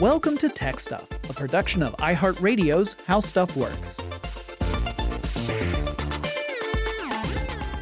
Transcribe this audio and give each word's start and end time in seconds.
Welcome 0.00 0.38
to 0.38 0.48
Tech 0.48 0.78
Stuff, 0.78 1.10
a 1.28 1.32
production 1.32 1.82
of 1.82 1.96
iHeartRadio's 1.96 2.94
How 3.08 3.18
Stuff 3.18 3.56
Works. 3.56 3.96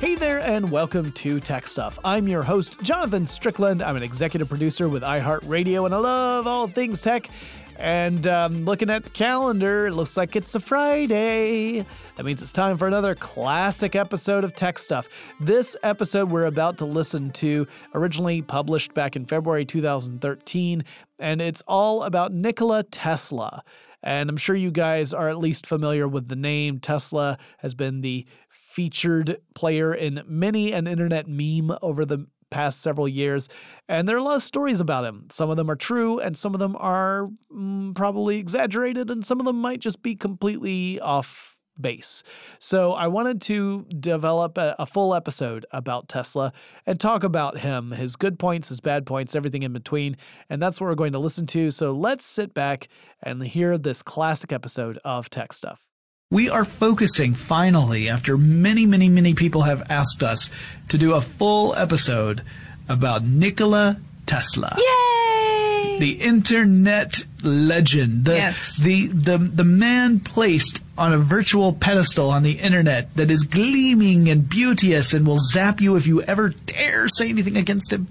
Hey 0.01 0.15
there, 0.15 0.39
and 0.41 0.71
welcome 0.71 1.13
to 1.13 1.39
Tech 1.41 1.67
Stuff. 1.67 1.99
I'm 2.07 2.27
your 2.27 2.43
host, 2.43 2.81
Jonathan 2.81 3.27
Strickland. 3.27 3.83
I'm 3.83 3.99
an 3.99 4.03
executive 4.03 4.49
producer 4.49 4.89
with 4.89 5.03
iHeartRadio, 5.03 5.85
and 5.85 5.95
I 5.95 5.99
love 5.99 6.47
all 6.47 6.67
things 6.67 7.03
tech. 7.03 7.29
And 7.79 8.27
um, 8.27 8.65
looking 8.65 8.91
at 8.91 9.05
the 9.05 9.11
calendar, 9.11 9.87
it 9.87 9.93
looks 9.93 10.17
like 10.17 10.35
it's 10.35 10.55
a 10.55 10.61
Friday. 10.61 11.85
That 12.17 12.25
means 12.25 12.41
it's 12.41 12.53
time 12.53 12.79
for 12.79 12.87
another 12.87 13.15
classic 13.15 13.95
episode 13.95 14.45
of 14.45 14.55
Tech 14.55 14.79
Stuff. 14.79 15.09
This 15.41 15.77
episode 15.83 16.31
we're 16.31 16.47
about 16.47 16.79
to 16.79 16.87
listen 16.87 17.31
to, 17.33 17.67
originally 17.95 18.41
published 18.41 18.95
back 18.95 19.17
in 19.17 19.27
February 19.27 19.67
2013, 19.67 20.85
and 21.19 21.43
it's 21.43 21.63
all 21.69 22.05
about 22.05 22.33
Nikola 22.33 22.85
Tesla. 22.85 23.63
And 24.03 24.31
I'm 24.31 24.37
sure 24.37 24.57
you 24.57 24.71
guys 24.71 25.13
are 25.13 25.29
at 25.29 25.39
least 25.39 25.67
familiar 25.67 26.09
with 26.09 26.29
the 26.29 26.37
name. 26.37 26.79
Tesla 26.79 27.39
has 27.59 27.75
been 27.75 28.01
the 28.01 28.27
featured 28.49 29.39
player 29.55 29.93
in 29.93 30.23
many 30.27 30.73
an 30.73 30.87
internet 30.87 31.27
meme 31.27 31.77
over 31.83 32.05
the 32.05 32.27
past 32.51 32.81
several 32.81 33.09
years. 33.09 33.49
And 33.89 34.09
there 34.09 34.17
are 34.17 34.21
a 34.21 34.23
lot 34.23 34.37
of 34.37 34.43
stories 34.43 34.81
about 34.81 35.05
him. 35.05 35.27
Some 35.31 35.51
of 35.51 35.57
them 35.57 35.71
are 35.71 35.77
true, 35.77 36.19
and 36.19 36.37
some 36.37 36.55
of 36.55 36.61
them 36.61 36.77
are 36.79 37.29
mm, 37.53 37.95
probably 37.95 38.39
exaggerated, 38.39 39.11
and 39.11 39.25
some 39.25 39.41
of 39.41 39.47
them 39.47 39.61
might 39.61 39.81
just 39.81 40.03
be 40.03 40.15
completely 40.15 41.01
off 41.01 41.57
base. 41.81 42.23
So 42.59 42.93
I 42.93 43.07
wanted 43.07 43.41
to 43.43 43.87
develop 44.01 44.59
a, 44.59 44.75
a, 44.79 44.87
full 44.87 45.15
episode 45.15 45.67
about 45.71 46.09
Tesla 46.09 46.53
and 46.87 46.99
talk 46.99 47.23
about 47.23 47.59
him, 47.59 47.91
his 47.91 48.17
good 48.17 48.39
points, 48.39 48.69
his 48.69 48.81
bad 48.81 49.07
points, 49.07 49.35
everything 49.35 49.63
in 49.63 49.73
between. 49.73 50.17
And 50.49 50.61
that's 50.61 50.81
what 50.81 50.87
we're 50.87 50.95
going 50.95 51.13
to 51.13 51.19
listen 51.19 51.47
to. 51.49 51.71
So 51.71 51.93
let's 51.93 52.25
sit 52.25 52.55
back 52.55 52.89
and 53.23 53.43
hear 53.43 53.77
this 53.79 54.03
classic 54.03 54.53
episode 54.53 54.99
of 55.05 55.29
Tech 55.31 55.53
Stuff. 55.53 55.86
We 56.37 56.51
are 56.51 56.67
focusing 56.67 57.33
finally, 57.33 58.11
after 58.11 58.37
many, 58.37 58.85
many, 58.85 59.09
many 59.09 59.33
people 59.33 59.63
have 59.63 59.91
asked 59.91 60.23
us 60.23 60.51
to 60.91 60.99
do 60.99 61.15
a 61.15 61.23
full 61.23 61.75
episode 61.75 62.43
about 62.91 63.25
Nikola 63.25 63.99
Tesla. 64.27 64.77
Yay! 64.77 65.97
The 65.99 66.19
internet 66.21 67.25
legend. 67.43 68.27
The, 68.27 68.35
yes. 68.35 68.77
the, 68.77 69.07
the, 69.07 69.39
the 69.39 69.65
man 69.65 70.21
placed 70.21 70.81
on 70.99 71.15
a 71.15 71.19
virtual 71.19 71.73
pedestal 71.73 72.29
on 72.29 72.43
the 72.43 72.59
internet 72.59 73.15
that 73.15 73.31
is 73.31 73.45
gleaming 73.45 74.29
and 74.29 74.47
beauteous 74.47 75.15
and 75.15 75.27
will 75.27 75.39
zap 75.39 75.81
you 75.81 75.97
if 75.97 76.07
you 76.07 76.21
ever 76.21 76.51
dare 76.51 77.09
say 77.09 77.31
anything 77.31 77.57
against 77.57 77.91
him. 77.91 78.09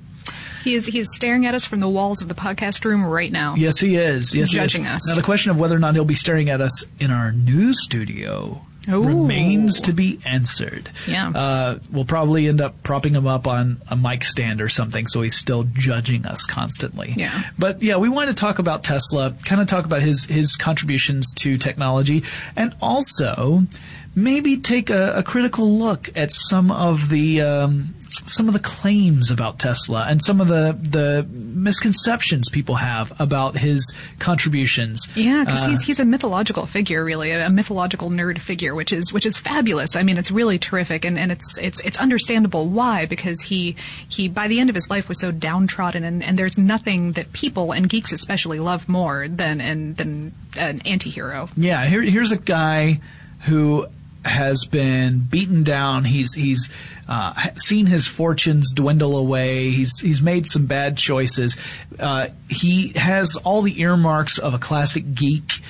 He 0.65 0.73
is 0.73 0.87
he 0.87 0.99
is 0.99 1.15
staring 1.15 1.45
at 1.45 1.53
us 1.53 1.63
from 1.63 1.79
the 1.79 1.87
walls 1.87 2.21
of 2.23 2.27
the 2.27 2.33
podcast 2.33 2.83
room 2.85 3.05
right 3.05 3.31
now. 3.31 3.53
Yes, 3.55 3.79
he 3.79 3.95
is. 3.95 4.33
Yes, 4.33 4.49
judging 4.49 4.83
he 4.83 4.89
is. 4.89 4.95
us. 4.95 5.07
Now 5.07 5.15
the 5.15 5.21
question 5.21 5.51
of 5.51 5.59
whether 5.59 5.75
or 5.75 5.79
not 5.79 5.93
he'll 5.93 6.05
be 6.05 6.15
staring 6.15 6.49
at 6.49 6.59
us 6.59 6.85
in 6.99 7.11
our 7.11 7.31
news 7.31 7.83
studio 7.83 8.65
Ooh. 8.89 9.03
remains 9.03 9.81
to 9.81 9.93
be 9.93 10.19
answered. 10.25 10.89
Yeah. 11.07 11.29
Uh, 11.29 11.79
we'll 11.91 12.05
probably 12.05 12.47
end 12.47 12.61
up 12.61 12.81
propping 12.81 13.13
him 13.13 13.27
up 13.27 13.47
on 13.47 13.79
a 13.89 13.95
mic 13.95 14.23
stand 14.23 14.59
or 14.59 14.69
something, 14.69 15.05
so 15.07 15.21
he's 15.21 15.35
still 15.35 15.65
judging 15.73 16.25
us 16.25 16.45
constantly. 16.45 17.13
Yeah. 17.15 17.43
But 17.59 17.83
yeah, 17.83 17.97
we 17.97 18.09
want 18.09 18.29
to 18.29 18.35
talk 18.35 18.57
about 18.57 18.83
Tesla, 18.83 19.35
kind 19.45 19.61
of 19.61 19.67
talk 19.67 19.85
about 19.85 20.01
his 20.01 20.25
his 20.25 20.55
contributions 20.55 21.31
to 21.41 21.57
technology, 21.57 22.23
and 22.55 22.75
also 22.81 23.67
maybe 24.15 24.57
take 24.57 24.89
a, 24.89 25.13
a 25.17 25.23
critical 25.23 25.69
look 25.77 26.09
at 26.15 26.31
some 26.31 26.71
of 26.71 27.09
the 27.09 27.41
um, 27.41 27.93
some 28.25 28.47
of 28.47 28.53
the 28.53 28.59
claims 28.59 29.29
about 29.31 29.59
Tesla 29.59 30.05
and 30.09 30.23
some 30.23 30.41
of 30.41 30.47
the 30.47 30.77
the 30.81 31.25
misconceptions 31.29 32.49
people 32.49 32.75
have 32.75 33.13
about 33.19 33.57
his 33.57 33.93
contributions. 34.19 35.07
Yeah, 35.15 35.43
because 35.43 35.63
Uh, 35.63 35.69
he's 35.69 35.81
he's 35.81 35.99
a 35.99 36.05
mythological 36.05 36.65
figure, 36.65 37.03
really, 37.03 37.31
a 37.31 37.49
mythological 37.49 38.09
nerd 38.09 38.39
figure, 38.39 38.73
which 38.75 38.91
is 38.91 39.13
which 39.13 39.25
is 39.25 39.37
fabulous. 39.37 39.95
I 39.95 40.03
mean, 40.03 40.17
it's 40.17 40.31
really 40.31 40.57
terrific, 40.57 41.05
and, 41.05 41.17
and 41.17 41.31
it's 41.31 41.57
it's 41.57 41.79
it's 41.81 41.99
understandable 41.99 42.67
why 42.67 43.05
because 43.05 43.41
he 43.41 43.75
he 44.09 44.27
by 44.27 44.47
the 44.47 44.59
end 44.59 44.69
of 44.69 44.75
his 44.75 44.89
life 44.89 45.07
was 45.07 45.19
so 45.19 45.31
downtrodden, 45.31 46.03
and, 46.03 46.23
and 46.23 46.37
there's 46.37 46.57
nothing 46.57 47.13
that 47.13 47.31
people 47.33 47.71
and 47.71 47.87
geeks 47.89 48.11
especially 48.11 48.59
love 48.59 48.89
more 48.89 49.27
than 49.27 49.61
and 49.61 49.97
than 49.97 50.33
an 50.57 50.79
antihero. 50.79 51.49
Yeah, 51.55 51.85
here, 51.85 52.01
here's 52.01 52.31
a 52.31 52.37
guy 52.37 52.99
who 53.41 53.87
has 54.25 54.65
been 54.65 55.19
beaten 55.19 55.63
down. 55.63 56.03
He's 56.03 56.33
he's 56.33 56.69
uh, 57.07 57.33
seen 57.55 57.85
his 57.85 58.07
fortunes 58.07 58.71
dwindle 58.73 59.15
away. 59.15 59.69
He's 59.69 59.99
he's 59.99 60.21
made 60.21 60.47
some 60.47 60.65
bad 60.65 60.97
choices. 60.97 61.55
Uh, 61.99 62.27
he 62.49 62.89
has 62.95 63.35
all 63.37 63.61
the 63.61 63.79
earmarks 63.81 64.37
of 64.37 64.53
a 64.53 64.59
classic 64.59 65.13
geek. 65.13 65.61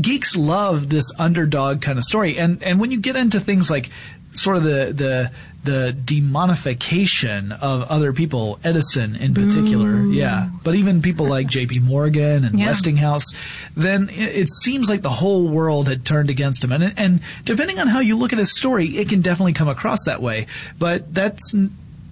Geeks 0.00 0.36
love 0.36 0.88
this 0.88 1.10
underdog 1.18 1.82
kind 1.82 1.98
of 1.98 2.04
story, 2.04 2.38
and 2.38 2.62
and 2.62 2.80
when 2.80 2.90
you 2.90 3.00
get 3.00 3.16
into 3.16 3.40
things 3.40 3.70
like 3.70 3.90
sort 4.32 4.56
of 4.56 4.62
the 4.62 4.92
the 4.92 5.30
the 5.64 5.96
demonification 6.04 7.52
of 7.60 7.82
other 7.90 8.12
people, 8.12 8.58
Edison 8.62 9.16
in 9.16 9.34
particular, 9.34 10.04
yeah, 10.06 10.48
but 10.62 10.74
even 10.74 11.02
people 11.02 11.26
like 11.26 11.46
J.P. 11.46 11.80
Morgan 11.80 12.44
and 12.44 12.58
Yeah. 12.58 12.66
Westinghouse, 12.68 13.24
then 13.76 14.08
it, 14.10 14.36
it 14.36 14.50
seems 14.50 14.88
like 14.88 15.02
the 15.02 15.10
whole 15.10 15.48
world 15.48 15.88
had 15.88 16.04
turned 16.04 16.30
against 16.30 16.62
him. 16.62 16.72
And 16.72 16.92
and 16.96 17.20
depending 17.44 17.78
on 17.78 17.88
how 17.88 18.00
you 18.00 18.16
look 18.16 18.32
at 18.32 18.38
his 18.38 18.56
story, 18.56 18.96
it 18.98 19.08
can 19.08 19.20
definitely 19.22 19.52
come 19.54 19.68
across 19.68 20.04
that 20.06 20.20
way. 20.22 20.46
But 20.78 21.12
that's 21.12 21.54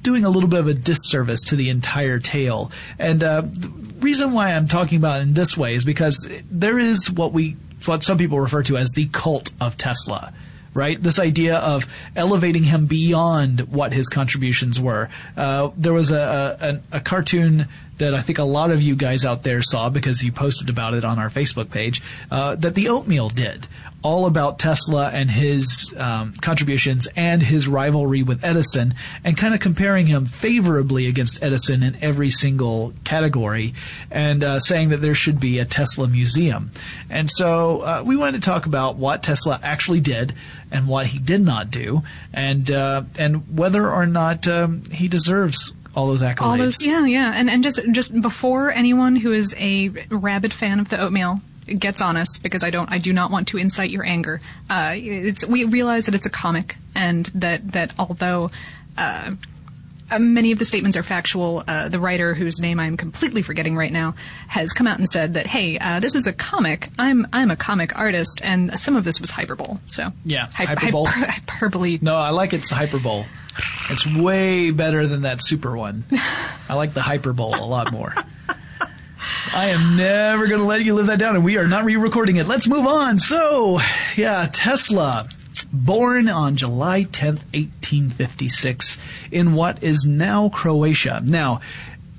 doing 0.02 0.24
a 0.24 0.30
little 0.30 0.48
bit 0.48 0.60
of 0.60 0.66
a 0.66 0.74
disservice 0.74 1.44
to 1.44 1.56
the 1.56 1.70
entire 1.70 2.18
tale. 2.18 2.72
And 2.98 3.22
uh, 3.22 3.42
the 3.42 3.68
reason 4.00 4.32
why 4.32 4.52
I'm 4.52 4.66
talking 4.66 4.98
about 4.98 5.20
it 5.20 5.22
in 5.22 5.34
this 5.34 5.56
way 5.56 5.74
is 5.74 5.84
because 5.84 6.28
there 6.50 6.78
is 6.78 7.10
what 7.10 7.32
we 7.32 7.56
what 7.86 8.02
some 8.02 8.16
people 8.18 8.38
refer 8.40 8.62
to 8.62 8.76
as 8.76 8.92
the 8.92 9.06
cult 9.06 9.50
of 9.60 9.76
Tesla 9.76 10.32
right? 10.74 11.02
This 11.02 11.18
idea 11.18 11.56
of 11.56 11.84
elevating 12.16 12.64
him 12.64 12.86
beyond 12.86 13.60
what 13.72 13.92
his 13.92 14.08
contributions 14.08 14.80
were. 14.80 15.10
Uh, 15.36 15.70
there 15.76 15.92
was 15.92 16.10
a, 16.10 16.80
a, 16.92 16.96
a 16.96 17.00
cartoon 17.00 17.68
that 17.98 18.14
I 18.14 18.20
think 18.20 18.38
a 18.38 18.44
lot 18.44 18.70
of 18.70 18.82
you 18.82 18.96
guys 18.96 19.24
out 19.24 19.42
there 19.42 19.62
saw 19.62 19.88
because 19.88 20.22
you 20.22 20.32
posted 20.32 20.68
about 20.68 20.94
it 20.94 21.04
on 21.04 21.18
our 21.18 21.28
Facebook 21.28 21.70
page 21.70 22.02
uh, 22.30 22.54
that 22.56 22.74
the 22.74 22.88
Oatmeal 22.88 23.28
did. 23.28 23.66
All 24.02 24.26
about 24.26 24.58
Tesla 24.58 25.10
and 25.10 25.30
his 25.30 25.94
um, 25.96 26.32
contributions 26.34 27.06
and 27.14 27.42
his 27.42 27.68
rivalry 27.68 28.22
with 28.22 28.44
Edison, 28.44 28.94
and 29.24 29.36
kind 29.36 29.54
of 29.54 29.60
comparing 29.60 30.06
him 30.06 30.26
favorably 30.26 31.06
against 31.06 31.42
Edison 31.42 31.82
in 31.82 31.96
every 32.02 32.30
single 32.30 32.94
category, 33.04 33.74
and 34.10 34.42
uh, 34.42 34.58
saying 34.60 34.88
that 34.88 34.98
there 34.98 35.14
should 35.14 35.38
be 35.38 35.60
a 35.60 35.64
Tesla 35.64 36.08
museum. 36.08 36.70
And 37.10 37.30
so 37.30 37.82
uh, 37.82 38.02
we 38.04 38.16
wanted 38.16 38.42
to 38.42 38.46
talk 38.50 38.66
about 38.66 38.96
what 38.96 39.22
Tesla 39.22 39.60
actually 39.62 40.00
did 40.00 40.34
and 40.70 40.88
what 40.88 41.06
he 41.06 41.18
did 41.18 41.42
not 41.42 41.70
do, 41.70 42.02
and 42.32 42.70
uh, 42.70 43.02
and 43.18 43.56
whether 43.56 43.88
or 43.88 44.06
not 44.06 44.48
um, 44.48 44.82
he 44.90 45.06
deserves 45.06 45.72
all 45.94 46.08
those 46.08 46.22
accolades. 46.22 46.42
All 46.42 46.56
those, 46.56 46.84
yeah, 46.84 47.04
yeah, 47.04 47.32
and 47.34 47.50
and 47.50 47.62
just 47.62 47.80
just 47.92 48.20
before 48.20 48.72
anyone 48.72 49.16
who 49.16 49.32
is 49.32 49.54
a 49.58 49.88
rabid 50.08 50.52
fan 50.54 50.80
of 50.80 50.88
the 50.88 50.98
oatmeal 50.98 51.40
gets 51.66 52.00
on 52.02 52.16
us, 52.16 52.38
because 52.38 52.62
I 52.64 52.70
don't, 52.70 52.90
I 52.90 52.98
do 52.98 53.12
not 53.12 53.30
want 53.30 53.48
to 53.48 53.58
incite 53.58 53.90
your 53.90 54.04
anger. 54.04 54.40
Uh, 54.70 54.92
it's 54.94 55.44
we 55.44 55.64
realize 55.64 56.06
that 56.06 56.14
it's 56.14 56.26
a 56.26 56.30
comic, 56.30 56.76
and 56.94 57.26
that 57.34 57.72
that 57.72 57.92
although. 57.98 58.50
Uh, 58.96 59.32
uh, 60.10 60.18
many 60.18 60.52
of 60.52 60.58
the 60.58 60.64
statements 60.66 60.94
are 60.98 61.02
factual. 61.02 61.64
Uh, 61.66 61.88
the 61.88 61.98
writer, 61.98 62.34
whose 62.34 62.60
name 62.60 62.78
I'm 62.78 62.98
completely 62.98 63.40
forgetting 63.40 63.74
right 63.76 63.90
now, 63.90 64.14
has 64.46 64.74
come 64.74 64.86
out 64.86 64.98
and 64.98 65.08
said 65.08 65.34
that, 65.34 65.46
"Hey, 65.46 65.78
uh, 65.78 66.00
this 66.00 66.14
is 66.14 66.26
a 66.26 66.34
comic. 66.34 66.90
I'm 66.98 67.26
I'm 67.32 67.50
a 67.50 67.56
comic 67.56 67.98
artist, 67.98 68.42
and 68.44 68.78
some 68.78 68.94
of 68.96 69.04
this 69.04 69.22
was 69.22 69.30
hyperbole." 69.30 69.78
So 69.86 70.12
Yeah, 70.26 70.48
Hy- 70.52 70.66
hyperbole. 70.66 71.06
hyper- 71.06 71.30
hyperbole. 71.30 71.98
No, 72.02 72.14
I 72.16 72.28
like 72.28 72.52
its 72.52 72.70
hyperbole. 72.70 73.24
It's 73.88 74.06
way 74.06 74.70
better 74.70 75.06
than 75.06 75.22
that 75.22 75.42
super 75.42 75.74
one. 75.74 76.04
I 76.68 76.74
like 76.74 76.92
the 76.92 77.00
hyperbole 77.02 77.58
a 77.58 77.64
lot 77.64 77.90
more. 77.90 78.14
I 79.54 79.66
am 79.66 79.96
never 79.98 80.46
going 80.46 80.62
to 80.62 80.66
let 80.66 80.82
you 80.82 80.94
live 80.94 81.08
that 81.08 81.18
down, 81.18 81.36
and 81.36 81.44
we 81.44 81.58
are 81.58 81.68
not 81.68 81.84
re-recording 81.84 82.36
it. 82.36 82.48
Let's 82.48 82.66
move 82.66 82.86
on. 82.86 83.18
So, 83.18 83.80
yeah, 84.16 84.48
Tesla, 84.50 85.28
born 85.70 86.30
on 86.30 86.56
July 86.56 87.04
10th, 87.04 87.42
1856, 87.52 88.96
in 89.30 89.52
what 89.52 89.82
is 89.82 90.06
now 90.06 90.48
Croatia. 90.48 91.20
Now, 91.22 91.60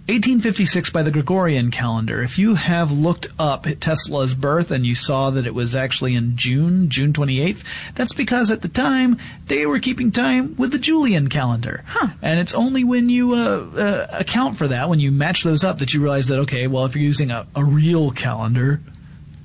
1856 0.07 0.89
by 0.89 1.01
the 1.01 1.11
Gregorian 1.11 1.71
calendar. 1.71 2.21
If 2.21 2.37
you 2.37 2.55
have 2.55 2.91
looked 2.91 3.29
up 3.39 3.65
Tesla's 3.79 4.35
birth 4.35 4.69
and 4.69 4.85
you 4.85 4.95
saw 4.95 5.29
that 5.29 5.47
it 5.47 5.55
was 5.55 5.75
actually 5.75 6.13
in 6.13 6.35
June, 6.35 6.89
June 6.89 7.13
28th, 7.13 7.63
that's 7.95 8.13
because 8.13 8.51
at 8.51 8.61
the 8.61 8.67
time 8.67 9.17
they 9.47 9.65
were 9.65 9.79
keeping 9.79 10.11
time 10.11 10.57
with 10.57 10.73
the 10.73 10.77
Julian 10.77 11.29
calendar. 11.29 11.85
Huh. 11.87 12.09
And 12.21 12.37
it's 12.37 12.53
only 12.53 12.83
when 12.83 13.07
you 13.07 13.33
uh, 13.33 13.69
uh, 13.77 14.07
account 14.11 14.57
for 14.57 14.67
that, 14.67 14.89
when 14.89 14.99
you 14.99 15.09
match 15.09 15.43
those 15.43 15.63
up, 15.63 15.79
that 15.79 15.93
you 15.93 16.01
realize 16.01 16.27
that, 16.27 16.39
okay, 16.39 16.67
well, 16.67 16.83
if 16.83 16.95
you're 16.97 17.03
using 17.05 17.31
a, 17.31 17.47
a 17.55 17.63
real 17.63 18.11
calendar, 18.11 18.81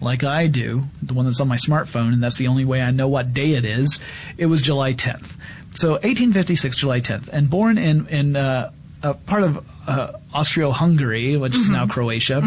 like 0.00 0.24
I 0.24 0.48
do, 0.48 0.82
the 1.00 1.14
one 1.14 1.26
that's 1.26 1.40
on 1.40 1.46
my 1.46 1.56
smartphone, 1.56 2.12
and 2.12 2.20
that's 2.20 2.36
the 2.36 2.48
only 2.48 2.64
way 2.64 2.82
I 2.82 2.90
know 2.90 3.06
what 3.06 3.32
day 3.32 3.52
it 3.52 3.64
is, 3.64 4.00
it 4.36 4.46
was 4.46 4.60
July 4.60 4.92
10th. 4.92 5.36
So 5.74 5.92
1856, 5.92 6.76
July 6.78 7.00
10th, 7.00 7.28
and 7.28 7.48
born 7.48 7.78
in 7.78 8.08
in 8.08 8.34
uh, 8.34 8.72
a 9.02 9.14
part 9.14 9.42
of 9.42 9.64
uh, 9.86 10.12
Austro-Hungary, 10.34 11.36
which 11.36 11.54
is 11.54 11.70
now 11.70 11.86
Croatia. 11.86 12.38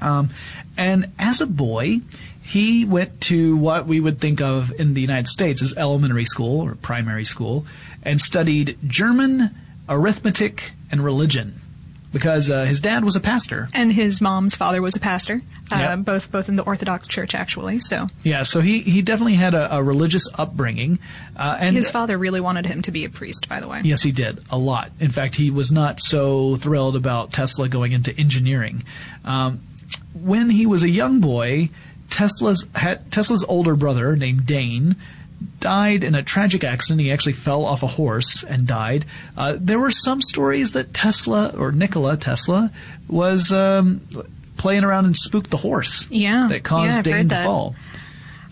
Um, 0.00 0.30
and 0.76 1.06
as 1.18 1.40
a 1.40 1.46
boy, 1.46 2.00
he 2.42 2.84
went 2.84 3.20
to 3.22 3.56
what 3.56 3.86
we 3.86 4.00
would 4.00 4.20
think 4.20 4.40
of 4.40 4.72
in 4.78 4.94
the 4.94 5.00
United 5.00 5.28
States 5.28 5.62
as 5.62 5.74
elementary 5.76 6.24
school 6.24 6.60
or 6.60 6.74
primary 6.74 7.24
school 7.24 7.64
and 8.02 8.20
studied 8.20 8.76
German, 8.86 9.50
arithmetic, 9.88 10.72
and 10.90 11.02
religion 11.04 11.61
because 12.12 12.50
uh, 12.50 12.64
his 12.64 12.78
dad 12.80 13.04
was 13.04 13.16
a 13.16 13.20
pastor. 13.20 13.68
And 13.74 13.92
his 13.92 14.20
mom's 14.20 14.54
father 14.54 14.82
was 14.82 14.94
a 14.96 15.00
pastor, 15.00 15.40
uh, 15.72 15.76
Yep. 15.78 15.98
both 16.00 16.30
both 16.32 16.48
in 16.48 16.56
the 16.56 16.62
Orthodox 16.62 17.08
Church 17.08 17.34
actually. 17.34 17.80
So 17.80 18.06
Yeah, 18.22 18.42
so 18.42 18.60
he, 18.60 18.80
he 18.80 19.02
definitely 19.02 19.34
had 19.34 19.54
a, 19.54 19.76
a 19.76 19.82
religious 19.82 20.24
upbringing. 20.36 20.98
Uh, 21.36 21.56
and 21.60 21.74
his 21.74 21.90
father 21.90 22.18
really 22.18 22.40
wanted 22.40 22.66
him 22.66 22.82
to 22.82 22.90
be 22.90 23.04
a 23.04 23.08
priest, 23.10 23.48
by 23.48 23.60
the 23.60 23.68
way. 23.68 23.80
Yes, 23.84 24.02
he 24.02 24.12
did 24.12 24.38
a 24.50 24.58
lot. 24.58 24.90
In 25.00 25.10
fact, 25.10 25.34
he 25.36 25.50
was 25.50 25.72
not 25.72 26.00
so 26.00 26.56
thrilled 26.56 26.96
about 26.96 27.32
Tesla 27.32 27.68
going 27.68 27.92
into 27.92 28.14
engineering. 28.18 28.82
Um, 29.24 29.60
when 30.14 30.50
he 30.50 30.66
was 30.66 30.82
a 30.82 30.88
young 30.90 31.20
boy, 31.20 31.70
Tesla's 32.10 32.66
had, 32.74 33.10
Tesla's 33.10 33.44
older 33.44 33.74
brother 33.74 34.14
named 34.16 34.46
Dane 34.46 34.96
died 35.62 36.04
in 36.04 36.14
a 36.14 36.22
tragic 36.22 36.64
accident. 36.64 37.00
He 37.00 37.10
actually 37.10 37.32
fell 37.32 37.64
off 37.64 37.82
a 37.82 37.86
horse 37.86 38.44
and 38.44 38.66
died. 38.66 39.06
Uh, 39.36 39.56
there 39.58 39.78
were 39.78 39.90
some 39.90 40.20
stories 40.20 40.72
that 40.72 40.92
Tesla 40.92 41.54
or 41.56 41.72
Nikola 41.72 42.16
Tesla 42.18 42.70
was 43.08 43.52
um, 43.52 44.00
playing 44.58 44.84
around 44.84 45.06
and 45.06 45.16
spooked 45.16 45.50
the 45.50 45.56
horse. 45.56 46.06
Yeah. 46.10 46.48
that 46.50 46.62
caused 46.62 46.96
Yeah, 46.96 47.02
Dane 47.02 47.28
to 47.30 47.44
fall. 47.44 47.76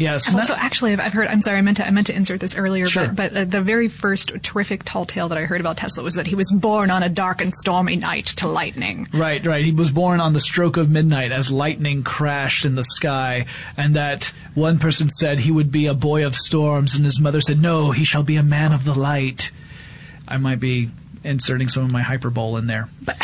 Yes, 0.01 0.27
And 0.27 0.37
also, 0.37 0.55
actually, 0.55 0.95
I've, 0.95 1.13
heard. 1.13 1.29
I'm 1.29 1.43
sorry, 1.43 1.59
I 1.59 1.61
meant 1.61 1.77
to. 1.77 1.87
I 1.87 1.91
meant 1.91 2.07
to 2.07 2.17
insert 2.17 2.41
this 2.41 2.57
earlier, 2.57 2.87
Sure. 2.87 3.09
but 3.09 3.17
but 3.17 3.37
uh, 3.37 3.45
the 3.45 3.61
very 3.61 3.89
first 3.89 4.33
terrific 4.43 4.83
tall 4.83 5.05
tale 5.05 5.29
that 5.29 5.37
I 5.37 5.43
heard 5.43 5.61
about 5.61 5.77
Tesla 5.77 6.03
was 6.03 6.15
that 6.15 6.27
he 6.27 6.35
was 6.35 6.51
born 6.51 6.89
on 6.91 7.03
a 7.03 7.11
dark 7.11 7.43
and 7.43 7.55
stormy 7.55 7.97
night 7.97 8.25
to 8.39 8.49
lightning. 8.49 9.09
Right, 9.13 9.45
right. 9.45 9.63
He 9.63 9.73
was 9.73 9.91
born 9.91 10.19
on 10.21 10.33
the 10.33 10.41
stroke 10.41 10.79
of 10.79 10.89
midnight 10.89 11.33
as 11.33 11.51
lightning 11.53 12.03
crashed 12.03 12.65
in 12.65 12.77
the 12.77 12.83
sky, 12.83 13.45
and 13.77 13.95
that 13.95 14.33
one 14.55 14.79
person 14.79 15.11
said 15.11 15.39
he 15.39 15.51
would 15.51 15.71
be 15.71 15.87
a 15.87 15.93
boy 15.95 16.25
of 16.25 16.35
storms, 16.35 16.95
and 16.95 17.05
his 17.05 17.21
mother 17.21 17.43
said, 17.43 17.61
No, 17.61 17.91
he 17.91 18.05
shall 18.05 18.23
be 18.23 18.37
a 18.37 18.43
man 18.43 18.73
of 18.73 18.87
the 18.87 18.95
light. 18.99 19.53
I 20.27 20.39
might 20.39 20.61
be 20.61 20.89
inserting 21.25 21.69
some 21.69 21.85
of 21.85 21.93
my 21.93 22.01
hyperbole 22.01 22.59
in 22.61 22.67
there. 22.67 22.89
But 23.03 23.19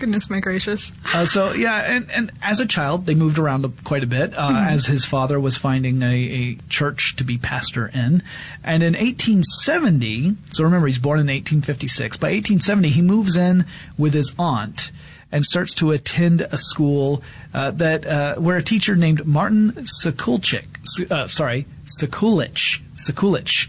goodness 0.00 0.28
my 0.28 0.40
gracious. 0.40 0.90
Uh, 1.14 1.24
so 1.24 1.52
yeah, 1.52 1.76
and, 1.76 2.10
and 2.10 2.30
as 2.42 2.58
a 2.58 2.66
child, 2.66 3.06
they 3.06 3.14
moved 3.14 3.38
around 3.38 3.84
quite 3.84 4.02
a 4.02 4.06
bit 4.06 4.34
uh, 4.36 4.64
as 4.66 4.86
his 4.86 5.04
father 5.04 5.38
was 5.38 5.56
finding 5.56 6.02
a, 6.02 6.14
a 6.14 6.54
church 6.68 7.16
to 7.16 7.24
be 7.24 7.38
pastor 7.38 7.86
in. 7.88 8.22
And 8.64 8.82
in 8.82 8.94
1870, 8.94 10.36
so 10.50 10.64
remember 10.64 10.86
he's 10.86 10.98
born 10.98 11.20
in 11.20 11.26
1856. 11.26 12.16
By 12.16 12.28
1870, 12.28 12.88
he 12.90 13.02
moves 13.02 13.36
in 13.36 13.66
with 13.96 14.14
his 14.14 14.32
aunt 14.38 14.90
and 15.30 15.44
starts 15.44 15.74
to 15.74 15.92
attend 15.92 16.40
a 16.40 16.56
school 16.56 17.22
uh, 17.54 17.70
that 17.72 18.06
uh, 18.06 18.34
where 18.36 18.56
a 18.56 18.62
teacher 18.62 18.96
named 18.96 19.26
Martin 19.26 19.72
Sekulich, 20.02 20.64
uh, 21.10 21.28
sorry, 21.28 21.66
Sekulich, 22.00 22.80
Sekulich. 22.96 23.68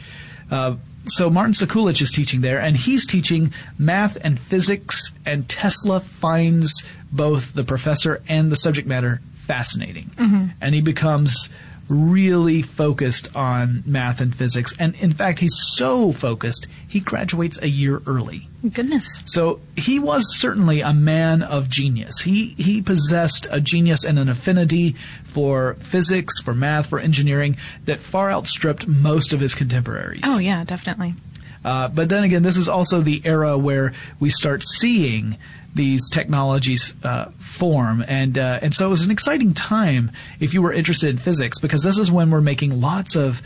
So 1.16 1.30
Martin 1.30 1.54
Sekulich 1.54 2.02
is 2.02 2.12
teaching 2.12 2.40
there, 2.42 2.60
and 2.60 2.78
he's 2.78 3.06
teaching 3.06 3.54
math 3.78 4.18
and 4.24 4.40
physics. 4.40 5.12
And 5.26 5.48
Tesla 5.50 6.00
finds 6.00 6.84
both 7.12 7.54
the 7.54 7.66
professor 7.66 8.22
and 8.30 8.52
the 8.52 8.56
subject 8.56 8.88
matter 8.88 9.22
fascinating, 9.34 10.12
mm-hmm. 10.16 10.48
and 10.62 10.74
he 10.74 10.82
becomes 10.82 11.50
really 11.92 12.62
focused 12.62 13.36
on 13.36 13.84
math 13.86 14.22
and 14.22 14.34
physics. 14.34 14.74
And 14.80 14.96
in 14.96 15.14
fact, 15.14 15.40
he's 15.40 15.56
so 15.76 16.12
focused 16.12 16.68
he 16.88 17.00
graduates 17.00 17.58
a 17.62 17.68
year 17.68 18.02
early. 18.06 18.48
Goodness. 18.70 19.24
So 19.26 19.62
he 19.78 19.98
was 19.98 20.38
certainly 20.38 20.82
a 20.82 20.94
man 20.94 21.42
of 21.42 21.70
genius. 21.70 22.20
He 22.20 22.48
he 22.58 22.82
possessed 22.82 23.48
a 23.50 23.62
genius 23.62 24.04
and 24.04 24.20
an 24.20 24.30
affinity 24.30 24.96
for 25.26 25.76
physics, 25.76 26.40
for 26.42 26.54
math, 26.54 26.88
for 26.88 27.00
engineering 27.00 27.58
that 27.86 28.00
far 28.00 28.30
outstripped 28.32 28.88
most 28.88 29.34
of 29.34 29.40
his 29.40 29.56
contemporaries. 29.56 30.22
Oh 30.26 30.40
yeah, 30.40 30.64
definitely. 30.64 31.16
Uh, 31.64 31.88
but 31.88 32.10
then 32.10 32.24
again, 32.24 32.44
this 32.44 32.58
is 32.58 32.68
also 32.68 33.02
the 33.02 33.22
era 33.24 33.58
where 33.58 33.94
we 34.20 34.30
start 34.30 34.64
seeing 34.64 35.38
these 35.74 36.10
technologies 36.10 36.94
uh, 37.04 37.32
form, 37.62 38.04
and 38.08 38.40
uh, 38.40 38.58
and 38.64 38.74
so 38.74 38.88
it 38.88 38.90
was 38.90 39.04
an 39.04 39.12
exciting 39.12 39.54
time 39.54 40.10
if 40.40 40.56
you 40.56 40.64
were 40.64 40.74
interested 40.74 41.12
in 41.12 41.18
physics 41.20 41.60
because 41.60 41.84
this 41.84 42.00
is 42.00 42.12
when 42.12 42.32
we're 42.32 42.42
making 42.42 42.82
lots 42.82 43.16
of 43.16 43.40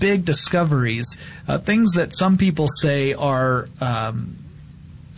big 0.00 0.24
discoveries, 0.24 1.16
uh, 1.46 1.58
things 1.58 1.92
that 1.92 2.12
some 2.12 2.36
people 2.36 2.66
say 2.80 3.14
are 3.14 3.68
um, 3.80 4.36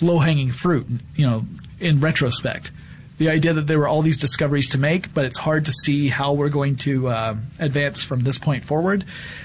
low 0.02 0.19
hanging 0.19 0.50
fruit. 0.50 0.87
You 1.17 1.26
know, 1.26 1.46
in 1.81 2.00
retrospect. 2.00 2.70
The 3.19 3.31
idea 3.31 3.53
that 3.53 3.69
there 3.69 3.79
were 3.79 3.87
all 3.87 4.03
these 4.03 4.19
discoveries 4.19 4.71
to 4.71 4.79
make, 4.79 5.15
but 5.15 5.25
it's 5.25 5.39
hard 5.39 5.67
to 5.67 5.73
see 5.73 6.09
how 6.09 6.33
we're 6.33 6.49
going 6.49 6.75
to 6.79 7.09
uh, 7.09 7.37
advance 7.61 8.03
from 8.03 8.25
this 8.25 8.39
point 8.39 8.65
forward 8.65 9.05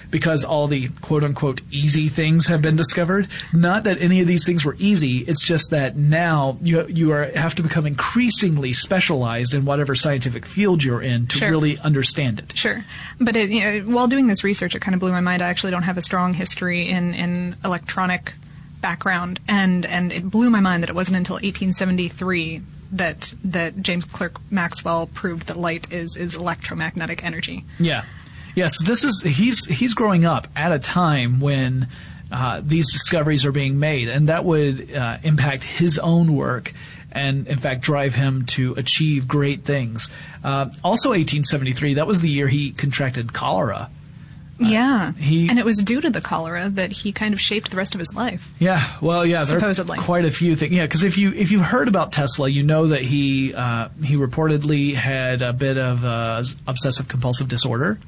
because 0.10 0.44
all 0.44 0.66
the 0.66 0.89
quote 1.01 1.24
unquote 1.24 1.62
easy 1.71 2.10
things 2.10 2.48
have 2.48 2.63
been 2.63 2.75
discovered. 2.75 3.27
Not 3.54 3.83
that 3.83 4.01
any 4.01 4.21
of 4.21 4.27
these 4.27 4.44
things 4.44 4.66
were 4.66 4.75
easy, 4.80 5.19
it's 5.19 5.45
just 5.45 5.69
that 5.69 5.95
now 5.95 6.57
you, 6.63 6.88
you 6.88 7.12
are, 7.12 7.25
have 7.25 7.54
to 7.56 7.62
become 7.62 7.86
increasingly 7.86 8.74
specialized 8.74 9.54
in 9.54 9.66
whatever 9.66 9.94
scientific 9.94 10.48
field 10.48 10.83
you're 10.83 11.01
in 11.04 11.27
to 11.27 11.38
Sure. 11.38 11.51
really 11.51 11.77
understand 11.77 12.39
it. 12.39 12.57
Sure, 12.57 12.83
but 13.21 13.36
it, 13.36 13.51
you 13.51 13.62
know, 13.62 13.80
while 13.95 14.07
doing 14.07 14.25
this 14.25 14.44
research, 14.44 14.74
it 14.74 14.80
kind 14.80 14.95
of 14.95 15.00
blew 15.00 15.12
my 15.12 15.21
mind. 15.21 15.44
I 15.44 15.48
actually 15.48 15.71
don't 15.71 15.83
have 15.83 15.98
a 15.98 16.01
strong 16.01 16.33
history 16.33 16.89
in 16.89 17.13
in 17.13 17.56
electronic 17.63 18.33
background, 18.81 19.39
and 19.48 19.86
and 19.86 20.12
it 20.12 20.27
blew 20.27 20.50
my 20.50 20.60
mind 20.60 20.81
that 20.81 20.89
it 20.89 20.95
wasn't 20.95 21.18
until 21.18 21.36
1873 21.36 22.62
that 22.91 23.33
that 23.44 23.81
James 23.81 24.06
Clerk 24.06 24.39
Maxwell 24.51 25.07
proved 25.07 25.47
that 25.47 25.57
light 25.57 25.91
is 25.91 26.15
is 26.18 26.36
electromagnetic 26.36 27.24
energy. 27.24 27.65
Yeah. 27.80 28.03
Yes, 28.56 28.74
this 28.83 29.03
is 29.03 29.21
he's 29.21 29.65
he's 29.65 29.94
growing 29.94 30.25
up 30.25 30.47
at 30.56 30.71
a 30.71 30.80
time 30.80 31.39
when 31.39 31.88
uh, 32.31 32.62
these 32.63 32.91
discoveries 32.91 33.45
are 33.45 33.51
being 33.51 33.80
made, 33.80 34.09
and 34.09 34.30
that 34.30 34.44
would 34.44 34.94
uh, 34.94 35.18
impact 35.24 35.63
his 35.63 35.97
own 36.00 36.36
work, 36.36 36.74
and 37.12 37.47
in 37.47 37.57
fact 37.57 37.81
drive 37.81 38.15
him 38.15 38.45
to 38.47 38.74
achieve 38.75 39.27
great 39.27 39.63
things. 39.63 40.09
Uh, 40.44 40.69
also, 40.83 41.09
1873, 41.09 41.95
that 41.95 42.07
was 42.07 42.21
the 42.21 42.30
year 42.30 42.47
he 42.47 42.71
contracted 42.71 43.33
cholera. 43.33 43.89
Yeah, 44.59 45.13
he- 45.13 45.47
and 45.50 45.57
it 45.59 45.65
was 45.65 45.77
due 45.77 46.01
to 46.01 46.09
the 46.09 46.21
cholera 46.21 46.69
that 46.69 46.91
he 46.91 47.11
kind 47.11 47.33
of 47.33 47.39
shaped 47.41 47.71
the 47.71 47.77
rest 47.77 47.94
of 47.95 48.00
his 48.00 48.13
life. 48.15 48.51
Yeah, 48.59 48.83
well, 49.01 49.25
yeah, 49.25 49.45
Supposedly. 49.45 49.97
quite 50.00 50.25
a 50.25 50.31
few 50.31 50.56
things. 50.56 50.73
Yeah, 50.73 50.85
because 50.85 51.03
if 51.03 51.17
you 51.17 51.31
if 51.33 51.51
you've 51.51 51.61
heard 51.61 51.88
about 51.88 52.11
Tesla, 52.11 52.50
you 52.50 52.63
know 52.63 52.88
that 52.88 53.01
he 53.01 53.53
uh, 53.53 53.89
he 54.03 54.16
reportedly 54.16 54.94
had 54.95 55.42
a 55.42 55.54
bit 55.54 55.78
of 55.78 56.04
uh, 56.06 56.44
obsessive 56.68 57.07
compulsive 57.07 57.47
disorder, 57.47 57.99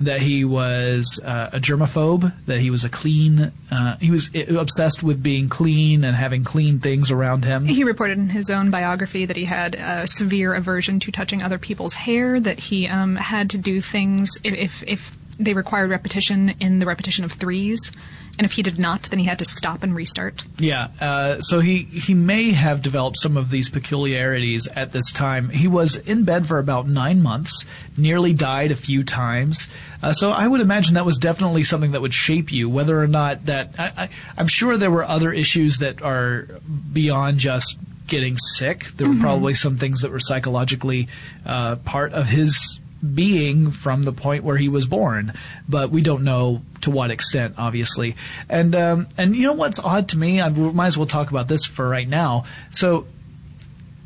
that 0.00 0.20
he 0.20 0.44
was 0.44 1.20
uh, 1.24 1.50
a 1.52 1.60
germaphobe, 1.60 2.32
that 2.46 2.60
he 2.60 2.70
was 2.70 2.84
a 2.84 2.88
clean, 2.88 3.52
uh, 3.70 3.96
he 4.00 4.10
was 4.10 4.30
obsessed 4.48 5.02
with 5.02 5.22
being 5.22 5.48
clean 5.48 6.04
and 6.04 6.16
having 6.16 6.44
clean 6.44 6.78
things 6.80 7.10
around 7.10 7.44
him. 7.44 7.66
He 7.66 7.84
reported 7.84 8.18
in 8.18 8.28
his 8.30 8.50
own 8.50 8.70
biography 8.70 9.24
that 9.26 9.36
he 9.36 9.44
had 9.44 9.74
a 9.74 10.06
severe 10.06 10.54
aversion 10.54 11.00
to 11.00 11.12
touching 11.12 11.42
other 11.42 11.58
people's 11.58 11.94
hair, 11.94 12.40
that 12.40 12.58
he 12.58 12.88
um, 12.88 13.16
had 13.16 13.50
to 13.50 13.58
do 13.58 13.80
things 13.80 14.30
if, 14.44 14.54
if, 14.54 14.84
if 14.86 15.16
they 15.40 15.54
required 15.54 15.90
repetition 15.90 16.54
in 16.60 16.78
the 16.78 16.86
repetition 16.86 17.24
of 17.24 17.32
threes, 17.32 17.90
and 18.38 18.44
if 18.44 18.52
he 18.52 18.62
did 18.62 18.78
not, 18.78 19.04
then 19.04 19.18
he 19.18 19.24
had 19.24 19.38
to 19.38 19.44
stop 19.44 19.82
and 19.82 19.94
restart. 19.94 20.44
Yeah, 20.58 20.88
uh, 21.00 21.40
so 21.40 21.60
he, 21.60 21.78
he 21.78 22.14
may 22.14 22.52
have 22.52 22.82
developed 22.82 23.18
some 23.18 23.36
of 23.36 23.50
these 23.50 23.68
peculiarities 23.68 24.68
at 24.68 24.92
this 24.92 25.10
time. 25.12 25.48
He 25.48 25.68
was 25.68 25.96
in 25.96 26.24
bed 26.24 26.46
for 26.46 26.58
about 26.58 26.88
nine 26.88 27.22
months, 27.22 27.64
nearly 27.96 28.32
died 28.32 28.70
a 28.70 28.76
few 28.76 29.02
times. 29.02 29.68
Uh, 30.02 30.12
so 30.12 30.30
I 30.30 30.46
would 30.46 30.60
imagine 30.60 30.94
that 30.94 31.04
was 31.04 31.18
definitely 31.18 31.64
something 31.64 31.92
that 31.92 32.00
would 32.00 32.14
shape 32.14 32.52
you, 32.52 32.70
whether 32.70 32.98
or 32.98 33.08
not 33.08 33.46
that. 33.46 33.74
I, 33.78 33.92
I, 33.96 34.08
I'm 34.36 34.48
sure 34.48 34.76
there 34.76 34.90
were 34.90 35.04
other 35.04 35.32
issues 35.32 35.78
that 35.78 36.02
are 36.02 36.46
beyond 36.92 37.38
just 37.38 37.76
getting 38.06 38.36
sick. 38.38 38.86
There 38.96 39.08
were 39.08 39.20
probably 39.20 39.54
some 39.54 39.78
things 39.78 40.00
that 40.00 40.10
were 40.10 40.18
psychologically 40.18 41.08
uh, 41.46 41.76
part 41.76 42.12
of 42.12 42.26
his 42.26 42.80
being 43.14 43.70
from 43.70 44.02
the 44.02 44.12
point 44.12 44.44
where 44.44 44.56
he 44.56 44.68
was 44.68 44.86
born, 44.86 45.32
but 45.68 45.90
we 45.90 46.02
don't 46.02 46.22
know 46.22 46.60
to 46.82 46.90
what 46.90 47.10
extent, 47.10 47.54
obviously. 47.58 48.14
And 48.48 48.74
um, 48.74 49.06
and 49.16 49.34
you 49.34 49.44
know 49.44 49.52
what's 49.54 49.78
odd 49.78 50.08
to 50.10 50.18
me? 50.18 50.40
I 50.40 50.48
might 50.50 50.88
as 50.88 50.98
well 50.98 51.06
talk 51.06 51.30
about 51.30 51.48
this 51.48 51.64
for 51.64 51.88
right 51.88 52.08
now. 52.08 52.44
So, 52.72 53.06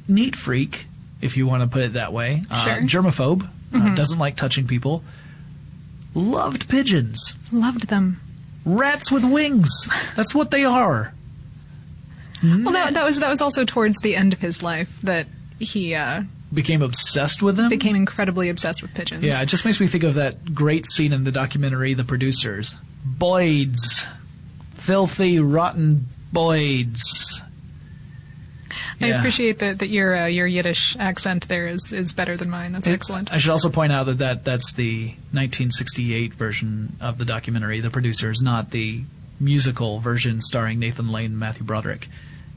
neat 0.06 0.36
freak, 0.36 0.86
if 1.20 1.36
you 1.36 1.46
want 1.46 1.62
to 1.62 1.68
put 1.68 1.82
it 1.82 1.92
that 1.94 2.12
way, 2.12 2.42
uh, 2.50 2.64
Sure. 2.64 2.74
germaphobe, 3.02 3.48
uh, 3.74 3.94
doesn't 3.94 4.18
like 4.18 4.36
touching 4.36 4.66
people, 4.66 5.02
loved 6.14 6.68
pigeons, 6.68 7.34
Loved 7.52 7.88
them. 7.88 8.20
rats 8.64 9.10
with 9.10 9.24
wings. 9.24 9.88
That's 10.16 10.34
what 10.34 10.50
they 10.50 10.64
are. 10.64 11.12
Well, 12.42 12.72
that, 12.74 12.92
that 12.94 13.04
was 13.04 13.18
that 13.20 13.30
was 13.30 13.40
also 13.40 13.64
towards 13.64 13.98
the 14.02 14.14
end 14.16 14.32
of 14.34 14.40
his 14.40 14.62
life 14.62 15.00
that 15.02 15.26
he 15.58 15.94
uh, 15.94 16.24
Became 16.54 16.82
obsessed 16.82 17.42
with 17.42 17.56
them. 17.56 17.68
became 17.68 17.96
incredibly 17.96 18.48
obsessed 18.48 18.80
with 18.80 18.94
pigeons. 18.94 19.22
Yeah, 19.24 19.42
it 19.42 19.46
just 19.46 19.64
makes 19.64 19.80
me 19.80 19.86
think 19.88 20.04
of 20.04 20.14
that 20.14 20.54
great 20.54 20.86
scene 20.86 21.12
in 21.12 21.24
the 21.24 21.32
documentary 21.32 21.94
The 21.94 22.04
Producers. 22.04 22.76
Boyds. 23.04 24.06
Filthy, 24.74 25.40
rotten 25.40 26.06
Boyds. 26.32 27.42
I 29.00 29.08
Yeah. 29.08 29.18
appreciate 29.18 29.58
that, 29.58 29.80
that 29.80 29.88
your 29.88 30.16
uh, 30.16 30.26
your 30.26 30.46
Yiddish 30.46 30.96
accent 30.98 31.48
there 31.48 31.66
is, 31.68 31.92
is 31.92 32.12
better 32.12 32.36
than 32.36 32.48
mine. 32.50 32.72
That's 32.72 32.86
excellent. 32.86 33.32
I 33.32 33.38
should 33.38 33.50
also 33.50 33.68
point 33.70 33.92
out 33.92 34.06
that, 34.06 34.18
that 34.18 34.44
that's 34.44 34.72
the 34.72 35.08
1968 35.32 36.34
version 36.34 36.96
of 37.00 37.18
the 37.18 37.24
documentary. 37.24 37.80
The 37.80 37.90
producers, 37.90 38.40
not 38.40 38.70
the 38.70 39.02
musical 39.40 39.98
version 39.98 40.40
starring 40.40 40.78
Nathan 40.78 41.10
Lane 41.10 41.26
and 41.26 41.38
Matthew 41.40 41.64
Broderick. 41.64 42.08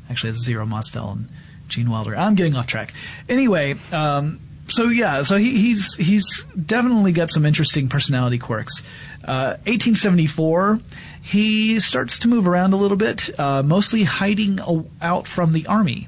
Actually, 0.09 0.29
it's 0.31 0.43
Zero 0.43 0.65
Mostel 0.65 1.11
and 1.11 1.29
Gene 1.67 1.89
Wilder. 1.89 2.15
I'm 2.15 2.35
getting 2.35 2.55
off 2.55 2.67
track. 2.67 2.93
Anyway, 3.29 3.75
um, 3.91 4.39
so 4.67 4.87
yeah, 4.89 5.23
so 5.23 5.37
he, 5.37 5.57
he's 5.57 5.95
he's 5.95 6.43
definitely 6.53 7.11
got 7.11 7.29
some 7.29 7.45
interesting 7.45 7.89
personality 7.89 8.37
quirks. 8.37 8.81
Uh, 9.23 9.57
1874, 9.65 10.79
he 11.21 11.79
starts 11.79 12.19
to 12.19 12.27
move 12.27 12.47
around 12.47 12.73
a 12.73 12.77
little 12.77 12.97
bit, 12.97 13.37
uh, 13.39 13.61
mostly 13.61 14.03
hiding 14.03 14.59
a- 14.59 14.85
out 15.01 15.27
from 15.27 15.51
the 15.53 15.67
army 15.67 16.07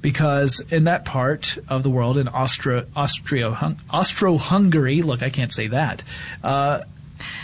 because 0.00 0.60
in 0.70 0.84
that 0.84 1.04
part 1.04 1.58
of 1.68 1.82
the 1.82 1.90
world, 1.90 2.16
in 2.16 2.28
Austria, 2.28 2.86
Austria, 2.94 3.74
Austro-Hungary, 3.90 5.02
look, 5.02 5.22
I 5.22 5.30
can't 5.30 5.52
say 5.52 5.66
that. 5.68 6.02
Uh, 6.44 6.82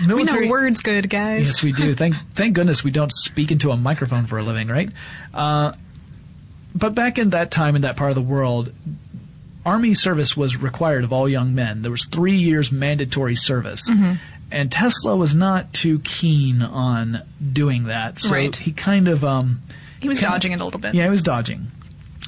we 0.07 0.23
know 0.25 0.47
words 0.49 0.81
good, 0.81 1.09
guys. 1.11 1.47
Yes, 1.47 1.63
we 1.63 1.73
do. 1.73 1.95
Thank, 1.95 2.15
thank 2.35 2.55
goodness 2.55 2.85
we 2.85 2.91
don't 2.91 3.13
speak 3.13 3.51
into 3.51 3.71
a 3.71 3.77
microphone 3.77 4.27
for 4.27 4.39
a 4.39 4.43
living, 4.43 4.69
right? 4.69 4.91
Uh, 5.35 5.73
but 6.75 6.95
back 6.95 7.19
in 7.19 7.31
that 7.31 7.51
time, 7.51 7.77
in 7.77 7.83
that 7.83 7.97
part 7.97 8.11
of 8.11 8.15
the 8.15 8.23
world, 8.23 8.73
army 9.65 9.95
service 9.95 10.37
was 10.37 10.57
required 10.57 11.05
of 11.05 11.13
all 11.13 11.29
young 11.29 11.55
men. 11.55 11.83
There 11.83 11.91
was 11.93 12.07
three 12.07 12.37
years 12.37 12.73
mandatory 12.73 13.35
service. 13.37 13.91
And 14.51 14.71
Tesla 14.71 15.17
was 15.17 15.35
not 15.35 15.73
too 15.73 16.01
keen 16.01 16.61
on 16.61 17.23
doing 17.53 17.85
that. 17.85 18.19
So 18.19 18.31
Right. 18.33 18.55
he 18.55 18.73
kind 18.73 19.09
of, 19.09 19.25
um, 19.25 19.63
he 20.01 20.09
was 20.09 20.21
dodging 20.21 20.53
it 20.53 20.61
a 20.61 20.65
little 20.65 20.79
bit. 20.81 20.95
yeah, 20.95 21.05
he 21.05 21.11
was 21.11 21.23
dodging. 21.23 21.69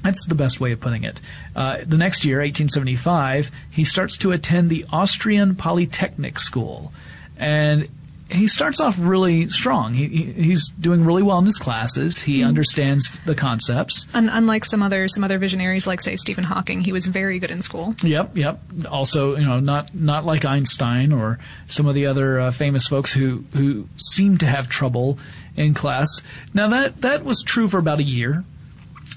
That's 0.02 0.24
the 0.26 0.34
best 0.34 0.58
way 0.58 0.72
of 0.72 0.80
putting 0.80 1.04
it. 1.04 1.20
Uh, 1.54 1.78
the 1.84 1.96
next 1.98 2.24
year, 2.24 2.38
1875, 2.38 3.50
he 3.70 3.84
starts 3.84 4.16
to 4.18 4.32
attend 4.32 4.70
the 4.70 4.86
Austrian 4.90 5.54
Polytechnic 5.54 6.38
School. 6.38 6.92
And 7.38 7.88
he 8.30 8.48
starts 8.48 8.80
off 8.80 8.96
really 8.98 9.48
strong. 9.50 9.94
He, 9.94 10.08
he, 10.08 10.32
he's 10.32 10.68
doing 10.70 11.04
really 11.04 11.22
well 11.22 11.38
in 11.38 11.46
his 11.46 11.58
classes. 11.58 12.22
He 12.22 12.42
understands 12.42 13.18
the 13.26 13.34
concepts. 13.34 14.06
Un- 14.14 14.28
unlike 14.28 14.64
some 14.64 14.82
other 14.82 15.08
some 15.08 15.24
other 15.24 15.38
visionaries, 15.38 15.86
like 15.86 16.00
say 16.00 16.16
Stephen 16.16 16.44
Hawking, 16.44 16.80
he 16.80 16.92
was 16.92 17.06
very 17.06 17.38
good 17.38 17.50
in 17.50 17.62
school. 17.62 17.94
Yep, 18.02 18.36
yep. 18.36 18.60
Also, 18.90 19.36
you 19.36 19.44
know, 19.44 19.60
not 19.60 19.94
not 19.94 20.24
like 20.24 20.44
Einstein 20.44 21.12
or 21.12 21.38
some 21.66 21.86
of 21.86 21.94
the 21.94 22.06
other 22.06 22.40
uh, 22.40 22.50
famous 22.50 22.86
folks 22.86 23.12
who 23.12 23.44
who 23.52 23.88
seem 23.98 24.38
to 24.38 24.46
have 24.46 24.68
trouble 24.68 25.18
in 25.56 25.74
class. 25.74 26.22
Now 26.54 26.68
that 26.68 27.02
that 27.02 27.24
was 27.24 27.42
true 27.42 27.68
for 27.68 27.78
about 27.78 27.98
a 27.98 28.04
year. 28.04 28.44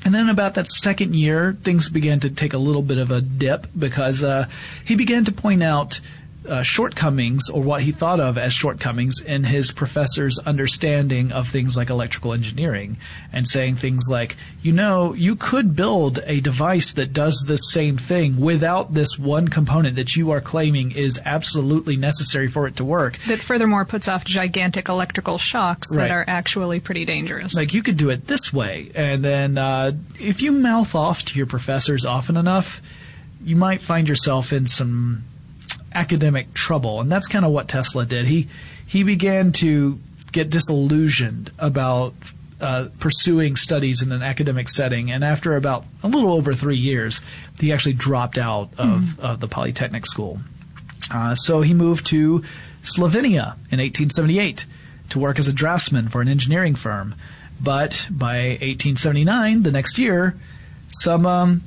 And 0.05 0.13
then 0.13 0.29
about 0.29 0.53
that 0.53 0.69
second 0.69 1.15
year, 1.15 1.57
things 1.63 1.89
began 1.89 2.19
to 2.21 2.29
take 2.29 2.53
a 2.53 2.57
little 2.57 2.83
bit 2.83 2.97
of 2.97 3.11
a 3.11 3.19
dip 3.19 3.67
because 3.77 4.23
uh, 4.23 4.47
he 4.85 4.95
began 4.95 5.25
to 5.25 5.31
point 5.31 5.63
out 5.63 5.99
uh, 6.47 6.63
shortcomings, 6.63 7.49
or 7.49 7.61
what 7.61 7.81
he 7.81 7.91
thought 7.91 8.19
of 8.19 8.37
as 8.37 8.53
shortcomings, 8.53 9.19
in 9.21 9.43
his 9.43 9.71
professor's 9.71 10.39
understanding 10.39 11.31
of 11.31 11.47
things 11.47 11.75
like 11.77 11.89
electrical 11.89 12.33
engineering, 12.33 12.97
and 13.33 13.47
saying 13.47 13.75
things 13.75 14.07
like, 14.09 14.35
you 14.61 14.71
know, 14.71 15.13
you 15.13 15.35
could 15.35 15.75
build 15.75 16.19
a 16.25 16.39
device 16.39 16.93
that 16.93 17.13
does 17.13 17.45
the 17.47 17.57
same 17.57 17.97
thing 17.97 18.39
without 18.39 18.93
this 18.93 19.17
one 19.19 19.47
component 19.47 19.95
that 19.95 20.15
you 20.15 20.31
are 20.31 20.41
claiming 20.41 20.91
is 20.91 21.19
absolutely 21.25 21.95
necessary 21.95 22.47
for 22.47 22.67
it 22.67 22.75
to 22.77 22.85
work. 22.85 23.17
That 23.27 23.41
furthermore 23.41 23.85
puts 23.85 24.07
off 24.07 24.25
gigantic 24.25 24.89
electrical 24.89 25.37
shocks 25.37 25.95
Right. 25.95 26.03
that 26.03 26.11
are 26.11 26.25
actually 26.27 26.79
pretty 26.79 27.05
dangerous. 27.05 27.53
Like 27.55 27.73
you 27.73 27.83
could 27.83 27.97
do 27.97 28.09
it 28.09 28.27
this 28.27 28.51
way, 28.53 28.91
and 28.95 29.23
then 29.23 29.57
uh, 29.57 29.91
if 30.19 30.41
you 30.41 30.51
mouth 30.51 30.95
off 30.95 31.25
to 31.25 31.37
your 31.37 31.47
professors 31.47 32.05
often 32.05 32.37
enough, 32.37 32.81
you 33.43 33.55
might 33.55 33.81
find 33.81 34.07
yourself 34.09 34.51
in 34.51 34.67
some 34.67 35.23
academic 35.93 36.53
trouble, 36.53 37.01
and 37.01 37.11
that's 37.11 37.27
kind 37.27 37.45
of 37.45 37.51
what 37.51 37.67
Tesla 37.67 38.05
did. 38.05 38.25
He 38.25 38.47
he 38.85 39.03
began 39.03 39.51
to 39.53 39.99
get 40.31 40.49
disillusioned 40.49 41.51
about 41.57 42.13
uh, 42.59 42.87
pursuing 42.99 43.55
studies 43.55 44.01
in 44.01 44.11
an 44.11 44.21
academic 44.21 44.69
setting, 44.69 45.11
and 45.11 45.23
after 45.23 45.55
about 45.55 45.85
a 46.03 46.07
little 46.07 46.33
over 46.33 46.53
three 46.53 46.77
years, 46.77 47.21
he 47.59 47.71
actually 47.71 47.93
dropped 47.93 48.37
out 48.37 48.69
of, 48.77 49.19
of 49.19 49.39
the 49.39 49.47
Polytechnic 49.47 50.05
School. 50.05 50.39
Uh, 51.11 51.35
so 51.35 51.61
he 51.61 51.73
moved 51.73 52.05
to 52.07 52.43
Slovenia 52.81 53.55
in 53.71 53.79
1878 53.79 54.65
to 55.09 55.19
work 55.19 55.39
as 55.39 55.47
a 55.47 55.53
draftsman 55.53 56.09
for 56.09 56.21
an 56.21 56.27
engineering 56.27 56.75
firm. 56.75 57.15
But 57.61 58.07
by 58.09 58.49
1879, 58.61 59.63
the 59.63 59.71
next 59.71 59.97
year, 59.97 60.35
some 60.89 61.25
um, 61.25 61.63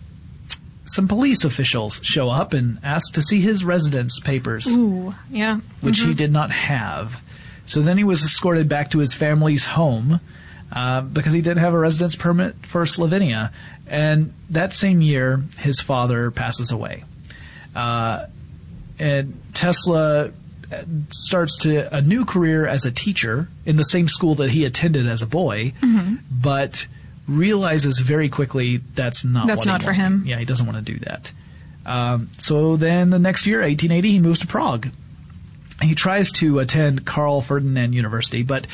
some 0.91 1.09
police 1.09 1.45
officials 1.45 2.01
show 2.03 2.31
up 2.31 2.53
and 2.53 2.79
ask 2.83 3.13
to 3.15 3.23
see 3.23 3.41
his 3.41 3.65
residence 3.65 4.19
papers, 4.21 4.67
Ooh, 4.69 5.15
yeah. 5.31 5.61
which 5.81 6.01
he 6.01 6.15
did 6.15 6.33
not 6.33 6.51
have. 6.51 7.23
So 7.67 7.81
then 7.81 7.97
he 7.97 8.05
was 8.05 8.23
escorted 8.25 8.69
back 8.69 8.91
to 8.91 8.99
his 8.99 9.15
family's 9.15 9.65
home 9.65 10.21
uh, 10.75 11.03
because 11.03 11.33
he 11.33 11.41
didn't 11.41 11.59
have 11.59 11.75
a 11.75 11.79
residence 11.79 12.17
permit 12.17 12.57
for 12.67 12.85
Slovenia. 12.85 13.53
And 13.87 14.33
that 14.51 14.73
same 14.73 15.01
year, 15.01 15.43
his 15.59 15.81
father 15.81 16.31
passes 16.31 16.71
away. 16.71 17.05
Uh, 17.75 18.27
and 18.99 19.41
Tesla 19.55 20.31
uh, 20.73 20.83
starts 21.11 21.59
to 21.59 21.95
a 21.95 22.01
new 22.03 22.25
career 22.25 22.67
as 22.67 22.85
a 22.85 22.91
teacher 22.91 23.49
in 23.65 23.77
the 23.77 23.85
same 23.85 24.09
school 24.09 24.35
that 24.37 24.51
he 24.51 24.65
attended 24.65 25.07
as 25.07 25.23
a 25.23 25.27
boy, 25.27 25.73
but 26.31 26.87
realizes 27.31 27.99
very 27.99 28.29
quickly 28.29 28.79
that's 28.79 29.25
not 29.25 29.47
That's 29.47 29.59
what 29.59 29.65
he 29.65 29.71
not 29.71 29.83
for 29.83 29.93
him. 29.93 30.25
Yeah, 30.27 30.39
he 30.39 30.45
doesn't 30.45 30.67
want 30.67 30.85
to 30.85 30.93
do 30.93 30.99
that. 31.01 31.33
Um, 31.87 32.29
so 32.39 32.77
then 32.77 33.11
the 33.11 33.19
next 33.19 33.47
year, 33.47 33.59
1880, 33.59 34.11
he 34.11 34.19
moves 34.19 34.41
to 34.41 34.47
Prague. 34.47 34.89
He 35.81 35.95
tries 35.95 36.31
to 36.33 36.59
attend 36.59 37.07
Karl 37.07 37.41
Ferdinand 37.41 37.95
University, 37.95 38.43
but 38.43 38.67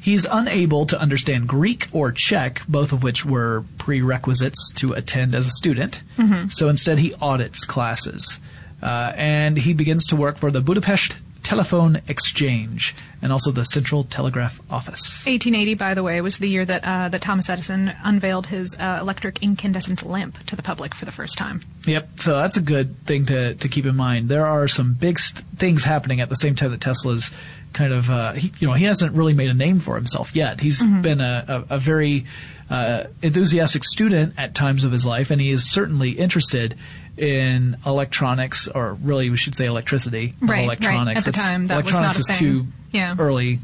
he's 0.00 0.24
unable 0.24 0.86
to 0.86 1.00
understand 1.00 1.48
Greek 1.48 1.88
or 1.92 2.12
Czech, 2.12 2.62
both 2.68 2.92
of 2.92 3.02
which 3.02 3.24
were 3.24 3.64
prerequisites 3.78 4.72
to 4.76 4.92
attend 4.92 5.34
as 5.34 5.48
a 5.48 5.50
student. 5.50 6.02
So 6.50 6.68
instead, 6.68 6.98
he 6.98 7.12
audits 7.20 7.64
classes. 7.64 8.38
Uh, 8.82 9.12
and 9.16 9.56
he 9.56 9.72
begins 9.72 10.06
to 10.06 10.16
work 10.16 10.36
for 10.36 10.50
the 10.50 10.60
Budapest 10.60 11.16
Telephone 11.44 12.00
Exchange 12.08 12.94
and 13.22 13.30
also 13.30 13.52
the 13.52 13.64
Central 13.64 14.04
Telegraph 14.04 14.60
Office. 14.70 15.24
1880, 15.26 15.74
by 15.74 15.94
the 15.94 16.02
way, 16.02 16.20
was 16.20 16.38
the 16.38 16.48
year 16.48 16.64
that 16.64 16.84
uh, 16.84 17.08
that 17.10 17.20
Thomas 17.20 17.48
Edison 17.48 17.94
unveiled 18.02 18.46
his 18.48 18.76
uh, 18.78 18.98
electric 19.00 19.42
incandescent 19.42 20.02
lamp 20.02 20.44
to 20.46 20.56
the 20.56 20.62
public 20.62 20.94
for 20.94 21.04
the 21.04 21.12
first 21.12 21.38
time. 21.38 21.62
Yep. 21.86 22.08
So 22.16 22.36
that's 22.38 22.56
a 22.56 22.60
good 22.60 22.96
thing 23.06 23.26
to, 23.26 23.54
to 23.54 23.68
keep 23.68 23.86
in 23.86 23.94
mind. 23.94 24.28
There 24.28 24.46
are 24.46 24.66
some 24.66 24.94
big 24.94 25.18
st- 25.18 25.46
things 25.56 25.84
happening 25.84 26.20
at 26.20 26.28
the 26.28 26.36
same 26.36 26.54
time 26.54 26.70
that 26.70 26.80
Tesla's 26.80 27.30
kind 27.72 27.92
of, 27.92 28.08
uh, 28.08 28.32
he, 28.32 28.52
you 28.58 28.66
know, 28.66 28.72
he 28.72 28.84
hasn't 28.84 29.14
really 29.14 29.34
made 29.34 29.50
a 29.50 29.54
name 29.54 29.80
for 29.80 29.96
himself 29.96 30.34
yet. 30.34 30.60
He's 30.60 30.82
been 30.82 31.20
a, 31.20 31.64
a, 31.70 31.74
a 31.74 31.78
very 31.78 32.24
uh, 32.70 33.04
enthusiastic 33.22 33.84
student 33.84 34.34
at 34.38 34.54
times 34.54 34.84
of 34.84 34.92
his 34.92 35.04
life, 35.04 35.30
and 35.30 35.40
he 35.40 35.50
is 35.50 35.70
certainly 35.70 36.10
interested 36.12 36.76
in 37.16 37.76
electronics, 37.86 38.66
or 38.68 38.94
really 38.94 39.30
we 39.30 39.36
should 39.36 39.54
say 39.54 39.66
electricity, 39.66 40.34
Right, 40.40 40.50
right. 40.50 40.64
electronics. 40.64 41.26
At 41.28 41.32
the 41.34 41.38
time, 41.40 41.66
that 41.68 41.84
was 41.84 41.92
not 41.92 42.18
a 42.18 42.22
thing. 42.22 42.34
is 42.34 42.38
too 42.38 42.66
Yeah. 42.92 43.14
early, 43.18 43.60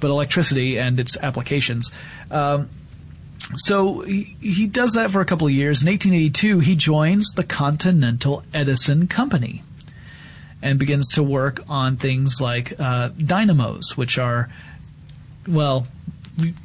but 0.00 0.08
electricity 0.10 0.78
and 0.78 1.00
its 1.00 1.16
applications. 1.22 1.90
Um, 2.30 2.68
so 3.56 4.00
he, 4.00 4.36
he 4.40 4.66
does 4.66 4.92
that 4.92 5.10
for 5.10 5.20
a 5.20 5.24
couple 5.24 5.46
of 5.46 5.52
years. 5.52 5.82
In 5.82 5.88
1882, 5.88 6.60
he 6.60 6.76
joins 6.76 7.26
the 7.32 7.42
Continental 7.44 8.44
Edison 8.54 9.08
Company 9.08 9.62
and 10.62 10.78
begins 10.78 11.08
to 11.14 11.22
work 11.22 11.64
on 11.68 11.96
things 11.96 12.40
like 12.40 12.78
uh, 12.78 13.08
dynamos, 13.08 13.96
which 13.96 14.18
are, 14.18 14.50
well, 15.48 15.86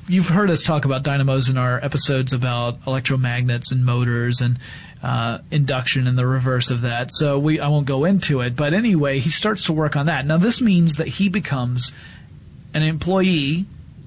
you've 0.08 0.27
heard 0.30 0.51
us 0.51 0.62
talk 0.62 0.86
about 0.86 1.01
dynamos 1.04 1.50
in 1.50 1.58
our 1.58 1.84
episodes 1.84 2.34
about 2.34 2.82
electromagnets 2.84 3.72
and 3.72 3.84
motors 3.86 4.42
and 4.42 4.60
uh, 5.05 5.38
induction 5.51 6.07
and 6.07 6.17
the 6.17 6.25
reverse 6.25 6.71
of 6.71 6.81
that. 6.81 7.12
So 7.12 7.38
we 7.38 7.59
I 7.59 7.67
won't 7.67 7.85
go 7.85 8.05
into 8.05 8.41
it, 8.41 8.55
but 8.55 8.74
anyway, 8.74 9.19
he 9.19 9.29
starts 9.29 9.65
to 9.65 9.74
work 9.74 9.95
on 9.95 10.07
that. 10.07 10.25
Now 10.25 10.38
this 10.38 10.62
means 10.62 10.95
that 10.95 11.07
he 11.07 11.29
becomes 11.29 11.91
an 12.74 12.81
employee, 12.81 13.65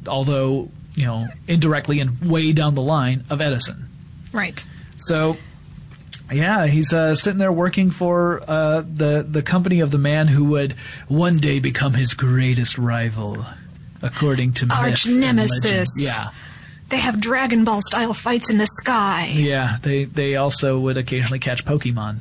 although 0.09 0.71
you 0.97 1.05
know 1.05 1.29
indirectly 1.47 2.01
and 2.01 2.21
way 2.29 2.51
down 2.51 2.75
the 2.75 2.83
line 2.83 3.23
of 3.31 3.41
Edison. 3.41 3.85
Right. 4.33 4.65
So, 4.97 5.37
yeah, 6.33 6.67
he's 6.67 6.93
uh, 6.93 7.15
sitting 7.15 7.39
there 7.39 7.53
working 7.53 7.93
for 7.93 8.43
uh, 8.49 8.81
the 8.81 9.25
the 9.27 9.43
company 9.43 9.79
of 9.79 9.93
the 9.93 9.99
man 9.99 10.27
who 10.27 10.47
would 10.47 10.73
one 11.07 11.37
day 11.37 11.61
become 11.61 11.95
his 11.95 12.15
greatest 12.15 12.77
rival, 12.77 13.47
according 14.03 14.55
to 14.55 14.67
Arch 14.69 15.07
nemesis. 15.07 15.91
Yeah, 15.97 16.31
They 16.89 16.97
have 16.99 17.21
Dragon 17.21 17.65
Ball 17.65 17.81
style 17.83 18.15
fights 18.15 18.49
in 18.51 18.57
the 18.59 18.67
sky. 18.67 19.31
yeah. 19.35 19.77
They 19.83 20.05
they 20.05 20.37
also 20.37 20.79
would 20.81 20.97
occasionally 20.97 21.39
catch 21.39 21.65
Pokemon, 21.65 22.19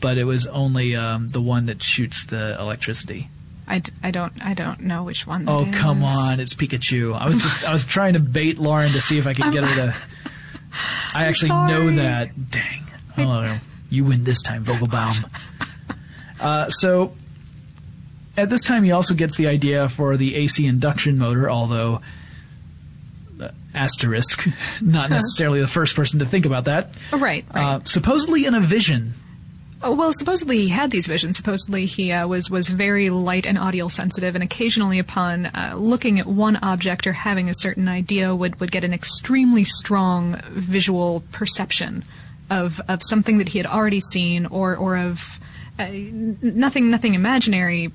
but 0.00 0.18
it 0.18 0.24
was 0.24 0.46
only 0.48 0.96
um, 0.96 1.28
the 1.28 1.40
one 1.40 1.66
that 1.66 1.82
shoots 1.82 2.24
the 2.24 2.56
electricity. 2.58 3.28
I, 3.66 3.78
d- 3.78 3.92
I 4.02 4.10
don't 4.10 4.32
I 4.44 4.52
don't 4.54 4.80
know 4.80 5.04
which 5.04 5.26
one. 5.26 5.48
Oh 5.48 5.64
is. 5.64 5.74
come 5.78 6.02
on, 6.04 6.38
it's 6.40 6.54
Pikachu. 6.54 7.14
I 7.18 7.28
was 7.28 7.38
just 7.42 7.64
I 7.64 7.72
was 7.72 7.84
trying 7.84 8.12
to 8.14 8.20
bait 8.20 8.58
Lauren 8.58 8.92
to 8.92 9.00
see 9.00 9.16
if 9.18 9.26
I 9.26 9.32
could 9.34 9.52
get 9.52 9.64
her 9.64 9.74
to 9.86 9.94
I 11.14 11.26
actually 11.26 11.48
sorry. 11.48 11.72
know 11.72 11.90
that. 12.02 12.50
Dang. 12.50 12.82
Oh, 13.16 13.58
you 13.90 14.04
win 14.04 14.24
this 14.24 14.42
time, 14.42 14.64
Vogelbaum. 14.64 15.28
Uh, 16.40 16.68
so, 16.68 17.14
at 18.36 18.50
this 18.50 18.64
time, 18.64 18.82
he 18.82 18.90
also 18.90 19.14
gets 19.14 19.36
the 19.36 19.46
idea 19.46 19.88
for 19.88 20.16
the 20.18 20.34
AC 20.34 20.66
induction 20.66 21.16
motor, 21.16 21.48
although, 21.48 22.02
asterisk, 23.74 24.48
not 24.80 25.10
necessarily 25.10 25.60
the 25.60 25.68
first 25.68 25.96
person 25.96 26.20
to 26.20 26.26
think 26.26 26.46
about 26.46 26.64
that. 26.64 26.96
Oh, 27.12 27.18
right, 27.18 27.44
right. 27.54 27.64
Uh, 27.64 27.80
supposedly 27.84 28.46
in 28.46 28.54
a 28.54 28.60
vision. 28.60 29.14
Oh, 29.86 29.94
well, 29.94 30.14
supposedly 30.14 30.56
he 30.58 30.68
had 30.68 30.90
these 30.90 31.06
visions. 31.06 31.36
Supposedly 31.36 31.84
he 31.84 32.10
uh, 32.10 32.26
was 32.26 32.50
was 32.50 32.70
very 32.70 33.10
light 33.10 33.44
and 33.46 33.58
audio 33.58 33.88
sensitive, 33.88 34.34
and 34.34 34.42
occasionally, 34.42 34.98
upon 34.98 35.46
uh, 35.46 35.74
looking 35.76 36.18
at 36.18 36.24
one 36.24 36.56
object 36.62 37.06
or 37.06 37.12
having 37.12 37.50
a 37.50 37.54
certain 37.54 37.86
idea, 37.86 38.34
would 38.34 38.58
would 38.60 38.72
get 38.72 38.82
an 38.82 38.94
extremely 38.94 39.64
strong 39.64 40.40
visual 40.48 41.22
perception 41.32 42.02
of 42.50 42.80
of 42.88 43.02
something 43.02 43.36
that 43.38 43.50
he 43.50 43.58
had 43.58 43.66
already 43.66 44.00
seen, 44.00 44.46
or 44.46 44.74
or 44.74 44.96
of. 44.96 45.38
Uh, 45.78 45.86
nothing, 46.40 46.88
nothing 46.90 47.14
imaginary, 47.14 47.90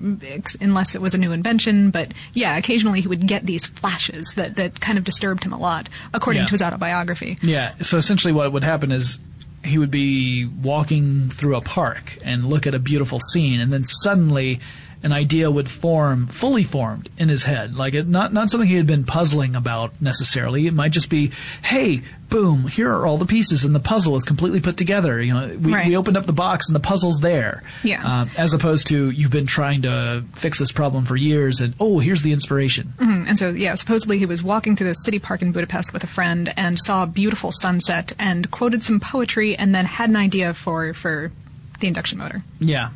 unless 0.60 0.94
it 0.94 1.00
was 1.00 1.14
a 1.14 1.18
new 1.18 1.32
invention. 1.32 1.90
But 1.90 2.12
yeah, 2.34 2.56
occasionally 2.58 3.00
he 3.00 3.08
would 3.08 3.26
get 3.26 3.46
these 3.46 3.64
flashes 3.64 4.34
that, 4.36 4.56
that 4.56 4.80
kind 4.80 4.98
of 4.98 5.04
disturbed 5.04 5.44
him 5.44 5.52
a 5.54 5.58
lot, 5.58 5.88
according 6.12 6.42
Yeah. 6.42 6.46
to 6.46 6.50
his 6.52 6.62
autobiography. 6.62 7.38
Yeah. 7.40 7.72
So 7.80 7.96
essentially, 7.96 8.32
what 8.34 8.52
would 8.52 8.64
happen 8.64 8.92
is 8.92 9.18
he 9.64 9.78
would 9.78 9.90
be 9.90 10.44
walking 10.44 11.30
through 11.30 11.56
a 11.56 11.60
park 11.62 12.18
and 12.22 12.44
look 12.46 12.66
at 12.66 12.74
a 12.74 12.78
beautiful 12.78 13.18
scene, 13.32 13.60
and 13.60 13.72
then 13.72 13.84
suddenly 13.84 14.60
an 15.02 15.12
idea 15.12 15.50
would 15.50 15.68
form, 15.68 16.26
fully 16.26 16.62
formed 16.64 17.08
in 17.16 17.30
his 17.30 17.44
head. 17.44 17.74
Like 17.76 17.94
it, 17.94 18.06
not 18.06 18.34
not 18.34 18.50
something 18.50 18.68
he 18.68 18.74
had 18.76 18.86
been 18.86 19.04
puzzling 19.04 19.56
about 19.56 19.92
necessarily. 20.02 20.66
It 20.66 20.74
might 20.74 20.92
just 20.92 21.08
be, 21.08 21.32
hey, 21.62 22.02
boom, 22.30 22.68
here 22.68 22.90
are 22.90 23.06
all 23.06 23.18
the 23.18 23.26
pieces, 23.26 23.64
and 23.64 23.74
the 23.74 23.80
puzzle 23.80 24.16
is 24.16 24.24
completely 24.24 24.60
put 24.60 24.76
together. 24.76 25.20
You 25.20 25.34
know, 25.34 25.46
we, 25.60 25.72
Right. 25.74 25.86
we 25.88 25.96
opened 25.96 26.16
up 26.16 26.26
the 26.26 26.32
box 26.32 26.68
and 26.68 26.74
the 26.76 26.80
puzzle's 26.80 27.18
there. 27.20 27.62
Yeah. 27.82 28.06
Uh, 28.22 28.26
as 28.38 28.54
opposed 28.54 28.86
to 28.88 29.10
you've 29.10 29.30
been 29.32 29.46
trying 29.46 29.82
to 29.82 30.22
fix 30.36 30.58
this 30.58 30.72
problem 30.72 31.04
for 31.04 31.16
years, 31.16 31.60
and 31.60 31.74
oh, 31.80 31.98
here's 31.98 32.22
the 32.22 32.32
inspiration. 32.32 32.94
Mm, 32.98 33.26
And 33.28 33.38
so, 33.38 33.50
yeah, 33.50 33.74
supposedly 33.74 34.18
he 34.18 34.26
was 34.26 34.42
walking 34.42 34.76
through 34.76 34.86
the 34.88 34.94
city 34.94 35.18
park 35.18 35.42
in 35.42 35.52
Budapest 35.52 35.92
with 35.92 36.04
a 36.04 36.08
friend 36.08 36.52
and 36.56 36.78
saw 36.80 37.02
a 37.02 37.06
beautiful 37.06 37.52
sunset 37.52 38.12
and 38.18 38.50
quoted 38.50 38.82
some 38.84 39.00
poetry 39.00 39.56
and 39.56 39.74
then 39.74 39.84
had 39.84 40.08
an 40.08 40.16
idea 40.16 40.54
for, 40.54 40.94
for 40.94 41.32
the 41.80 41.86
induction 41.88 42.18
motor 42.18 42.42
Yeah. 42.60 42.90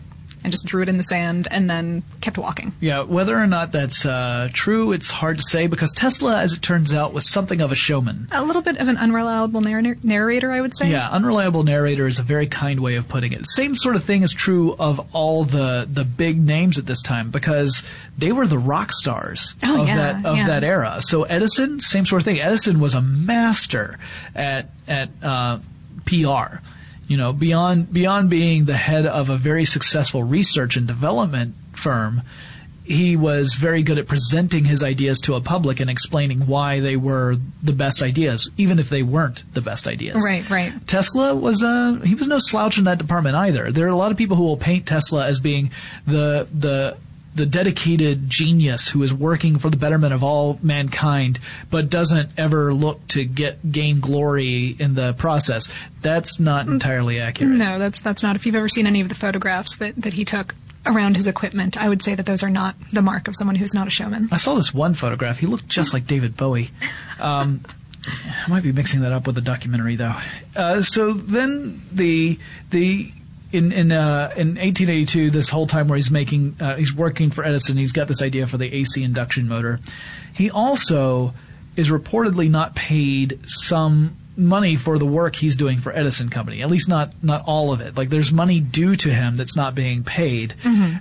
And 0.44 0.52
just 0.52 0.66
drew 0.66 0.82
it 0.82 0.88
in 0.88 0.98
the 0.98 1.02
sand 1.02 1.48
and 1.50 1.68
then 1.68 2.02
kept 2.20 2.38
walking. 2.38 2.72
Yeah, 2.80 3.02
whether 3.02 3.36
or 3.36 3.46
not 3.46 3.72
that's 3.72 4.04
uh, 4.06 4.48
true, 4.52 4.92
it's 4.92 5.10
hard 5.10 5.38
to 5.38 5.42
say 5.42 5.66
because 5.66 5.92
Tesla, 5.92 6.40
as 6.42 6.52
it 6.52 6.60
turns 6.62 6.92
out, 6.92 7.12
was 7.14 7.28
something 7.28 7.60
of 7.62 7.72
a 7.72 7.74
showman. 7.74 8.28
A 8.30 8.44
little 8.44 8.60
bit 8.62 8.76
of 8.78 8.86
an 8.88 8.96
unreliable 8.98 9.62
narr- 9.62 9.96
narrator, 10.02 10.52
I 10.52 10.60
would 10.60 10.76
say. 10.76 10.90
Yeah, 10.90 11.08
unreliable 11.08 11.62
narrator 11.64 12.06
is 12.06 12.18
a 12.18 12.22
very 12.22 12.46
kind 12.46 12.80
way 12.80 12.96
of 12.96 13.08
putting 13.08 13.32
it. 13.32 13.48
Same 13.48 13.74
sort 13.74 13.96
of 13.96 14.04
thing 14.04 14.22
is 14.22 14.32
true 14.32 14.76
of 14.78 15.08
all 15.14 15.44
the 15.44 15.88
the 15.90 16.04
big 16.04 16.38
names 16.38 16.78
at 16.78 16.86
this 16.86 17.00
time 17.02 17.30
because 17.30 17.82
they 18.18 18.30
were 18.30 18.46
the 18.46 18.58
rock 18.58 18.92
stars 18.92 19.54
Oh, 19.64 19.82
of 19.82 19.88
yeah, 19.88 19.96
that 19.96 20.26
of 20.26 20.36
yeah. 20.36 20.46
that 20.46 20.62
era. 20.64 20.98
So 21.00 21.22
Edison, 21.24 21.80
same 21.80 22.04
sort 22.04 22.20
of 22.20 22.26
thing. 22.26 22.40
Edison 22.40 22.80
was 22.80 22.92
a 22.94 23.00
master 23.00 23.98
at 24.34 24.68
at 24.86 25.08
uh, 25.22 25.58
PR. 26.04 26.58
You 27.06 27.16
know, 27.16 27.32
beyond 27.32 27.92
beyond 27.92 28.30
being 28.30 28.64
the 28.64 28.76
head 28.76 29.06
of 29.06 29.28
a 29.28 29.36
very 29.36 29.64
successful 29.64 30.22
research 30.22 30.76
and 30.76 30.86
development 30.86 31.54
firm, 31.72 32.22
he 32.84 33.16
was 33.16 33.54
very 33.54 33.82
good 33.82 33.98
at 33.98 34.06
presenting 34.06 34.64
his 34.64 34.82
ideas 34.82 35.20
to 35.20 35.34
a 35.34 35.40
public 35.40 35.80
and 35.80 35.90
explaining 35.90 36.46
why 36.46 36.80
they 36.80 36.96
were 36.96 37.36
the 37.62 37.72
best 37.72 38.02
ideas, 38.02 38.50
even 38.58 38.78
if 38.78 38.90
they 38.90 39.02
weren't 39.02 39.42
the 39.54 39.62
best 39.62 39.88
ideas. 39.88 40.22
Right, 40.22 40.48
right. 40.50 40.72
Tesla 40.86 41.34
was 41.34 41.62
uh, 41.62 42.00
he 42.04 42.14
was 42.14 42.26
no 42.26 42.38
slouch 42.38 42.76
in 42.76 42.84
that 42.84 42.98
department 42.98 43.36
either. 43.36 43.72
There 43.72 43.86
are 43.86 43.90
a 43.90 43.96
lot 43.96 44.12
of 44.12 44.18
people 44.18 44.36
who 44.36 44.44
will 44.44 44.58
paint 44.58 44.86
Tesla 44.86 45.26
as 45.26 45.40
being 45.40 45.70
the 46.06 46.46
the 46.52 46.96
the 47.34 47.46
dedicated 47.46 48.30
genius 48.30 48.88
who 48.88 49.02
is 49.02 49.12
working 49.12 49.58
for 49.58 49.70
the 49.70 49.76
betterment 49.76 50.14
of 50.14 50.22
all 50.22 50.58
mankind, 50.62 51.40
but 51.70 51.90
doesn't 51.90 52.30
ever 52.38 52.72
look 52.72 53.06
to 53.08 53.24
get 53.24 53.72
gain 53.72 54.00
glory 54.00 54.76
in 54.78 54.94
the 54.94 55.12
process. 55.14 55.68
That's 56.00 56.38
not 56.38 56.66
entirely 56.66 57.20
accurate. 57.20 57.52
No, 57.52 57.78
that's 57.78 57.98
that's 57.98 58.22
not. 58.22 58.36
If 58.36 58.46
you've 58.46 58.54
ever 58.54 58.68
seen 58.68 58.86
any 58.86 59.00
of 59.00 59.08
the 59.08 59.14
photographs 59.14 59.76
that, 59.76 59.96
that 59.96 60.12
he 60.12 60.24
took 60.24 60.54
around 60.86 61.16
his 61.16 61.26
equipment, 61.26 61.76
I 61.76 61.88
would 61.88 62.02
say 62.02 62.14
that 62.14 62.26
those 62.26 62.42
are 62.42 62.50
not 62.50 62.76
the 62.92 63.02
mark 63.02 63.26
of 63.26 63.34
someone 63.36 63.56
who's 63.56 63.74
not 63.74 63.86
a 63.86 63.90
showman. 63.90 64.28
I 64.30 64.36
saw 64.36 64.54
this 64.54 64.72
one 64.72 64.94
photograph. 64.94 65.38
He 65.38 65.46
looked 65.46 65.68
just 65.68 65.92
like 65.92 66.06
David 66.06 66.36
Bowie. 66.36 66.70
Um, 67.20 67.60
I 68.06 68.50
might 68.50 68.64
be 68.64 68.72
mixing 68.72 69.02
that 69.02 69.12
up 69.12 69.26
with 69.26 69.38
a 69.38 69.40
documentary, 69.40 69.94
though. 69.94 70.14
Uh, 70.56 70.82
so 70.82 71.12
then 71.12 71.80
the 71.92 72.38
the 72.70 73.12
in 73.54 73.72
in 73.72 73.92
uh, 73.92 74.32
in 74.36 74.56
1882, 74.56 75.30
this 75.30 75.48
whole 75.48 75.66
time 75.66 75.88
where 75.88 75.96
he's 75.96 76.10
making 76.10 76.56
uh, 76.60 76.76
he's 76.76 76.92
working 76.92 77.30
for 77.30 77.44
Edison, 77.44 77.76
he's 77.76 77.92
got 77.92 78.08
this 78.08 78.20
idea 78.20 78.46
for 78.46 78.56
the 78.58 78.72
AC 78.72 79.02
induction 79.02 79.48
motor. 79.48 79.80
He 80.34 80.50
also 80.50 81.32
is 81.76 81.90
reportedly 81.90 82.50
not 82.50 82.74
paid 82.74 83.38
some 83.46 84.16
money 84.36 84.74
for 84.74 84.98
the 84.98 85.06
work 85.06 85.36
he's 85.36 85.54
doing 85.56 85.78
for 85.78 85.92
Edison 85.92 86.28
Company. 86.28 86.62
At 86.62 86.70
least 86.70 86.88
not 86.88 87.12
not 87.22 87.44
all 87.46 87.72
of 87.72 87.80
it. 87.80 87.96
Like 87.96 88.10
there's 88.10 88.32
money 88.32 88.60
due 88.60 88.96
to 88.96 89.10
him 89.10 89.36
that's 89.36 89.56
not 89.56 89.74
being 89.74 90.02
paid. 90.04 90.54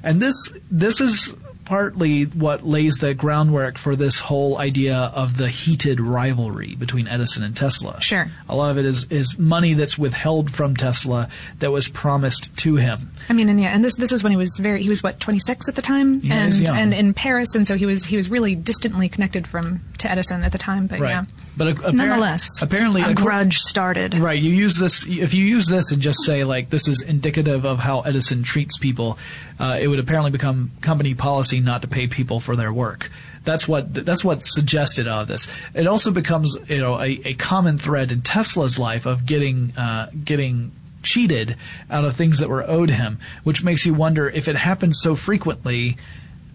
And 0.03 0.21
this 0.21 0.35
this 0.71 1.01
is 1.01 1.35
partly 1.65 2.23
what 2.23 2.63
lays 2.63 2.95
the 2.95 3.13
groundwork 3.13 3.77
for 3.77 3.95
this 3.95 4.19
whole 4.19 4.57
idea 4.57 4.95
of 4.97 5.37
the 5.37 5.47
heated 5.49 5.99
rivalry 5.99 6.75
between 6.75 7.07
Edison 7.07 7.43
and 7.43 7.55
Tesla. 7.55 8.01
Sure. 8.01 8.29
A 8.49 8.55
lot 8.55 8.71
of 8.71 8.77
it 8.77 8.85
is 8.85 9.05
is 9.05 9.37
money 9.37 9.73
that's 9.73 9.97
withheld 9.97 10.51
from 10.51 10.75
Tesla 10.75 11.29
that 11.59 11.71
was 11.71 11.87
promised 11.87 12.55
to 12.57 12.75
him. 12.75 13.11
I 13.29 13.33
mean, 13.33 13.49
and 13.49 13.59
yeah, 13.59 13.69
and 13.69 13.83
this 13.83 13.95
this 13.95 14.11
was 14.11 14.23
when 14.23 14.31
he 14.31 14.37
was 14.37 14.57
very 14.59 14.83
he 14.83 14.89
was 14.89 15.01
what 15.03 15.19
twenty 15.19 15.39
six 15.39 15.69
at 15.69 15.75
the 15.75 15.81
time, 15.81 16.19
Yeah, 16.21 16.35
and 16.35 16.67
and 16.67 16.93
in 16.93 17.13
Paris, 17.13 17.55
and 17.55 17.67
so 17.67 17.75
he 17.75 17.85
was 17.85 18.05
he 18.05 18.17
was 18.17 18.29
really 18.29 18.55
distantly 18.55 19.09
connected 19.09 19.47
from 19.47 19.81
to 19.99 20.11
Edison 20.11 20.43
at 20.43 20.51
the 20.51 20.57
time. 20.57 20.87
But 20.87 20.99
yeah, 20.99 21.25
But 21.55 21.67
a- 21.67 21.73
appar- 21.75 21.93
nonetheless, 21.93 22.61
apparently 22.61 23.01
a 23.03 23.13
grudge 23.13 23.57
started. 23.57 24.15
Right. 24.15 24.41
You 24.41 24.51
use 24.51 24.75
this 24.77 25.05
if 25.05 25.33
you 25.33 25.45
use 25.45 25.67
this 25.67 25.91
and 25.91 26.01
just 26.01 26.23
say 26.23 26.43
like 26.43 26.69
this 26.69 26.87
is 26.87 27.01
indicative 27.01 27.65
of 27.65 27.79
how 27.79 28.01
Edison 28.01 28.43
treats 28.43 28.77
people. 28.77 29.17
Uh, 29.59 29.77
it 29.79 29.87
would 29.87 29.99
apparently 29.99 30.31
become 30.31 30.71
company 30.81 31.13
policy 31.13 31.59
not 31.59 31.81
to 31.81 31.87
pay 31.87 32.07
people 32.07 32.39
for 32.39 32.55
their 32.55 32.73
work. 32.73 33.11
That's 33.43 33.67
what 33.67 33.93
that's 33.93 34.23
what's 34.23 34.53
suggested 34.55 35.07
out 35.07 35.23
of 35.23 35.27
this. 35.27 35.47
It 35.73 35.85
also 35.85 36.11
becomes 36.11 36.57
you 36.69 36.79
know 36.79 36.99
a, 36.99 37.21
a 37.25 37.33
common 37.35 37.77
thread 37.77 38.11
in 38.11 38.21
Tesla's 38.21 38.79
life 38.79 39.05
of 39.05 39.25
getting 39.25 39.77
uh, 39.77 40.09
getting 40.23 40.71
cheated 41.03 41.57
out 41.91 42.05
of 42.05 42.15
things 42.15 42.39
that 42.39 42.49
were 42.49 42.63
owed 42.67 42.89
him, 42.89 43.19
which 43.43 43.63
makes 43.63 43.85
you 43.85 43.93
wonder 43.93 44.29
if 44.29 44.47
it 44.47 44.55
happens 44.55 44.99
so 45.01 45.15
frequently. 45.15 45.97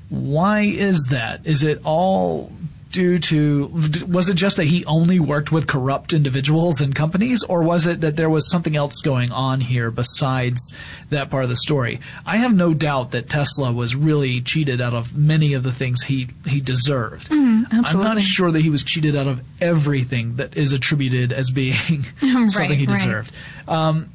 Why 0.09 0.61
is 0.63 1.09
that? 1.11 1.47
Is 1.47 1.63
it 1.63 1.83
all 1.85 2.51
due 2.91 3.19
to 3.19 3.67
was 4.09 4.29
it 4.31 4.35
just 4.35 4.57
that 4.57 4.65
he 4.65 4.83
only 4.87 5.21
worked 5.21 5.53
with 5.53 5.67
corrupt 5.67 6.15
individuals 6.15 6.81
and 6.81 6.95
companies 6.95 7.45
or 7.45 7.63
was 7.63 7.87
it 7.87 8.01
that 8.01 8.17
there 8.17 8.31
was 8.31 8.51
something 8.51 8.77
else 8.77 9.03
going 9.03 9.31
on 9.31 9.61
here 9.61 9.91
besides 9.91 10.73
that 11.11 11.29
part 11.29 11.43
of 11.45 11.51
the 11.51 11.57
story 11.57 12.01
i 12.25 12.39
have 12.39 12.55
no 12.57 12.73
doubt 12.73 13.11
that 13.11 13.29
tesla 13.29 13.71
was 13.71 13.95
really 13.95 14.41
cheated 14.41 14.81
out 14.81 14.95
of 14.95 15.15
many 15.15 15.53
of 15.53 15.63
the 15.63 15.71
things 15.73 16.03
he 16.05 16.29
he 16.47 16.61
deserved 16.63 17.29
i'm 17.31 17.63
not 17.93 18.23
sure 18.23 18.51
that 18.51 18.61
he 18.61 18.71
was 18.71 18.83
cheated 18.83 19.15
out 19.15 19.27
of 19.27 19.43
everything 19.61 20.37
that 20.37 20.57
is 20.57 20.73
attributed 20.73 21.31
as 21.31 21.51
being 21.51 21.75
something 22.21 22.49
Right, 22.57 22.71
he 22.71 22.87
right. 22.87 22.97
deserved 22.97 23.33
um, 23.69 24.09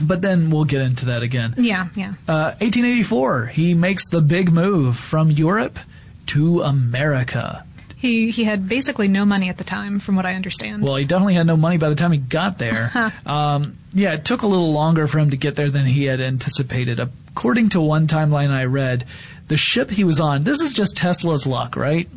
but 0.00 0.22
then 0.22 0.50
we'll 0.50 0.64
get 0.66 0.82
into 0.82 1.06
that 1.06 1.22
again 1.24 1.54
Yeah, 1.58 1.88
yeah. 1.96 2.10
uh, 2.28 2.54
1884, 2.60 3.46
he 3.46 3.74
makes 3.74 4.08
the 4.10 4.20
big 4.20 4.52
move 4.52 4.96
from 4.96 5.32
Europe 5.32 5.80
to 6.26 6.62
America. 6.62 7.64
He 7.98 8.30
he 8.30 8.44
had 8.44 8.68
basically 8.68 9.08
no 9.08 9.24
money 9.24 9.48
at 9.48 9.58
the 9.58 9.64
time, 9.64 9.98
from 9.98 10.14
what 10.14 10.24
I 10.24 10.34
understand. 10.34 10.84
Well, 10.84 10.94
he 10.96 11.04
definitely 11.04 11.34
had 11.34 11.46
no 11.46 11.56
money 11.56 11.78
by 11.78 11.88
the 11.88 11.96
time 11.96 12.12
he 12.12 12.18
got 12.18 12.56
there. 12.58 13.12
um, 13.26 13.76
yeah, 13.92 14.14
it 14.14 14.24
took 14.24 14.42
a 14.42 14.46
little 14.46 14.72
longer 14.72 15.08
for 15.08 15.18
him 15.18 15.30
to 15.30 15.36
get 15.36 15.56
there 15.56 15.68
than 15.70 15.84
he 15.84 16.04
had 16.04 16.20
anticipated. 16.20 17.00
According 17.00 17.70
to 17.70 17.80
one 17.80 18.06
timeline 18.06 18.50
I 18.50 18.66
read, 18.66 19.04
the 19.48 19.56
ship 19.56 19.90
he 19.90 20.04
was 20.04 20.20
on, 20.20 20.44
this 20.44 20.60
is 20.60 20.72
just 20.74 20.96
Tesla's 20.96 21.46
luck, 21.46 21.74
right? 21.76 22.08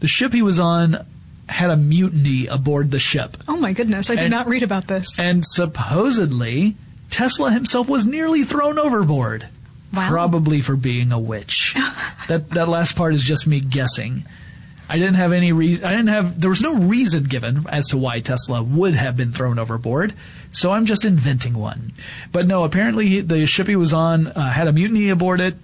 The 0.00 0.08
ship 0.08 0.32
he 0.34 0.42
was 0.42 0.58
on 0.60 0.98
had 1.48 1.70
a 1.70 1.76
mutiny 1.76 2.46
aboard 2.46 2.90
the 2.90 2.98
ship. 2.98 3.36
oh 3.48 3.56
my 3.56 3.72
goodness, 3.72 4.10
I 4.10 4.16
did 4.16 4.24
and- 4.24 4.30
not 4.30 4.46
read 4.46 4.62
about 4.62 4.86
this. 4.88 5.18
And 5.18 5.44
supposedly, 5.46 6.76
Tesla 7.10 7.50
himself 7.50 7.88
was 7.88 8.04
nearly 8.04 8.44
thrown 8.44 8.78
overboard. 8.78 9.46
Wow. 9.94 10.08
Probably 10.08 10.60
for 10.60 10.76
being 10.76 11.12
a 11.12 11.18
witch. 11.18 11.74
that 12.28 12.50
that 12.50 12.68
last 12.68 12.96
part 12.96 13.14
is 13.14 13.22
just 13.22 13.46
me 13.46 13.60
guessing. 13.60 14.24
I 14.88 14.98
didn't 14.98 15.14
have 15.14 15.32
any 15.32 15.52
reason. 15.52 15.84
I 15.84 15.90
didn't 15.90 16.08
have. 16.08 16.40
There 16.40 16.50
was 16.50 16.60
no 16.60 16.74
reason 16.74 17.24
given 17.24 17.66
as 17.68 17.86
to 17.88 17.96
why 17.96 18.20
Tesla 18.20 18.62
would 18.62 18.94
have 18.94 19.16
been 19.16 19.32
thrown 19.32 19.58
overboard. 19.58 20.12
So 20.52 20.70
I'm 20.70 20.86
just 20.86 21.04
inventing 21.04 21.54
one. 21.54 21.92
But 22.32 22.46
no, 22.46 22.64
apparently 22.64 23.08
he, 23.08 23.20
the 23.20 23.46
ship 23.46 23.66
he 23.66 23.76
was 23.76 23.92
on 23.92 24.28
uh, 24.28 24.50
had 24.50 24.68
a 24.68 24.72
mutiny 24.72 25.08
aboard 25.08 25.40
it. 25.40 25.54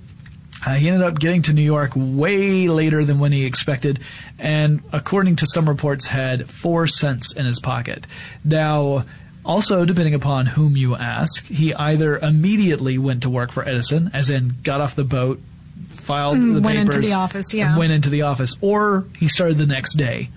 Uh, 0.67 0.75
he 0.75 0.89
ended 0.89 1.07
up 1.07 1.19
getting 1.19 1.43
to 1.43 1.53
New 1.53 1.63
York 1.63 1.93
way 1.95 2.69
later 2.69 3.05
than 3.05 3.19
when 3.19 3.33
he 3.33 3.47
expected, 3.47 3.99
and 4.39 4.83
according 4.93 5.37
to 5.37 5.47
some 5.47 5.67
reports, 5.67 6.07
had 6.07 6.51
four 6.51 6.87
cents 6.87 7.33
in 7.33 7.47
his 7.47 7.61
pocket. 7.61 8.07
Now, 8.45 9.07
also, 9.43 9.87
depending 9.87 10.15
upon 10.15 10.47
whom 10.47 10.77
you 10.77 10.97
ask, 10.97 11.47
he 11.47 11.73
either 11.73 12.19
immediately 12.19 12.99
went 12.99 13.23
to 13.23 13.31
work 13.31 13.53
for 13.53 13.67
Edison, 13.67 14.11
as 14.13 14.29
in 14.29 14.57
got 14.63 14.83
off 14.83 14.95
the 14.95 15.05
boat, 15.05 15.41
filed 15.89 16.39
Mm, 16.39 16.55
the 16.55 16.61
went 16.61 16.79
into 16.79 16.99
the 17.01 17.13
office, 17.15 17.53
yeah. 17.55 17.77
went 17.79 17.93
into 17.93 18.09
the 18.11 18.23
office, 18.23 18.57
or 18.61 19.05
he 19.19 19.29
started 19.29 19.59
the 19.59 19.67
next 19.67 19.95
day. 19.97 20.29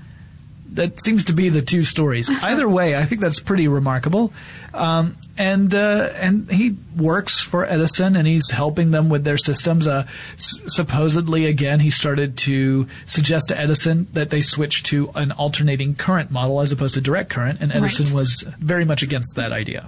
That 0.73 0.99
seems 0.99 1.25
to 1.25 1.33
be 1.33 1.49
the 1.49 1.61
two 1.61 1.83
stories. 1.83 2.31
Either 2.41 2.67
way, 2.67 2.95
I 2.95 3.05
think 3.05 3.21
that's 3.21 3.39
pretty 3.39 3.67
remarkable. 3.67 4.33
Um, 4.73 5.17
and 5.37 5.73
uh, 5.73 6.09
and 6.15 6.49
he 6.51 6.75
works 6.97 7.39
for 7.39 7.63
Edison, 7.65 8.15
and 8.15 8.25
he's 8.27 8.49
helping 8.49 8.89
them 8.91 9.09
with 9.09 9.23
their 9.23 9.37
systems. 9.37 9.85
Uh, 9.87 10.05
s- 10.35 10.61
supposedly, 10.67 11.45
again, 11.45 11.79
he 11.79 11.91
started 11.91 12.37
to 12.39 12.87
suggest 13.05 13.49
to 13.49 13.59
Edison 13.59 14.07
that 14.13 14.29
they 14.31 14.41
switch 14.41 14.81
to 14.83 15.11
an 15.15 15.31
alternating 15.31 15.93
current 15.95 16.31
model 16.31 16.59
as 16.61 16.71
opposed 16.71 16.93
to 16.95 17.01
direct 17.01 17.29
current, 17.29 17.61
and 17.61 17.71
Edison 17.71 18.05
Right. 18.07 18.15
was 18.15 18.43
very 18.59 18.85
much 18.85 19.03
against 19.03 19.35
that 19.35 19.51
idea. 19.51 19.87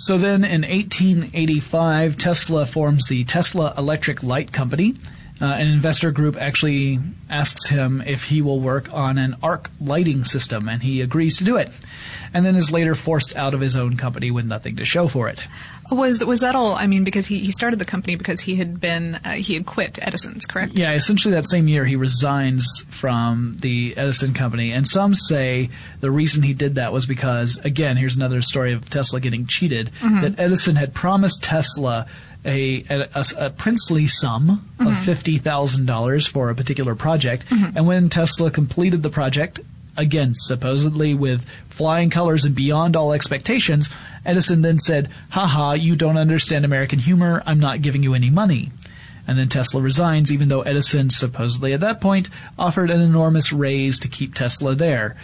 So 0.00 0.16
then 0.16 0.44
in 0.44 0.62
1885, 0.62 2.16
Tesla 2.16 2.64
forms 2.64 3.06
the 3.08 3.24
Tesla 3.24 3.74
Electric 3.76 4.22
Light 4.22 4.50
Company. 4.50 4.96
Uh, 5.42 5.44
an 5.44 5.66
investor 5.66 6.10
group 6.10 6.40
actually 6.40 7.00
asks 7.28 7.66
him 7.66 8.02
if 8.06 8.24
he 8.24 8.40
will 8.40 8.60
work 8.60 8.90
on 8.94 9.18
an 9.18 9.36
arc 9.42 9.68
lighting 9.78 10.24
system, 10.24 10.70
and 10.70 10.82
he 10.82 11.02
agrees 11.02 11.36
to 11.36 11.44
do 11.44 11.58
it. 11.58 11.68
And 12.32 12.46
then 12.46 12.56
is 12.56 12.72
later 12.72 12.94
forced 12.94 13.36
out 13.36 13.52
of 13.52 13.60
his 13.60 13.76
own 13.76 13.98
company 13.98 14.30
with 14.30 14.46
nothing 14.46 14.76
to 14.76 14.86
show 14.86 15.06
for 15.06 15.28
it. 15.28 15.46
Was 15.90 16.24
was 16.24 16.40
that 16.40 16.54
all? 16.54 16.74
I 16.74 16.86
mean, 16.86 17.04
because 17.04 17.26
he, 17.26 17.40
he 17.40 17.50
started 17.50 17.78
the 17.78 17.84
company 17.84 18.16
because 18.16 18.40
he 18.40 18.54
had 18.54 18.80
been 18.80 19.16
uh, 19.16 19.32
he 19.32 19.54
had 19.54 19.66
quit 19.66 19.98
Edison's, 20.00 20.46
correct? 20.46 20.72
Yeah, 20.74 20.92
essentially 20.92 21.34
that 21.34 21.48
same 21.48 21.68
year 21.68 21.84
he 21.84 21.96
resigns 21.96 22.84
from 22.88 23.54
the 23.58 23.94
Edison 23.96 24.32
company, 24.34 24.72
and 24.72 24.86
some 24.86 25.14
say 25.14 25.70
the 26.00 26.10
reason 26.10 26.42
he 26.42 26.54
did 26.54 26.76
that 26.76 26.92
was 26.92 27.06
because, 27.06 27.58
again, 27.64 27.96
here's 27.96 28.16
another 28.16 28.42
story 28.42 28.72
of 28.72 28.88
Tesla 28.88 29.20
getting 29.20 29.46
cheated. 29.46 29.90
Mm-hmm. 30.00 30.20
That 30.20 30.38
Edison 30.38 30.76
had 30.76 30.94
promised 30.94 31.42
Tesla 31.42 32.06
a 32.44 32.84
a, 32.88 33.08
a- 33.14 33.46
a 33.46 33.50
princely 33.50 34.06
sum 34.06 34.50
of 34.78 34.86
mm-hmm. 34.86 35.04
fifty 35.04 35.38
thousand 35.38 35.86
dollars 35.86 36.26
for 36.26 36.50
a 36.50 36.54
particular 36.54 36.94
project, 36.94 37.46
mm-hmm. 37.46 37.76
and 37.76 37.86
when 37.86 38.08
Tesla 38.08 38.50
completed 38.50 39.02
the 39.02 39.10
project. 39.10 39.60
Again, 40.00 40.32
supposedly 40.34 41.12
with 41.12 41.44
flying 41.68 42.08
colors 42.08 42.46
and 42.46 42.54
beyond 42.54 42.96
all 42.96 43.12
expectations, 43.12 43.90
Edison 44.24 44.62
then 44.62 44.78
said, 44.78 45.10
haha, 45.28 45.72
you 45.72 45.94
don't 45.94 46.16
understand 46.16 46.64
American 46.64 46.98
humor, 46.98 47.42
I'm 47.44 47.60
not 47.60 47.82
giving 47.82 48.02
you 48.02 48.14
any 48.14 48.30
money. 48.30 48.70
And 49.28 49.38
then 49.38 49.50
Tesla 49.50 49.82
resigns, 49.82 50.32
even 50.32 50.48
though 50.48 50.62
Edison 50.62 51.10
supposedly 51.10 51.74
at 51.74 51.80
that 51.80 52.00
point 52.00 52.30
offered 52.58 52.88
an 52.88 53.02
enormous 53.02 53.52
raise 53.52 53.98
to 53.98 54.08
keep 54.08 54.34
Tesla 54.34 54.74
there. 54.74 55.16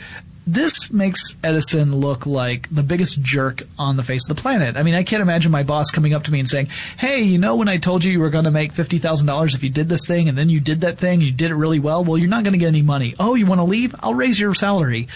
This 0.48 0.92
makes 0.92 1.34
Edison 1.42 1.96
look 1.96 2.24
like 2.24 2.72
the 2.72 2.84
biggest 2.84 3.20
jerk 3.20 3.64
on 3.78 3.96
the 3.96 4.04
face 4.04 4.30
of 4.30 4.36
the 4.36 4.40
planet. 4.40 4.76
I 4.76 4.84
mean, 4.84 4.94
I 4.94 5.02
can't 5.02 5.20
imagine 5.22 5.50
my 5.50 5.64
boss 5.64 5.90
coming 5.90 6.14
up 6.14 6.22
to 6.24 6.30
me 6.30 6.38
and 6.38 6.48
saying, 6.48 6.68
Hey, 6.96 7.22
you 7.22 7.38
know, 7.38 7.56
when 7.56 7.68
I 7.68 7.78
told 7.78 8.04
you 8.04 8.12
you 8.12 8.20
were 8.20 8.30
going 8.30 8.44
to 8.44 8.52
make 8.52 8.72
$50,000 8.72 9.54
if 9.54 9.64
you 9.64 9.70
did 9.70 9.88
this 9.88 10.06
thing 10.06 10.28
and 10.28 10.38
then 10.38 10.48
you 10.48 10.60
did 10.60 10.82
that 10.82 10.98
thing 10.98 11.20
you 11.20 11.32
did 11.32 11.50
it 11.50 11.56
really 11.56 11.80
well, 11.80 12.04
well, 12.04 12.16
you're 12.16 12.28
not 12.28 12.44
going 12.44 12.52
to 12.52 12.58
get 12.58 12.68
any 12.68 12.82
money. 12.82 13.16
Oh, 13.18 13.34
you 13.34 13.44
want 13.46 13.58
to 13.58 13.64
leave? 13.64 13.94
I'll 14.00 14.14
raise 14.14 14.38
your 14.38 14.54
salary. 14.54 15.08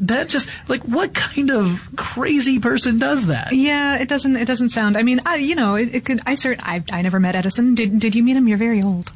That 0.00 0.28
just, 0.28 0.48
like, 0.68 0.82
what 0.82 1.14
kind 1.14 1.50
of 1.50 1.82
crazy 1.96 2.60
person 2.60 2.98
does 2.98 3.26
that? 3.26 3.52
Yeah, 3.52 3.96
it 3.96 4.08
doesn't 4.08 4.36
it 4.36 4.44
doesn't 4.46 4.70
sound. 4.70 4.96
I 4.96 5.02
mean, 5.02 5.20
I, 5.26 5.36
you 5.36 5.54
know, 5.56 5.74
it, 5.74 5.94
it 5.94 6.04
could. 6.04 6.20
I 6.26 6.34
cert. 6.34 6.60
I 6.62 6.84
I 6.92 7.02
never 7.02 7.18
met 7.18 7.34
Edison. 7.34 7.74
Did 7.74 7.98
did 7.98 8.14
you 8.14 8.22
meet 8.22 8.36
him? 8.36 8.46
You're 8.46 8.58
very 8.58 8.82
old. 8.82 9.10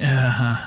Uh-huh. 0.00 0.64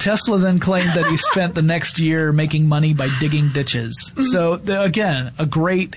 Tesla 0.00 0.38
then 0.38 0.58
claimed 0.58 0.90
that 0.94 1.06
he 1.06 1.16
spent 1.30 1.54
the 1.54 1.62
next 1.62 1.98
year 1.98 2.32
making 2.32 2.68
money 2.68 2.94
by 2.94 3.08
digging 3.20 3.50
ditches. 3.50 4.12
So 4.30 4.56
the, 4.56 4.82
again, 4.82 5.32
a 5.38 5.46
great, 5.46 5.96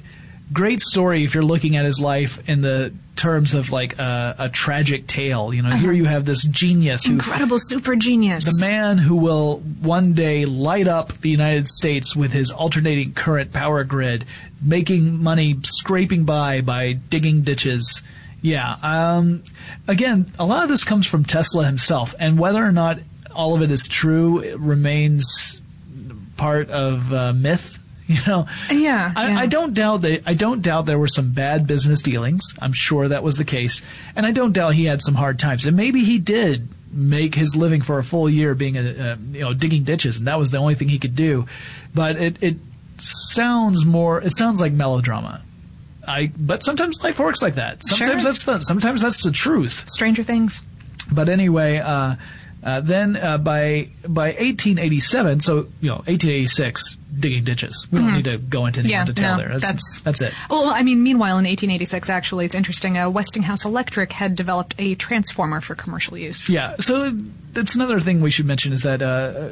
great 0.52 0.80
story 0.80 1.24
if 1.24 1.34
you're 1.34 1.44
looking 1.44 1.76
at 1.76 1.86
his 1.86 2.00
life 2.00 2.48
in 2.48 2.62
the 2.62 2.94
terms 3.16 3.54
of 3.54 3.72
like 3.72 4.00
a, 4.00 4.36
a 4.40 4.50
tragic 4.50 5.08
tale. 5.08 5.54
You 5.54 5.62
know, 5.62 5.72
here 5.76 5.92
you 5.92 6.06
have 6.06 6.26
this 6.26 6.44
genius 6.44 7.04
who 7.06 7.14
Incredible 7.14 7.58
super 7.60 7.96
genius. 7.96 8.46
the 8.46 8.60
man 8.60 8.98
who 8.98 9.16
will 9.16 9.60
one 9.60 10.14
day 10.14 10.46
light 10.46 10.88
up 10.88 11.14
the 11.20 11.30
United 11.30 11.68
States 11.68 12.16
with 12.16 12.32
his 12.32 12.52
alternating 12.52 13.14
current 13.14 13.54
power 13.54 13.84
grid, 13.84 14.26
making 14.62 15.22
money 15.22 15.58
scraping 15.64 16.26
by 16.26 16.62
by 16.62 16.94
digging 16.94 17.42
ditches. 17.42 18.02
Yeah. 18.42 18.76
Um, 18.84 19.44
again, 19.88 20.32
a 20.38 20.46
lot 20.46 20.64
of 20.64 20.70
this 20.70 20.84
comes 20.84 21.08
from 21.08 21.24
Tesla 21.24 21.66
himself, 21.66 22.14
and 22.20 22.38
whether 22.38 22.64
or 22.64 22.72
not 22.74 23.00
all 23.36 23.56
of 23.56 23.62
it 23.62 23.72
is 23.72 23.88
true 23.88 24.40
it 24.40 24.60
remains 24.60 25.60
part 26.38 26.70
of 26.70 27.12
uh, 27.14 27.34
myth. 27.34 27.80
You 28.06 28.20
know, 28.28 28.48
Yeah, 28.70 29.14
I, 29.16 29.30
yeah. 29.30 29.40
I 29.40 29.46
don't 29.48 29.74
doubt 29.74 30.02
that. 30.02 30.24
I 30.26 30.34
don't 30.34 30.62
doubt 30.62 30.86
there 30.86 31.00
were 31.00 31.08
some 31.08 31.32
bad 31.32 31.66
business 31.66 32.02
dealings. 32.02 32.44
I'm 32.60 32.74
sure 32.74 33.08
that 33.08 33.24
was 33.24 33.38
the 33.38 33.46
case, 33.46 33.82
and 34.14 34.26
I 34.26 34.32
don't 34.32 34.52
doubt 34.52 34.74
he 34.76 34.84
had 34.84 35.02
some 35.02 35.16
hard 35.16 35.40
times. 35.40 35.66
And 35.66 35.78
maybe 35.78 36.04
he 36.04 36.20
did 36.20 36.68
make 36.92 37.34
his 37.34 37.56
living 37.56 37.82
for 37.82 38.00
a 38.00 38.04
full 38.04 38.30
year 38.30 38.56
being 38.56 38.76
a, 38.78 38.82
a 38.82 39.18
you 39.32 39.40
know 39.40 39.54
digging 39.54 39.84
ditches, 39.86 40.18
and 40.18 40.28
that 40.28 40.38
was 40.38 40.52
the 40.52 40.58
only 40.58 40.76
thing 40.76 40.90
he 40.90 41.00
could 41.00 41.16
do. 41.16 41.46
But 41.96 42.18
it 42.18 42.44
it 42.44 42.58
sounds 42.98 43.86
more. 43.86 44.22
It 44.22 44.36
sounds 44.36 44.60
like 44.60 44.74
melodrama. 44.74 45.42
I 46.06 46.30
but 46.38 46.62
sometimes 46.62 47.02
life 47.04 47.18
works 47.20 47.42
like 47.42 47.56
that. 47.56 47.86
Sometimes 47.86 48.22
Sure. 48.22 48.32
that's 48.32 48.44
the 48.44 48.60
sometimes 48.60 49.02
that's 49.02 49.24
the 49.24 49.32
truth. 49.32 49.86
Stranger 49.90 50.24
Things. 50.24 50.62
But 51.10 51.30
anyway, 51.30 51.78
uh, 51.78 52.16
uh, 52.64 52.80
then 52.82 53.16
uh, 53.18 53.38
by 53.38 53.90
by 54.08 54.28
1887, 54.30 55.42
so 55.42 55.68
you 55.82 55.90
know 55.90 55.98
1886, 56.08 56.96
digging 57.20 57.44
ditches. 57.44 57.88
We 57.92 58.00
don't 58.00 58.14
need 58.14 58.26
to 58.26 58.38
go 58.38 58.66
into 58.66 58.80
any 58.80 58.90
Mm-hmm. 58.90 58.96
Yeah, 58.98 59.06
detail 59.06 59.32
no, 59.34 59.38
there. 59.38 59.50
That's, 59.50 59.62
that's- 59.64 60.00
that's 60.04 60.22
it. 60.22 60.34
Well, 60.50 60.66
I 60.70 60.82
mean, 60.84 61.04
meanwhile, 61.04 61.38
in 61.38 61.46
1886, 61.46 62.10
actually, 62.10 62.46
it's 62.46 62.56
interesting. 62.56 62.98
Uh, 62.98 63.10
Westinghouse 63.10 63.66
Electric 63.66 64.12
had 64.12 64.36
developed 64.36 64.76
a 64.80 64.96
transformer 64.96 65.62
for 65.62 65.76
commercial 65.76 66.18
use. 66.18 66.50
Yeah. 66.50 66.76
So 66.80 67.12
that's 67.54 67.76
another 67.76 68.00
thing 68.00 68.22
we 68.22 68.32
should 68.32 68.46
mention 68.48 68.74
is 68.74 68.82
that 68.82 69.02
uh, 69.02 69.52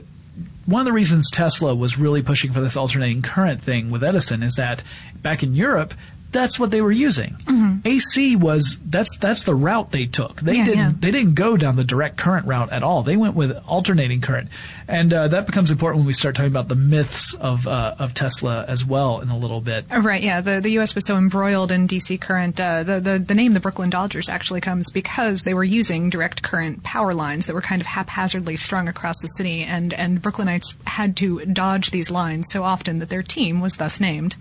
one 0.66 0.80
of 0.82 0.86
the 0.86 0.94
reasons 0.94 1.30
Tesla 1.30 1.76
was 1.76 1.98
really 1.98 2.22
pushing 2.24 2.52
for 2.54 2.62
this 2.62 2.76
alternating 2.76 3.22
current 3.22 3.62
thing 3.62 3.92
with 3.92 4.04
Edison 4.04 4.42
is 4.44 4.56
that 4.56 4.84
back 5.22 5.44
in 5.44 5.54
Europe, 5.54 5.94
that's 6.32 6.60
what 6.60 6.72
they 6.72 6.82
were 6.82 6.92
using. 6.92 7.36
AC 7.84 8.36
was 8.36 8.80
that's 8.86 9.18
that's 9.18 9.44
the 9.44 9.56
route 9.56 9.92
they 9.92 10.06
took. 10.06 10.40
They 10.42 10.52
Mm-hmm. 10.52 10.60
Yeah, 10.60 10.66
didn't 10.66 10.78
yeah. 10.80 10.92
they 11.00 11.12
didn't 11.12 11.34
go 11.36 11.58
down 11.58 11.76
the 11.78 11.84
direct 11.84 12.18
current 12.18 12.46
route 12.46 12.72
at 12.72 12.84
all. 12.84 13.02
They 13.04 13.18
went 13.18 13.36
with 13.36 13.58
alternating 13.68 14.22
current, 14.22 14.50
and 14.88 15.12
uh, 15.14 15.28
that 15.30 15.46
becomes 15.48 15.72
important 15.72 16.00
when 16.02 16.08
we 16.08 16.14
start 16.14 16.36
talking 16.36 16.52
about 16.52 16.68
the 16.68 16.76
myths 16.76 17.34
of 17.36 17.68
uh, 17.68 17.96
of 17.98 18.14
Tesla 18.14 18.66
as 18.68 18.86
well 18.86 19.20
in 19.22 19.30
a 19.30 19.38
little 19.38 19.62
bit. 19.62 19.86
Oh, 19.90 20.00
Right, 20.02 20.22
yeah. 20.22 20.42
The, 20.42 20.60
the 20.60 20.72
U.S. 20.72 20.94
was 20.96 21.06
so 21.06 21.16
embroiled 21.18 21.72
in 21.72 21.88
DC 21.88 22.20
current. 22.22 22.60
Uh, 22.60 22.84
the, 22.84 23.00
the, 23.00 23.20
the 23.20 23.34
name 23.34 23.54
the 23.54 23.60
Brooklyn 23.60 23.90
Dodgers 23.90 24.30
actually 24.30 24.62
comes 24.62 24.92
because 24.92 25.44
they 25.44 25.54
were 25.54 25.64
using 25.64 26.10
direct 26.10 26.42
current 26.44 26.84
power 26.84 27.14
lines 27.14 27.46
that 27.48 27.54
were 27.54 27.62
kind 27.62 27.82
of 27.82 27.88
haphazardly 27.88 28.58
strung 28.58 28.88
across 28.88 29.20
the 29.22 29.28
city, 29.30 29.64
and, 29.64 29.94
and 29.94 30.22
Brooklynites 30.22 30.76
had 30.86 31.16
to 31.18 31.46
dodge 31.46 31.92
these 31.92 32.12
lines 32.12 32.50
so 32.52 32.64
often 32.64 33.00
that 33.00 33.10
their 33.10 33.24
team 33.24 33.62
was 33.62 33.76
thus 33.78 34.00
named 34.00 34.36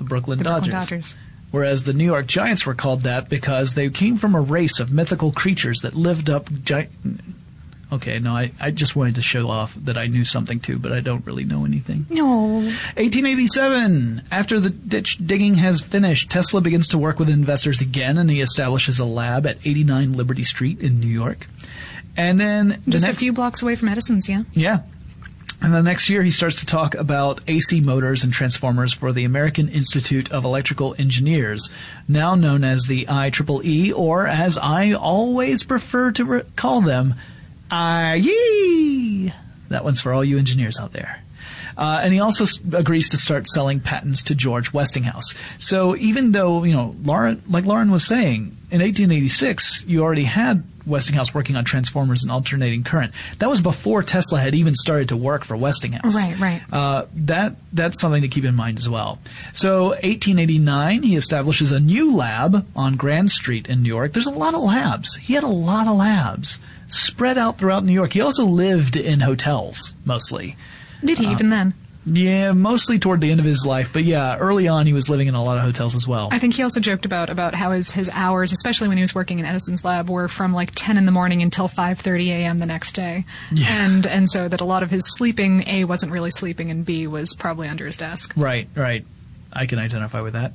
The 0.00 0.04
Brooklyn, 0.04 0.38
the 0.38 0.44
Dodgers. 0.44 0.70
Brooklyn 0.70 1.00
Dodgers. 1.00 1.14
Whereas 1.50 1.84
the 1.84 1.92
New 1.92 2.04
York 2.06 2.26
Giants 2.26 2.64
were 2.64 2.74
called 2.74 3.02
that 3.02 3.28
because 3.28 3.74
they 3.74 3.90
came 3.90 4.16
from 4.16 4.34
a 4.34 4.40
race 4.40 4.80
of 4.80 4.90
mythical 4.92 5.30
creatures 5.30 5.80
that 5.80 5.94
lived 5.94 6.30
up. 6.30 6.48
Gi- 6.64 6.88
okay, 7.92 8.18
no, 8.18 8.32
I, 8.34 8.52
I 8.58 8.70
just 8.70 8.96
wanted 8.96 9.16
to 9.16 9.20
show 9.20 9.50
off 9.50 9.74
that 9.74 9.98
I 9.98 10.06
knew 10.06 10.24
something 10.24 10.58
too, 10.58 10.78
but 10.78 10.90
I 10.92 11.00
don't 11.00 11.26
really 11.26 11.44
know 11.44 11.66
anything. 11.66 12.06
No. 12.08 12.60
1887. 12.94 14.22
After 14.30 14.58
the 14.58 14.70
ditch 14.70 15.18
digging 15.26 15.56
has 15.56 15.82
finished, 15.82 16.30
Tesla 16.30 16.62
begins 16.62 16.88
to 16.88 16.98
work 16.98 17.18
with 17.18 17.28
investors 17.28 17.82
again, 17.82 18.16
and 18.16 18.30
he 18.30 18.40
establishes 18.40 18.98
a 18.98 19.04
lab 19.04 19.46
at 19.46 19.58
89 19.64 20.14
Liberty 20.14 20.44
Street 20.44 20.80
in 20.80 20.98
New 20.98 21.08
York. 21.08 21.46
And 22.16 22.40
then 22.40 22.80
the 22.86 22.92
Just 22.92 23.08
a 23.08 23.14
few 23.14 23.32
blocks 23.32 23.60
away 23.62 23.76
from 23.76 23.88
Edison's, 23.88 24.28
yeah. 24.28 24.44
yeah. 24.52 24.80
And 25.62 25.74
the 25.74 25.82
next 25.82 26.08
year, 26.08 26.22
he 26.22 26.30
starts 26.30 26.56
to 26.56 26.66
talk 26.66 26.94
about 26.94 27.40
AC 27.46 27.80
motors 27.82 28.24
and 28.24 28.32
transformers 28.32 28.94
for 28.94 29.12
the 29.12 29.24
American 29.24 29.68
Institute 29.68 30.32
of 30.32 30.44
Electrical 30.44 30.94
Engineers, 30.98 31.68
now 32.08 32.34
known 32.34 32.64
as 32.64 32.84
the 32.84 33.04
IEEE, 33.04 33.92
or 33.94 34.26
as 34.26 34.56
I 34.56 34.92
always 34.92 35.62
prefer 35.62 36.12
to 36.12 36.24
re- 36.24 36.42
call 36.56 36.80
them, 36.80 37.14
IE. 37.70 39.32
That 39.68 39.84
one's 39.84 40.00
for 40.00 40.14
all 40.14 40.24
you 40.24 40.38
engineers 40.38 40.78
out 40.78 40.92
there. 40.92 41.22
Uh, 41.76 42.00
and 42.02 42.12
he 42.12 42.20
also 42.20 42.46
agrees 42.72 43.10
to 43.10 43.16
start 43.16 43.46
selling 43.46 43.80
patents 43.80 44.22
to 44.24 44.34
George 44.34 44.72
Westinghouse. 44.72 45.34
So 45.58 45.94
even 45.96 46.32
though, 46.32 46.64
you 46.64 46.72
know, 46.72 46.96
Lauren, 47.02 47.42
like 47.48 47.64
Lauren 47.64 47.90
was 47.90 48.06
saying, 48.06 48.56
in 48.70 48.80
1886, 48.80 49.84
you 49.86 50.02
already 50.02 50.24
had 50.24 50.62
Westinghouse 50.86 51.34
working 51.34 51.56
on 51.56 51.64
transformers 51.64 52.22
and 52.22 52.32
alternating 52.32 52.84
current. 52.84 53.12
That 53.38 53.48
was 53.48 53.60
before 53.60 54.02
Tesla 54.02 54.40
had 54.40 54.54
even 54.54 54.74
started 54.74 55.08
to 55.10 55.16
work 55.16 55.44
for 55.44 55.56
Westinghouse. 55.56 56.14
Right, 56.14 56.38
right. 56.38 56.62
Uh, 56.72 57.06
that 57.14 57.56
that's 57.72 58.00
something 58.00 58.22
to 58.22 58.28
keep 58.28 58.44
in 58.44 58.54
mind 58.54 58.78
as 58.78 58.88
well. 58.88 59.18
So, 59.54 59.88
1889, 59.90 61.02
he 61.02 61.16
establishes 61.16 61.72
a 61.72 61.80
new 61.80 62.14
lab 62.14 62.66
on 62.74 62.96
Grand 62.96 63.30
Street 63.30 63.68
in 63.68 63.82
New 63.82 63.88
York. 63.88 64.12
There's 64.12 64.26
a 64.26 64.30
lot 64.30 64.54
of 64.54 64.62
labs. 64.62 65.16
He 65.16 65.34
had 65.34 65.44
a 65.44 65.48
lot 65.48 65.86
of 65.86 65.96
labs 65.96 66.60
spread 66.88 67.38
out 67.38 67.58
throughout 67.58 67.84
New 67.84 67.92
York. 67.92 68.12
He 68.12 68.20
also 68.20 68.44
lived 68.44 68.96
in 68.96 69.20
hotels 69.20 69.94
mostly. 70.04 70.56
Did 71.04 71.18
he 71.18 71.26
even 71.28 71.50
then? 71.50 71.74
Yeah, 72.06 72.52
mostly 72.52 72.98
toward 72.98 73.20
the 73.20 73.30
end 73.30 73.40
of 73.40 73.46
his 73.46 73.66
life, 73.66 73.92
but 73.92 74.04
yeah, 74.04 74.38
early 74.38 74.68
on 74.68 74.86
he 74.86 74.92
was 74.92 75.10
living 75.10 75.28
in 75.28 75.34
a 75.34 75.42
lot 75.42 75.58
of 75.58 75.64
hotels 75.64 75.94
as 75.94 76.08
well. 76.08 76.28
I 76.32 76.38
think 76.38 76.54
he 76.54 76.62
also 76.62 76.80
joked 76.80 77.04
about 77.04 77.28
about 77.28 77.54
how 77.54 77.72
his 77.72 77.90
his 77.90 78.08
hours, 78.10 78.52
especially 78.52 78.88
when 78.88 78.96
he 78.96 79.02
was 79.02 79.14
working 79.14 79.38
in 79.38 79.44
Edison's 79.44 79.84
lab, 79.84 80.08
were 80.08 80.28
from 80.28 80.54
like 80.54 80.70
10 80.74 80.96
in 80.96 81.04
the 81.04 81.12
morning 81.12 81.42
until 81.42 81.68
5:30 81.68 82.28
a.m. 82.28 82.58
the 82.58 82.66
next 82.66 82.92
day. 82.92 83.26
Yeah. 83.52 83.66
And 83.68 84.06
and 84.06 84.30
so 84.30 84.48
that 84.48 84.60
a 84.60 84.64
lot 84.64 84.82
of 84.82 84.90
his 84.90 85.02
sleeping, 85.16 85.64
A 85.66 85.84
wasn't 85.84 86.12
really 86.12 86.30
sleeping 86.30 86.70
and 86.70 86.86
B 86.86 87.06
was 87.06 87.34
probably 87.34 87.68
under 87.68 87.84
his 87.84 87.98
desk. 87.98 88.32
Right, 88.34 88.68
right. 88.74 89.04
I 89.52 89.66
can 89.66 89.78
identify 89.78 90.22
with 90.22 90.32
that. 90.34 90.52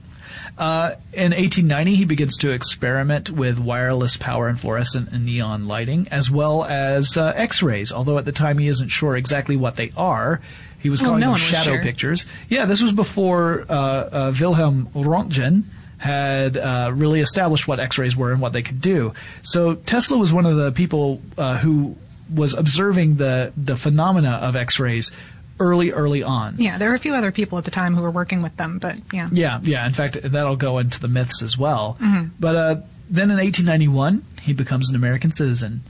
Uh, 0.58 0.92
in 1.14 1.32
1890, 1.32 1.96
he 1.96 2.06
begins 2.06 2.38
to 2.38 2.52
experiment 2.52 3.30
with 3.30 3.60
wireless 3.60 4.18
power 4.18 4.48
and 4.48 4.60
fluorescent 4.60 5.10
and 5.12 5.26
neon 5.26 5.68
lighting, 5.68 6.08
as 6.12 6.32
well 6.32 6.64
as 6.64 7.18
uh, 7.18 7.34
X-rays. 7.36 7.92
Although 7.92 8.18
at 8.18 8.26
the 8.26 8.32
time 8.32 8.58
he 8.58 8.68
isn't 8.68 8.90
sure 8.90 9.16
exactly 9.16 9.58
what 9.58 9.76
they 9.76 9.92
are, 9.98 10.42
he 10.86 10.92
was 10.92 11.02
Well, 11.02 11.12
calling 11.14 11.22
no 11.22 11.32
them 11.32 11.38
shadow 11.40 11.72
sure. 11.74 11.82
pictures. 11.82 12.28
Yeah, 12.48 12.66
this 12.66 12.80
was 12.80 12.92
before 12.92 13.66
uh, 13.68 13.74
uh, 13.74 14.34
Wilhelm 14.40 14.86
Röntgen 14.94 15.64
had 15.98 16.58
uh, 16.58 16.92
really 16.94 17.22
established 17.22 17.68
what 17.68 17.80
X-rays 17.80 18.16
were 18.16 18.32
and 18.32 18.40
what 18.40 18.54
they 18.54 18.62
could 18.62 18.82
do. 18.82 19.14
So 19.42 19.74
Tesla 19.74 20.18
was 20.20 20.32
one 20.32 20.46
of 20.46 20.56
the 20.58 20.72
people 20.72 21.24
uh, 21.40 21.58
who 21.58 21.96
was 22.32 22.54
observing 22.54 23.16
the 23.16 23.52
the 23.58 23.76
phenomena 23.76 24.34
of 24.44 24.56
X-rays 24.56 25.12
early, 25.60 25.92
early 25.92 26.22
on. 26.22 26.58
Yeah, 26.60 26.78
there 26.78 26.90
were 26.90 26.96
a 26.96 27.00
few 27.00 27.16
other 27.16 27.32
people 27.32 27.58
at 27.58 27.64
the 27.64 27.72
time 27.72 27.96
who 27.96 28.04
were 28.04 28.12
working 28.12 28.44
with 28.44 28.56
them, 28.58 28.78
but 28.78 28.98
yeah. 29.12 29.28
Yeah, 29.32 29.60
yeah. 29.64 29.88
In 29.88 29.94
fact, 29.94 30.22
that'll 30.22 30.56
go 30.56 30.78
into 30.78 31.00
the 31.00 31.08
myths 31.08 31.42
as 31.42 31.58
well. 31.58 31.98
Mm-hmm. 32.00 32.26
But 32.40 32.56
uh, 32.56 32.76
then 33.10 33.32
in 33.32 33.38
1891, 33.38 34.24
he 34.44 34.54
becomes 34.54 34.92
an 34.92 34.96
American 34.96 35.32
citizen. 35.32 35.82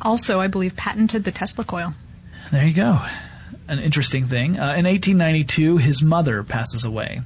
Also, 0.00 0.38
I 0.38 0.46
believe 0.46 0.76
patented 0.76 1.24
the 1.24 1.32
Tesla 1.32 1.64
coil. 1.64 1.94
There 2.52 2.64
you 2.64 2.74
go. 2.74 3.00
An 3.66 3.78
interesting 3.78 4.26
thing. 4.26 4.58
Uh, 4.58 4.74
in 4.76 4.84
1892, 4.84 5.78
his 5.78 6.02
mother 6.02 6.42
passes 6.42 6.84
away. 6.84 7.22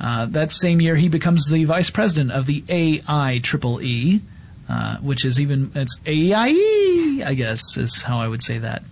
Uh, 0.00 0.26
that 0.26 0.52
same 0.52 0.80
year, 0.80 0.96
he 0.96 1.08
becomes 1.08 1.48
the 1.48 1.64
vice 1.64 1.90
president 1.90 2.32
of 2.32 2.46
the 2.46 2.62
AIEEE, 2.62 4.20
uh, 4.68 4.96
which 4.98 5.24
is 5.24 5.40
even 5.40 5.70
it's 5.74 6.00
AIE, 6.06 7.22
I 7.24 7.34
guess 7.34 7.76
is 7.76 8.02
how 8.02 8.20
I 8.20 8.28
would 8.28 8.42
say 8.42 8.58
that. 8.58 8.82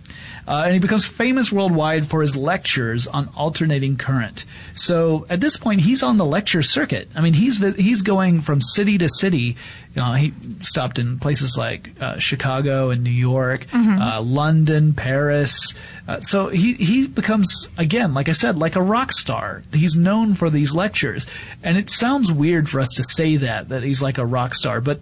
Uh, 0.47 0.63
and 0.65 0.73
he 0.73 0.79
becomes 0.79 1.05
famous 1.05 1.51
worldwide 1.51 2.07
for 2.07 2.21
his 2.21 2.35
lectures 2.35 3.07
on 3.07 3.29
alternating 3.35 3.97
current. 3.97 4.45
So 4.75 5.25
at 5.29 5.41
this 5.41 5.57
point, 5.57 5.81
he's 5.81 6.03
on 6.03 6.17
the 6.17 6.25
lecture 6.25 6.61
circuit. 6.61 7.09
I 7.15 7.21
mean, 7.21 7.33
he's 7.33 7.57
he's 7.75 8.01
going 8.03 8.41
from 8.41 8.61
city 8.61 8.97
to 8.99 9.09
city. 9.09 9.57
You 9.95 10.01
know, 10.01 10.13
he 10.13 10.33
stopped 10.59 10.99
in 10.99 11.19
places 11.19 11.55
like 11.57 11.89
uh, 12.01 12.19
Chicago 12.19 12.89
and 12.89 13.03
New 13.03 13.09
York, 13.09 13.65
uh, 13.73 14.21
London, 14.21 14.93
Paris. 14.93 15.73
Uh, 16.07 16.21
so 16.21 16.49
he 16.49 16.73
he 16.73 17.07
becomes 17.07 17.69
again, 17.77 18.13
like 18.13 18.29
I 18.29 18.33
said, 18.33 18.57
like 18.57 18.75
a 18.75 18.81
rock 18.81 19.13
star. 19.13 19.63
He's 19.73 19.95
known 19.95 20.35
for 20.35 20.49
these 20.51 20.75
lectures, 20.75 21.25
and 21.63 21.77
it 21.77 21.89
sounds 21.89 22.31
weird 22.31 22.69
for 22.69 22.79
us 22.81 22.89
to 22.97 23.03
say 23.03 23.37
that 23.37 23.69
that 23.69 23.81
he's 23.81 24.01
like 24.03 24.19
a 24.19 24.25
rock 24.25 24.53
star, 24.53 24.79
but 24.81 24.99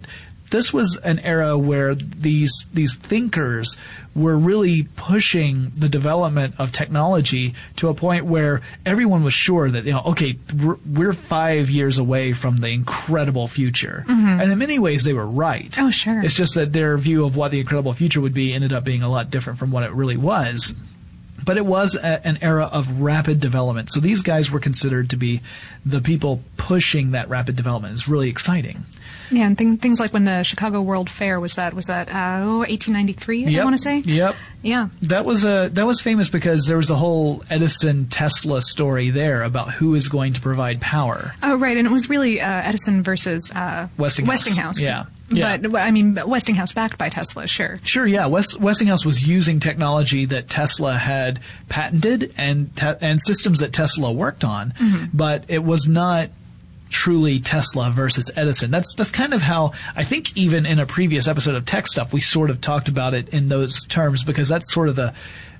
this 0.54 0.72
was 0.72 0.96
an 1.02 1.18
era 1.18 1.58
where 1.58 1.96
these 1.96 2.68
these 2.72 2.94
thinkers 2.94 3.76
were 4.14 4.38
really 4.38 4.84
pushing 4.94 5.72
the 5.76 5.88
development 5.88 6.54
of 6.60 6.70
technology 6.70 7.54
to 7.74 7.88
a 7.88 7.94
point 7.94 8.24
where 8.24 8.62
everyone 8.86 9.24
was 9.24 9.34
sure 9.34 9.68
that 9.68 9.84
you 9.84 9.90
know 9.90 10.02
okay 10.06 10.36
we're, 10.62 10.76
we're 10.88 11.12
five 11.12 11.70
years 11.70 11.98
away 11.98 12.32
from 12.32 12.58
the 12.58 12.68
incredible 12.68 13.48
future. 13.48 14.04
Mm-hmm. 14.06 14.40
And 14.40 14.52
in 14.52 14.56
many 14.56 14.78
ways 14.78 15.02
they 15.02 15.12
were 15.12 15.26
right. 15.26 15.76
Oh, 15.76 15.90
sure. 15.90 16.22
it's 16.24 16.34
just 16.34 16.54
that 16.54 16.72
their 16.72 16.96
view 16.98 17.24
of 17.24 17.34
what 17.34 17.50
the 17.50 17.58
incredible 17.58 17.92
future 17.92 18.20
would 18.20 18.34
be 18.34 18.52
ended 18.52 18.72
up 18.72 18.84
being 18.84 19.02
a 19.02 19.10
lot 19.10 19.30
different 19.30 19.58
from 19.58 19.72
what 19.72 19.82
it 19.82 19.90
really 19.90 20.16
was. 20.16 20.72
But 21.44 21.56
it 21.56 21.66
was 21.66 21.96
a, 21.96 22.24
an 22.24 22.38
era 22.42 22.70
of 22.72 23.00
rapid 23.00 23.40
development. 23.40 23.90
So 23.90 23.98
these 23.98 24.22
guys 24.22 24.52
were 24.52 24.60
considered 24.60 25.10
to 25.10 25.16
be 25.16 25.40
the 25.84 26.00
people 26.00 26.42
pushing 26.56 27.10
that 27.10 27.28
rapid 27.28 27.56
development. 27.56 27.94
It's 27.94 28.06
really 28.06 28.28
exciting 28.28 28.84
Yeah, 29.36 29.46
and 29.46 29.58
thing, 29.58 29.76
things 29.78 30.00
like 30.00 30.12
when 30.12 30.24
the 30.24 30.42
Chicago 30.42 30.80
World 30.82 31.10
Fair 31.10 31.40
was 31.40 31.54
that 31.54 31.74
was 31.74 31.86
that 31.86 32.10
uh, 32.10 32.40
oh 32.42 32.58
1893 32.58 33.58
I 33.58 33.64
want 33.64 33.76
to 33.76 33.82
say. 33.82 33.98
Yep. 33.98 34.34
Yeah. 34.62 34.88
That 35.02 35.24
was 35.24 35.44
a 35.44 35.68
that 35.72 35.86
was 35.86 36.00
famous 36.00 36.28
because 36.28 36.64
there 36.66 36.76
was 36.76 36.88
the 36.88 36.96
whole 36.96 37.44
Edison 37.50 38.06
Tesla 38.08 38.62
story 38.62 39.10
there 39.10 39.42
about 39.42 39.72
who 39.72 39.94
is 39.94 40.08
going 40.08 40.32
to 40.34 40.40
provide 40.40 40.80
power. 40.80 41.32
Oh 41.42 41.56
right, 41.56 41.76
and 41.76 41.86
it 41.86 41.90
was 41.90 42.08
really 42.08 42.40
uh, 42.40 42.46
Edison 42.62 43.02
versus 43.02 43.50
uh, 43.54 43.88
Westinghouse. 43.98 44.46
Westinghouse. 44.46 44.80
Yeah. 44.80 45.04
Yeah. 45.30 45.56
But 45.56 45.76
I 45.76 45.90
mean, 45.90 46.18
Westinghouse 46.26 46.72
backed 46.72 46.98
by 46.98 47.08
Tesla, 47.08 47.46
sure. 47.46 47.78
Sure, 47.82 48.06
yeah. 48.06 48.26
West, 48.26 48.60
Westinghouse 48.60 49.04
was 49.04 49.26
using 49.26 49.58
technology 49.58 50.26
that 50.26 50.48
Tesla 50.48 50.94
had 50.94 51.40
patented 51.68 52.34
and 52.36 52.74
te- 52.76 52.94
and 53.00 53.20
systems 53.20 53.60
that 53.60 53.72
Tesla 53.72 54.12
worked 54.12 54.44
on, 54.44 54.74
but 55.12 55.44
it 55.48 55.64
was 55.64 55.86
not 55.88 56.28
truly 56.94 57.40
Tesla 57.40 57.90
versus 57.90 58.30
Edison. 58.36 58.70
That's 58.70 58.94
that's 58.94 59.10
kind 59.10 59.34
of 59.34 59.42
how 59.42 59.72
I 59.96 60.04
think 60.04 60.34
even 60.36 60.64
in 60.64 60.78
a 60.78 60.86
previous 60.86 61.26
episode 61.26 61.56
of 61.56 61.66
Tech 61.66 61.88
Stuff 61.88 62.12
we 62.12 62.20
sort 62.20 62.50
of 62.50 62.60
talked 62.60 62.86
about 62.88 63.14
it 63.14 63.30
in 63.30 63.48
those 63.48 63.84
terms 63.86 64.22
because 64.22 64.48
that's 64.48 64.72
sort 64.72 64.88
of 64.88 64.94
the 64.94 65.12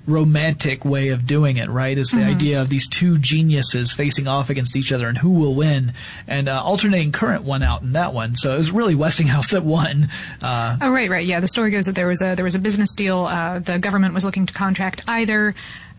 romantic 0.07 0.85
way 0.85 1.09
of 1.09 1.25
doing 1.25 1.57
it, 1.57 1.67
right? 1.67 1.97
Is 1.97 2.11
the 2.11 2.23
idea 2.23 2.61
of 2.61 2.69
these 2.69 2.87
two 2.87 3.17
geniuses 3.17 3.91
facing 3.91 4.27
off 4.27 4.49
against 4.49 4.75
each 4.75 4.91
other 4.91 5.07
and 5.07 5.17
who 5.17 5.31
will 5.31 5.55
win. 5.55 5.93
And 6.27 6.47
uh, 6.47 6.61
alternating 6.63 7.11
current 7.11 7.43
won 7.43 7.63
out 7.63 7.81
in 7.81 7.93
that 7.93 8.13
one, 8.13 8.35
so 8.35 8.53
it 8.53 8.57
was 8.59 8.71
really 8.71 8.95
Westinghouse 8.95 9.51
that 9.51 9.63
won. 9.63 10.07
Uh, 10.41 10.77
Oh 10.79 10.89
right, 10.91 11.09
right. 11.09 11.25
Yeah, 11.25 11.39
the 11.39 11.47
story 11.47 11.71
goes 11.71 11.87
that 11.87 11.95
there 11.95 12.07
was 12.07 12.21
a 12.21 12.35
there 12.35 12.45
was 12.45 12.55
a 12.55 12.59
business 12.59 12.93
deal. 12.93 13.25
Uh, 13.25 13.59
the 13.59 13.79
government 13.79 14.13
was 14.13 14.23
looking 14.23 14.45
to 14.45 14.53
contract 14.53 15.01
either. 15.07 15.55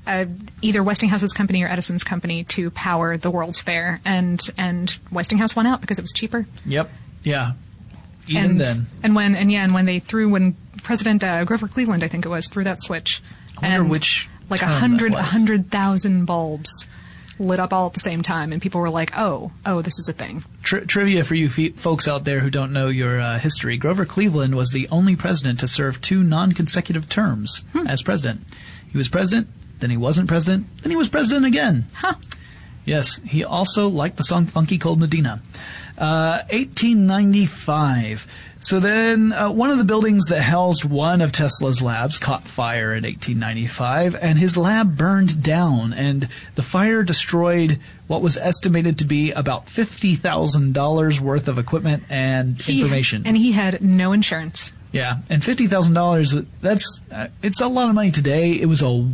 Uh, 0.06 0.26
either 0.62 0.82
Westinghouse's 0.82 1.32
company 1.32 1.62
or 1.64 1.68
Edison's 1.68 2.04
company 2.04 2.44
to 2.44 2.70
power 2.70 3.16
the 3.16 3.30
World's 3.30 3.60
Fair, 3.60 4.00
and 4.04 4.40
and 4.56 4.96
Westinghouse 5.10 5.56
won 5.56 5.66
out 5.66 5.80
because 5.80 5.98
it 5.98 6.02
was 6.02 6.12
cheaper. 6.12 6.46
Yep. 6.64 6.90
Yeah. 7.24 7.52
Even 8.28 8.44
and 8.52 8.60
then. 8.60 8.86
and 9.02 9.14
when 9.16 9.34
and 9.34 9.50
yeah, 9.50 9.62
and 9.64 9.74
when 9.74 9.84
they 9.84 9.98
threw 9.98 10.28
when 10.28 10.56
President 10.82 11.22
uh, 11.24 11.44
Grover 11.44 11.68
Cleveland, 11.68 12.04
I 12.04 12.08
think 12.08 12.24
it 12.24 12.28
was, 12.28 12.48
threw 12.48 12.64
that 12.64 12.80
switch, 12.80 13.22
I 13.58 13.62
wonder 13.62 13.82
and 13.82 13.90
which 13.90 14.28
like 14.48 14.62
a 14.62 14.66
hundred 14.66 15.12
a 15.14 15.22
hundred 15.22 15.70
thousand 15.70 16.26
bulbs 16.26 16.70
lit 17.38 17.60
up 17.60 17.72
all 17.72 17.86
at 17.86 17.92
the 17.92 18.00
same 18.00 18.22
time, 18.22 18.52
and 18.52 18.62
people 18.62 18.80
were 18.80 18.90
like, 18.90 19.10
"Oh, 19.16 19.52
oh, 19.64 19.82
this 19.82 19.98
is 19.98 20.08
a 20.08 20.12
thing." 20.12 20.42
Tri- 20.62 20.80
trivia 20.80 21.22
for 21.24 21.34
you 21.34 21.48
fe- 21.48 21.70
folks 21.70 22.08
out 22.08 22.24
there 22.24 22.40
who 22.40 22.50
don't 22.50 22.72
know 22.72 22.88
your 22.88 23.20
uh, 23.20 23.38
history: 23.38 23.76
Grover 23.76 24.04
Cleveland 24.04 24.54
was 24.54 24.70
the 24.70 24.88
only 24.90 25.16
president 25.16 25.60
to 25.60 25.66
serve 25.68 26.00
two 26.00 26.22
non-consecutive 26.22 27.08
terms 27.08 27.62
Hmm. 27.72 27.86
as 27.86 28.02
president. 28.02 28.40
He 28.90 28.96
was 28.98 29.08
president, 29.08 29.48
then 29.80 29.90
he 29.90 29.96
wasn't 29.96 30.28
president, 30.28 30.66
then 30.82 30.90
he 30.90 30.96
was 30.96 31.08
president 31.08 31.46
again. 31.46 31.86
Huh. 31.94 32.14
Yes, 32.84 33.20
he 33.26 33.44
also 33.44 33.88
liked 33.88 34.16
the 34.16 34.22
song 34.24 34.46
"Funky 34.46 34.78
Cold 34.78 35.00
Medina." 35.00 35.42
Uh, 35.98 36.42
1895. 36.50 38.26
So 38.58 38.80
then, 38.80 39.32
uh, 39.32 39.50
one 39.50 39.70
of 39.70 39.78
the 39.78 39.84
buildings 39.84 40.26
that 40.26 40.40
housed 40.42 40.84
one 40.84 41.20
of 41.20 41.30
Tesla's 41.30 41.82
labs 41.82 42.18
caught 42.18 42.48
fire 42.48 42.94
in 42.94 43.04
1895, 43.04 44.16
and 44.16 44.38
his 44.38 44.56
lab 44.56 44.96
burned 44.96 45.42
down, 45.42 45.92
and 45.92 46.28
the 46.54 46.62
fire 46.62 47.02
destroyed 47.02 47.78
what 48.06 48.22
was 48.22 48.36
estimated 48.36 48.98
to 48.98 49.04
be 49.04 49.30
about 49.32 49.68
fifty 49.68 50.14
thousand 50.14 50.72
dollars 50.74 51.20
worth 51.20 51.48
of 51.48 51.58
equipment 51.58 52.04
and 52.08 52.60
He- 52.60 52.80
information. 52.80 53.22
and 53.26 53.36
he 53.36 53.52
had 53.52 53.82
no 53.82 54.12
insurance. 54.12 54.72
Yeah, 54.92 55.18
and 55.28 55.44
fifty 55.44 55.66
thousand 55.66 55.92
dollars—that's 55.94 57.00
uh, 57.12 57.26
it's 57.42 57.60
a 57.60 57.68
lot 57.68 57.88
of 57.88 57.94
money 57.94 58.10
today. 58.10 58.52
It 58.52 58.66
was 58.66 58.80
a 58.82 59.06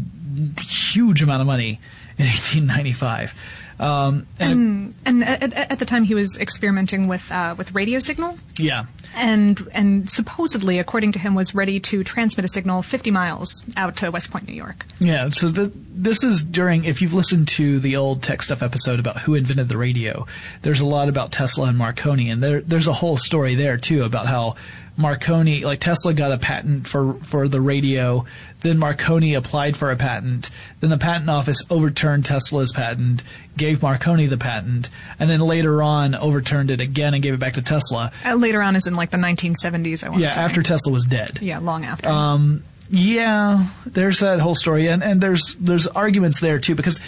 huge 0.60 1.22
amount 1.22 1.40
of 1.40 1.46
money 1.46 1.80
in 2.18 2.26
1895. 2.26 3.34
Um, 3.80 4.26
and 4.38 4.94
And 5.04 5.24
at, 5.24 5.42
at, 5.42 5.54
at 5.72 5.78
the 5.78 5.84
time, 5.84 6.04
he 6.04 6.14
was 6.14 6.38
experimenting 6.38 7.08
with 7.08 7.30
uh, 7.32 7.54
with 7.58 7.74
radio 7.74 7.98
signal, 7.98 8.38
yeah, 8.56 8.84
and 9.14 9.68
and 9.72 10.10
supposedly, 10.10 10.78
according 10.78 11.12
to 11.12 11.18
him, 11.18 11.34
was 11.34 11.54
ready 11.54 11.80
to 11.80 12.04
transmit 12.04 12.44
a 12.44 12.48
signal 12.48 12.82
50 12.82 13.10
miles 13.10 13.64
out 13.76 13.96
to 13.96 14.10
West 14.10 14.30
Point, 14.30 14.46
New 14.46 14.54
York. 14.54 14.86
yeah. 15.00 15.28
So 15.30 15.48
the, 15.48 15.72
this 15.94 16.22
is 16.22 16.42
during. 16.42 16.84
If 16.84 17.02
you've 17.02 17.14
listened 17.14 17.48
to 17.48 17.78
the 17.78 17.96
old 17.96 18.22
Tech 18.22 18.42
Stuff 18.42 18.62
episode 18.62 18.98
about 18.98 19.18
who 19.18 19.34
invented 19.34 19.68
the 19.68 19.78
radio, 19.78 20.26
there's 20.62 20.80
a 20.80 20.86
lot 20.86 21.08
about 21.08 21.32
Tesla 21.32 21.68
and 21.68 21.78
Marconi, 21.78 22.30
and 22.30 22.42
there 22.42 22.60
there's 22.60 22.88
a 22.88 22.92
whole 22.92 23.16
story 23.16 23.54
there 23.54 23.78
too 23.78 24.04
about 24.04 24.26
how 24.26 24.56
Marconi, 24.96 25.64
like 25.64 25.80
Tesla, 25.80 26.12
got 26.12 26.32
a 26.32 26.38
patent 26.38 26.86
for 26.86 27.14
for 27.14 27.48
the 27.48 27.60
radio. 27.60 28.26
Then 28.60 28.78
Marconi 28.78 29.34
applied 29.34 29.76
for 29.76 29.90
a 29.90 29.96
patent. 29.96 30.50
Then 30.80 30.90
the 30.90 30.98
patent 30.98 31.28
office 31.28 31.64
overturned 31.68 32.24
Tesla's 32.24 32.70
patent, 32.70 33.24
gave 33.56 33.82
Marconi 33.82 34.26
the 34.26 34.36
patent, 34.36 34.88
and 35.18 35.28
then 35.28 35.40
later 35.40 35.82
on 35.82 36.14
overturned 36.14 36.70
it 36.70 36.80
again 36.80 37.12
and 37.14 37.22
gave 37.22 37.34
it 37.34 37.40
back 37.40 37.54
to 37.54 37.62
Tesla. 37.62 38.12
Uh, 38.24 38.34
later 38.34 38.62
on, 38.62 38.76
as 38.76 38.86
in 38.86 38.94
like 38.94 39.01
the 39.10 39.16
1970s. 39.18 40.04
I 40.04 40.08
want 40.10 40.20
Yeah, 40.22 40.28
to 40.30 40.34
say. 40.34 40.40
after 40.40 40.62
Tesla 40.62 40.92
was 40.92 41.04
dead. 41.04 41.38
yeah, 41.42 41.58
long 41.58 41.84
after. 41.84 42.08
Um, 42.08 42.62
yeah, 42.90 43.66
there's 43.86 44.20
that 44.20 44.38
whole 44.40 44.54
story, 44.54 44.86
and 44.88 45.02
and 45.02 45.20
there's 45.20 45.56
there's 45.58 45.86
arguments 45.86 46.40
there 46.40 46.58
too 46.58 46.74
because 46.74 47.00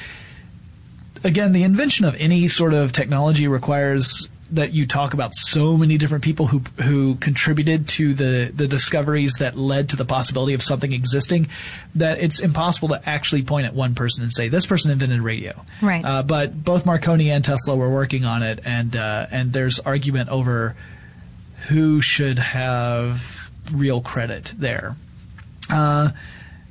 again, 1.23 1.53
the 1.53 1.63
invention 1.63 2.05
of 2.05 2.15
any 2.19 2.49
sort 2.49 2.75
of 2.75 2.93
technology 2.93 3.49
requires 3.49 4.29
that 4.51 4.73
you 4.73 4.87
talk 4.87 5.15
about 5.15 5.35
so 5.35 5.77
many 5.77 5.99
different 5.99 6.23
people 6.23 6.47
who 6.47 6.61
who 6.83 7.17
contributed 7.17 7.89
to 7.89 8.15
the 8.15 8.51
the 8.55 8.69
discoveries 8.69 9.35
that 9.41 9.57
led 9.57 9.89
to 9.89 9.97
the 9.97 10.05
possibility 10.05 10.55
of 10.55 10.63
something 10.63 10.93
existing 10.93 11.49
that 11.95 12.21
it's 12.21 12.41
impossible 12.41 12.89
to 12.89 13.09
actually 13.09 13.43
point 13.43 13.67
at 13.67 13.75
one 13.75 13.95
person 13.95 14.23
and 14.23 14.33
say 14.33 14.49
this 14.49 14.67
person 14.67 14.91
invented 14.91 15.21
radio. 15.23 15.65
Right. 15.83 16.05
Uh, 16.05 16.23
but 16.23 16.63
both 16.65 16.87
Marconi 16.87 17.31
and 17.31 17.45
Tesla 17.45 17.75
were 17.75 17.91
working 17.91 18.25
on 18.25 18.43
it, 18.43 18.61
and 18.65 18.95
uh, 18.95 19.27
and 19.31 19.53
there's 19.53 19.81
argument 19.81 20.29
over 20.29 20.77
who 21.69 22.01
should 22.01 22.39
have 22.39 23.51
real 23.73 24.01
credit 24.01 24.53
there. 24.57 24.97
Uh, 25.71 26.11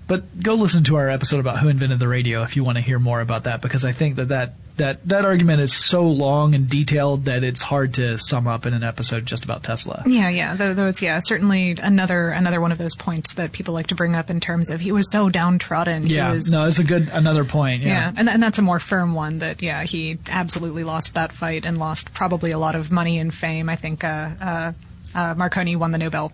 but 0.08 0.42
go 0.42 0.54
listen 0.56 0.84
to 0.84 0.96
our 0.98 1.10
episode 1.10 1.40
about 1.40 1.60
who 1.60 1.70
invented 1.70 2.00
the 2.00 2.08
radio 2.08 2.44
if 2.44 2.56
you 2.56 2.64
want 2.64 2.78
to 2.78 2.84
hear 2.84 3.00
more 3.00 3.22
about 3.22 3.46
that, 3.46 3.62
because 3.62 3.86
I 3.86 3.92
think 3.92 4.18
that 4.18 4.30
that, 4.30 4.54
that, 4.78 5.06
that 5.08 5.26
argument 5.26 5.62
is 5.62 5.74
so 5.74 6.08
long 6.08 6.56
and 6.56 6.70
detailed 6.70 7.26
that 7.26 7.44
it's 7.44 7.62
hard 7.62 7.94
to 7.96 8.18
sum 8.18 8.48
up 8.48 8.66
in 8.66 8.74
an 8.74 8.84
episode 8.84 9.26
just 9.26 9.44
about 9.44 9.64
Tesla. 9.64 10.04
Yeah, 10.06 10.30
yeah. 10.30 10.56
Though, 10.56 10.88
it's 10.88 11.02
yeah, 11.02 11.20
certainly 11.20 11.76
another 11.82 12.30
another 12.30 12.60
one 12.60 12.72
of 12.72 12.78
those 12.78 12.96
points 12.96 13.36
that 13.36 13.52
people 13.52 13.74
like 13.74 13.88
to 13.88 13.96
bring 13.96 14.16
up 14.16 14.30
in 14.30 14.40
terms 14.40 14.70
of 14.70 14.80
he 14.80 14.92
was 14.92 15.12
so 15.12 15.30
downtrodden. 15.30 16.08
Yeah, 16.08 16.32
he 16.32 16.38
was, 16.38 16.52
no, 16.52 16.66
it's 16.66 16.80
a 16.80 16.84
good 16.84 17.10
another 17.12 17.46
point. 17.46 17.84
yeah, 17.84 17.90
Yeah, 17.90 18.14
and 18.18 18.30
and 18.30 18.42
that's 18.42 18.60
a 18.60 18.64
more 18.64 18.80
firm 18.80 19.14
one. 19.14 19.40
That 19.40 19.62
yeah, 19.62 19.84
he 19.84 20.18
absolutely 20.30 20.84
lost 20.84 21.14
that 21.14 21.32
fight 21.32 21.66
and 21.66 21.78
lost 21.78 22.14
probably 22.14 22.52
a 22.52 22.60
lot 22.60 22.76
of 22.76 22.92
money 22.92 23.20
and 23.20 23.34
fame. 23.34 23.70
I 23.70 23.76
think 23.76 24.04
uh, 24.04 24.30
uh, 24.42 24.72
uh, 25.16 25.34
Marconi 25.36 25.76
won 25.76 25.92
the 25.92 25.98
Nobel 25.98 26.32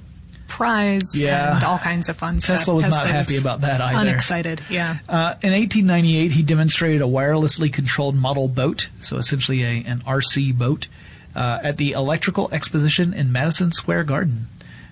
Prize 0.50 1.16
Yeah. 1.16 1.56
and 1.56 1.64
all 1.64 1.78
kinds 1.80 2.10
of 2.10 2.18
fun 2.18 2.42
stuff. 2.42 2.58
Tesla 2.58 2.76
was 2.76 2.90
not 2.90 3.06
Tesla 3.06 3.08
happy 3.12 3.38
about 3.38 3.62
that 3.62 3.80
either. 3.80 4.02
Unexcited, 4.10 4.62
yeah. 4.70 4.98
Uh, 5.08 5.36
in 5.42 5.54
1898, 5.54 6.32
he 6.34 6.44
demonstrated 6.44 7.02
a 7.02 7.06
wirelessly 7.06 7.72
controlled 7.72 8.16
model 8.16 8.48
boat, 8.50 8.90
so 9.02 9.18
essentially 9.18 9.64
a, 9.64 9.84
an 9.86 10.02
RC 10.06 10.58
boat, 10.58 10.88
uh, 11.36 11.60
at 11.64 11.78
the 11.78 11.92
Electrical 11.94 12.50
Exposition 12.52 13.14
in 13.14 13.32
Madison 13.32 13.72
Square 13.72 14.04
Garden, 14.06 14.48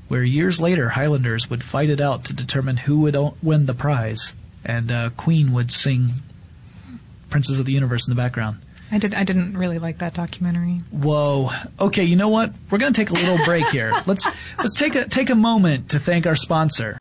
where 0.07 0.23
years 0.23 0.61
later 0.61 0.89
Highlanders 0.89 1.49
would 1.49 1.63
fight 1.63 1.89
it 1.89 1.99
out 1.99 2.23
to 2.25 2.33
determine 2.33 2.77
who 2.77 3.01
would 3.01 3.15
o- 3.15 3.35
win 3.43 3.65
the 3.65 3.73
prize, 3.73 4.33
and 4.63 4.91
uh, 4.91 5.09
Queen 5.17 5.51
would 5.53 5.71
sing 5.71 6.11
"Princes 7.29 7.59
of 7.59 7.65
the 7.65 7.73
Universe" 7.73 8.07
in 8.07 8.11
the 8.15 8.21
background. 8.21 8.57
I 8.91 8.99
did. 8.99 9.13
I 9.13 9.23
didn't 9.23 9.57
really 9.57 9.79
like 9.79 9.97
that 9.97 10.13
documentary. 10.13 10.81
Whoa. 10.91 11.49
Okay, 11.79 12.03
you 12.03 12.15
know 12.15 12.29
what? 12.29 12.53
We're 12.69 12.77
going 12.77 12.93
to 12.93 12.99
take 12.99 13.09
a 13.09 13.13
little 13.13 13.43
break 13.45 13.67
here. 13.67 13.93
Let's 14.05 14.27
let's 14.57 14.73
take 14.75 14.95
a 14.95 15.07
take 15.07 15.29
a 15.29 15.35
moment 15.35 15.89
to 15.91 15.99
thank 15.99 16.25
our 16.25 16.35
sponsor. 16.35 16.97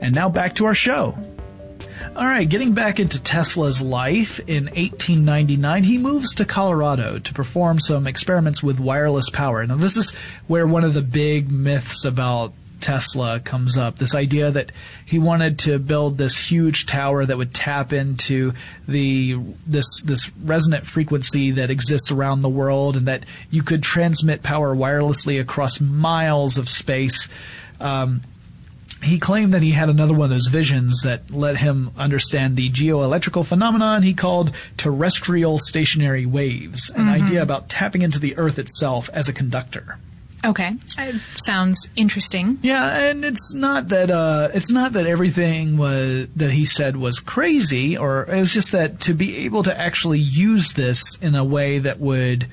And 0.00 0.14
now 0.14 0.28
back 0.28 0.54
to 0.56 0.66
our 0.66 0.74
show. 0.74 1.16
All 2.16 2.24
right, 2.26 2.48
getting 2.48 2.72
back 2.72 2.98
into 2.98 3.20
Tesla's 3.20 3.80
life, 3.80 4.40
in 4.48 4.64
1899, 4.64 5.84
he 5.84 5.98
moves 5.98 6.34
to 6.34 6.44
Colorado 6.44 7.20
to 7.20 7.32
perform 7.32 7.78
some 7.78 8.08
experiments 8.08 8.60
with 8.60 8.80
wireless 8.80 9.30
power. 9.30 9.64
Now, 9.64 9.76
this 9.76 9.96
is 9.96 10.10
where 10.48 10.66
one 10.66 10.82
of 10.82 10.94
the 10.94 11.02
big 11.02 11.48
myths 11.48 12.04
about 12.04 12.52
Tesla 12.80 13.40
comes 13.40 13.76
up. 13.76 13.98
This 13.98 14.14
idea 14.14 14.50
that 14.50 14.72
he 15.04 15.18
wanted 15.18 15.58
to 15.60 15.78
build 15.78 16.18
this 16.18 16.50
huge 16.50 16.86
tower 16.86 17.24
that 17.24 17.36
would 17.36 17.54
tap 17.54 17.92
into 17.92 18.52
the 18.86 19.36
this 19.66 20.02
this 20.02 20.30
resonant 20.44 20.86
frequency 20.86 21.52
that 21.52 21.70
exists 21.70 22.10
around 22.10 22.40
the 22.40 22.48
world, 22.48 22.96
and 22.96 23.06
that 23.06 23.24
you 23.50 23.62
could 23.62 23.82
transmit 23.82 24.42
power 24.42 24.74
wirelessly 24.74 25.40
across 25.40 25.80
miles 25.80 26.58
of 26.58 26.68
space. 26.68 27.28
Um, 27.80 28.22
he 29.02 29.20
claimed 29.20 29.54
that 29.54 29.62
he 29.62 29.70
had 29.70 29.88
another 29.88 30.12
one 30.12 30.24
of 30.24 30.30
those 30.30 30.48
visions 30.48 31.02
that 31.02 31.30
let 31.30 31.58
him 31.58 31.92
understand 31.96 32.56
the 32.56 32.68
geoelectrical 32.68 33.46
phenomenon 33.46 34.02
he 34.02 34.12
called 34.12 34.52
terrestrial 34.76 35.58
stationary 35.58 36.26
waves, 36.26 36.90
an 36.90 37.08
idea 37.08 37.40
about 37.40 37.68
tapping 37.68 38.02
into 38.02 38.18
the 38.18 38.36
Earth 38.36 38.58
itself 38.58 39.08
as 39.12 39.28
a 39.28 39.32
conductor. 39.32 39.98
Okay, 40.48 40.74
uh, 40.96 41.12
sounds 41.36 41.90
interesting. 41.94 42.58
Yeah, 42.62 43.10
and 43.10 43.22
it's 43.22 43.52
not 43.52 43.88
that 43.88 44.10
uh, 44.10 44.48
it's 44.54 44.72
not 44.72 44.94
that 44.94 45.06
everything 45.06 45.76
was 45.76 46.26
that 46.36 46.50
he 46.50 46.64
said 46.64 46.96
was 46.96 47.20
crazy, 47.20 47.98
or 47.98 48.22
it 48.22 48.40
was 48.40 48.54
just 48.54 48.72
that 48.72 48.98
to 49.00 49.12
be 49.12 49.44
able 49.44 49.62
to 49.64 49.78
actually 49.78 50.20
use 50.20 50.72
this 50.72 51.16
in 51.20 51.34
a 51.34 51.44
way 51.44 51.80
that 51.80 52.00
would 52.00 52.46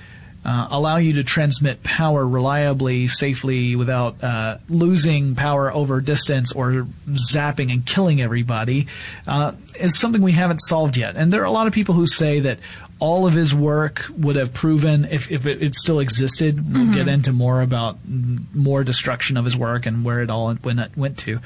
uh, 0.44 0.68
allow 0.72 0.98
you 0.98 1.14
to 1.14 1.24
transmit 1.24 1.84
power 1.84 2.28
reliably, 2.28 3.08
safely, 3.08 3.78
without 3.78 4.22
uh, 4.22 4.58
losing 4.70 5.34
power 5.34 5.72
over 5.72 6.02
distance 6.02 6.52
or 6.52 6.86
zapping 7.32 7.72
and 7.72 7.86
killing 7.86 8.22
everybody, 8.22 8.88
uh, 9.26 9.54
is 9.80 9.98
something 9.98 10.22
we 10.22 10.34
haven't 10.34 10.60
solved 10.60 10.98
yet. 10.98 11.16
And 11.16 11.32
there 11.32 11.42
are 11.42 11.46
a 11.46 11.52
lot 11.52 11.66
of 11.66 11.74
people 11.74 11.96
who 11.96 12.08
say 12.08 12.42
that 12.42 12.60
all 13.00 13.28
of 13.28 13.34
his 13.34 13.54
work 13.54 14.06
would 14.18 14.38
have 14.38 14.54
proven 14.54 15.06
if, 15.06 15.30
if 15.30 15.46
it, 15.46 15.62
it 15.62 15.76
still 15.76 16.00
existed. 16.00 16.74
We'll 16.74 16.94
get 16.94 17.08
into 17.10 17.34
more 17.34 17.62
about 17.62 17.98
more 18.54 18.86
destruction 18.86 19.36
of 19.36 19.44
his 19.44 19.58
work 19.58 19.86
and 19.86 20.06
where 20.06 20.22
it 20.22 20.30
all 20.30 20.56
went, 20.64 20.98
went 20.98 21.18
to. 21.20 21.40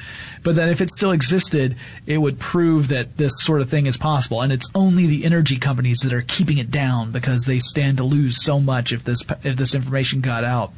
But 0.44 0.56
that 0.56 0.70
if 0.70 0.80
it 0.80 0.92
still 0.92 1.12
existed, 1.12 1.76
it 2.06 2.20
would 2.20 2.40
prove 2.40 2.90
that 2.90 3.18
this 3.18 3.32
sort 3.40 3.62
of 3.62 3.70
thing 3.70 3.88
is 3.88 3.98
possible. 3.98 4.42
And 4.42 4.54
it's 4.54 4.68
only 4.76 5.08
the 5.08 5.26
energy 5.26 5.58
companies 5.58 6.00
that 6.00 6.14
are 6.14 6.22
keeping 6.22 6.60
it 6.60 6.70
down 6.70 7.12
because 7.12 7.44
they 7.46 7.60
stand 7.60 7.98
to 7.98 8.04
lose 8.04 8.44
so 8.44 8.60
much 8.60 8.92
if 8.92 9.04
this 9.04 9.22
if 9.44 9.56
this 9.56 9.74
information 9.74 10.22
got 10.22 10.44
out. 10.44 10.72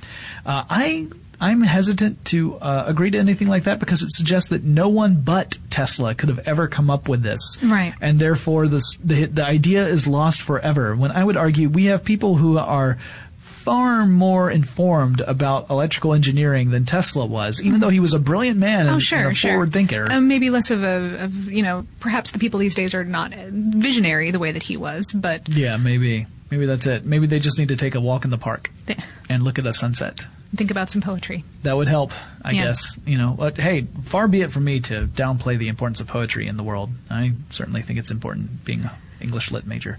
Uh, 0.45 0.63
I 0.69 1.09
I'm 1.41 1.61
hesitant 1.61 2.23
to 2.25 2.55
uh, 2.57 2.83
agree 2.85 3.09
to 3.11 3.17
anything 3.17 3.47
like 3.47 3.63
that 3.63 3.79
because 3.79 4.03
it 4.03 4.11
suggests 4.11 4.49
that 4.49 4.63
no 4.63 4.89
one 4.89 5.21
but 5.23 5.57
Tesla 5.71 6.13
could 6.13 6.29
have 6.29 6.39
ever 6.47 6.67
come 6.67 6.89
up 6.91 7.09
with 7.09 7.23
this. 7.23 7.57
Right. 7.63 7.93
And 7.99 8.19
therefore, 8.19 8.67
this, 8.67 8.95
the, 9.03 9.25
the 9.25 9.43
idea 9.43 9.85
is 9.87 10.05
lost 10.07 10.43
forever. 10.43 10.95
When 10.95 11.09
I 11.09 11.23
would 11.23 11.37
argue 11.37 11.67
we 11.67 11.85
have 11.85 12.05
people 12.05 12.35
who 12.35 12.59
are 12.59 12.99
far 13.39 14.05
more 14.07 14.49
informed 14.49 15.21
about 15.21 15.69
electrical 15.69 16.13
engineering 16.13 16.69
than 16.71 16.85
Tesla 16.85 17.25
was, 17.25 17.61
even 17.61 17.79
though 17.79 17.89
he 17.89 17.99
was 17.99 18.13
a 18.13 18.19
brilliant 18.19 18.57
man 18.59 18.87
and, 18.87 18.95
Oh, 18.95 18.99
sure, 18.99 19.19
and 19.19 19.27
a 19.31 19.33
sure. 19.35 19.51
forward 19.51 19.71
thinker. 19.73 20.07
Um, 20.11 20.27
maybe 20.27 20.49
less 20.49 20.71
of 20.71 20.83
a, 20.83 21.23
of, 21.25 21.51
you 21.51 21.61
know, 21.63 21.85
perhaps 21.99 22.31
the 22.31 22.39
people 22.39 22.59
these 22.59 22.73
days 22.75 22.93
are 22.95 23.03
not 23.03 23.33
visionary 23.33 24.31
the 24.31 24.39
way 24.39 24.51
that 24.51 24.63
he 24.63 24.77
was, 24.77 25.11
but 25.13 25.47
yeah, 25.49 25.77
maybe. 25.77 26.25
Maybe 26.49 26.65
that's 26.65 26.85
it. 26.85 27.05
Maybe 27.05 27.27
they 27.27 27.39
just 27.39 27.57
need 27.59 27.69
to 27.69 27.77
take 27.77 27.95
a 27.95 28.01
walk 28.01 28.25
in 28.25 28.29
the 28.31 28.37
park 28.37 28.69
th- 28.87 28.99
and 29.29 29.41
look 29.43 29.57
at 29.57 29.65
a 29.65 29.73
sunset. 29.73 30.25
Think 30.55 30.71
about 30.71 30.91
some 30.91 31.01
poetry. 31.01 31.43
That 31.63 31.75
would 31.77 31.87
help, 31.87 32.11
I 32.43 32.51
Yeah. 32.51 32.63
guess. 32.65 32.97
You 33.05 33.17
know, 33.17 33.35
but 33.37 33.57
hey, 33.57 33.87
far 34.03 34.27
be 34.27 34.41
it 34.41 34.51
from 34.51 34.65
me 34.65 34.79
to 34.81 35.07
downplay 35.07 35.57
the 35.57 35.67
importance 35.69 35.99
of 35.99 36.07
poetry 36.07 36.47
in 36.47 36.57
the 36.57 36.63
world. 36.63 36.89
I 37.09 37.33
certainly 37.51 37.81
think 37.81 37.99
it's 37.99 38.11
important 38.11 38.65
being 38.65 38.81
an 38.83 38.89
English 39.21 39.51
lit 39.51 39.65
major. 39.65 39.97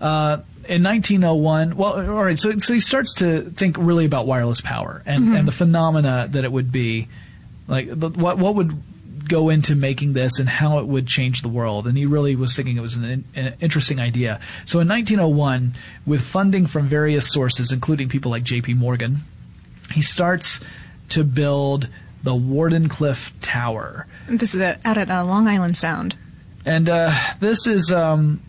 Uh, 0.00 0.38
in 0.68 0.82
1901, 0.82 1.76
well, 1.76 1.94
all 1.94 2.24
right, 2.24 2.38
so, 2.38 2.56
so 2.58 2.72
he 2.74 2.80
starts 2.80 3.14
to 3.14 3.40
think 3.42 3.76
really 3.78 4.04
about 4.04 4.26
wireless 4.26 4.60
power 4.60 5.02
and, 5.06 5.34
and 5.34 5.48
the 5.48 5.52
phenomena 5.52 6.28
that 6.30 6.44
it 6.44 6.52
would 6.52 6.70
be, 6.70 7.08
like, 7.66 7.88
what, 7.90 8.38
what 8.38 8.54
would 8.54 8.80
go 9.26 9.48
into 9.50 9.74
making 9.74 10.12
this 10.12 10.38
and 10.38 10.48
how 10.48 10.78
it 10.78 10.86
would 10.86 11.06
change 11.06 11.42
the 11.42 11.48
world. 11.48 11.86
And 11.86 11.98
he 11.98 12.06
really 12.06 12.36
was 12.36 12.54
thinking 12.54 12.76
it 12.76 12.80
was 12.80 12.94
an, 12.94 13.24
an 13.34 13.54
interesting 13.60 13.98
idea. 14.00 14.40
So 14.66 14.80
in 14.80 14.88
1901, 14.88 15.72
with 16.06 16.20
funding 16.22 16.66
from 16.66 16.86
various 16.88 17.30
sources, 17.30 17.72
including 17.72 18.08
people 18.08 18.30
like 18.30 18.42
J.P. 18.44 18.74
Morgan, 18.74 19.18
he 19.92 20.02
starts 20.02 20.60
to 21.10 21.24
build 21.24 21.88
the 22.22 22.34
Wardenclyffe 22.34 23.32
Tower. 23.40 24.06
This 24.28 24.54
is 24.54 24.60
at, 24.60 24.80
out 24.84 24.98
at 24.98 25.10
uh, 25.10 25.24
Long 25.24 25.48
Island 25.48 25.76
Sound. 25.76 26.16
And 26.64 26.88
uh, 26.88 27.12
this 27.40 27.66
is 27.66 27.90
um, 27.90 28.40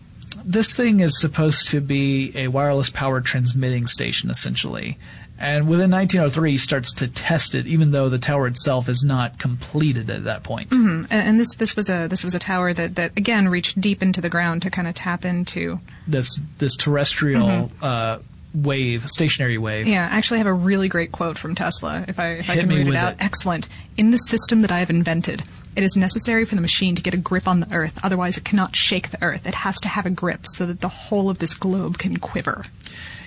this 0.44 0.74
thing 0.74 1.00
is 1.00 1.18
supposed 1.18 1.68
to 1.68 1.80
be 1.80 2.32
a 2.34 2.48
wireless 2.48 2.90
power 2.90 3.20
transmitting 3.20 3.86
station, 3.86 4.30
essentially. 4.30 4.98
And 5.38 5.68
within 5.68 5.90
1903, 5.90 6.50
he 6.50 6.58
starts 6.58 6.92
to 6.94 7.08
test 7.08 7.54
it, 7.54 7.66
even 7.66 7.92
though 7.92 8.10
the 8.10 8.18
tower 8.18 8.46
itself 8.46 8.90
is 8.90 9.02
not 9.02 9.38
completed 9.38 10.10
at 10.10 10.24
that 10.24 10.42
point. 10.42 10.70
And, 11.10 11.10
and 11.10 11.40
this 11.40 11.54
this 11.54 11.74
was 11.74 11.88
a 11.88 12.08
this 12.08 12.22
was 12.22 12.34
a 12.34 12.38
tower 12.38 12.74
that, 12.74 12.96
that 12.96 13.16
again 13.16 13.48
reached 13.48 13.80
deep 13.80 14.02
into 14.02 14.20
the 14.20 14.28
ground 14.28 14.60
to 14.62 14.70
kind 14.70 14.86
of 14.86 14.94
tap 14.94 15.24
into. 15.24 15.80
This 16.06 16.38
this 16.58 16.76
terrestrial 16.76 17.72
uh, 17.80 18.18
wave, 18.54 19.08
stationary 19.08 19.58
wave. 19.58 19.86
Yeah, 19.86 20.08
I 20.10 20.16
actually 20.16 20.38
have 20.38 20.46
a 20.46 20.52
really 20.52 20.88
great 20.88 21.12
quote 21.12 21.38
from 21.38 21.54
Tesla. 21.54 22.04
If 22.08 22.18
I 22.18 22.32
if 22.32 22.50
I 22.50 22.56
can 22.56 22.68
read 22.68 22.88
it 22.88 22.94
out, 22.94 23.14
it. 23.14 23.18
excellent. 23.20 23.68
In 23.96 24.10
the 24.10 24.18
system 24.18 24.62
that 24.62 24.72
I 24.72 24.78
have 24.78 24.90
invented, 24.90 25.42
it 25.76 25.84
is 25.84 25.96
necessary 25.96 26.44
for 26.44 26.56
the 26.56 26.60
machine 26.60 26.94
to 26.96 27.02
get 27.02 27.14
a 27.14 27.18
grip 27.18 27.46
on 27.46 27.60
the 27.60 27.72
Earth. 27.72 27.98
Otherwise, 28.02 28.36
it 28.36 28.44
cannot 28.44 28.74
shake 28.74 29.10
the 29.10 29.22
Earth. 29.22 29.46
It 29.46 29.54
has 29.54 29.78
to 29.80 29.88
have 29.88 30.06
a 30.06 30.10
grip 30.10 30.40
so 30.44 30.66
that 30.66 30.80
the 30.80 30.88
whole 30.88 31.30
of 31.30 31.38
this 31.38 31.54
globe 31.54 31.98
can 31.98 32.16
quiver. 32.16 32.64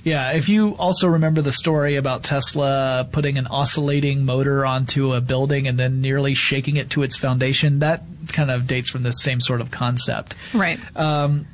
Yeah, 0.04 0.34
if 0.34 0.50
you 0.50 0.76
also 0.76 1.08
remember 1.08 1.42
the 1.42 1.54
story 1.54 1.96
about 1.96 2.24
Tesla 2.24 3.08
putting 3.10 3.38
an 3.38 3.48
oscillating 3.48 4.26
motor 4.26 4.66
onto 4.66 5.14
a 5.14 5.22
building 5.22 5.66
and 5.66 5.80
then 5.80 6.02
nearly 6.02 6.34
shaking 6.34 6.76
it 6.76 6.90
to 6.92 7.04
its 7.04 7.18
foundation, 7.18 7.80
that 7.80 8.04
kind 8.28 8.52
of 8.52 8.68
dates 8.68 8.90
from 8.90 9.04
this 9.04 9.22
same 9.22 9.40
sort 9.40 9.62
of 9.62 9.72
concept. 9.72 10.36
Right. 10.54 10.78
And 10.96 11.46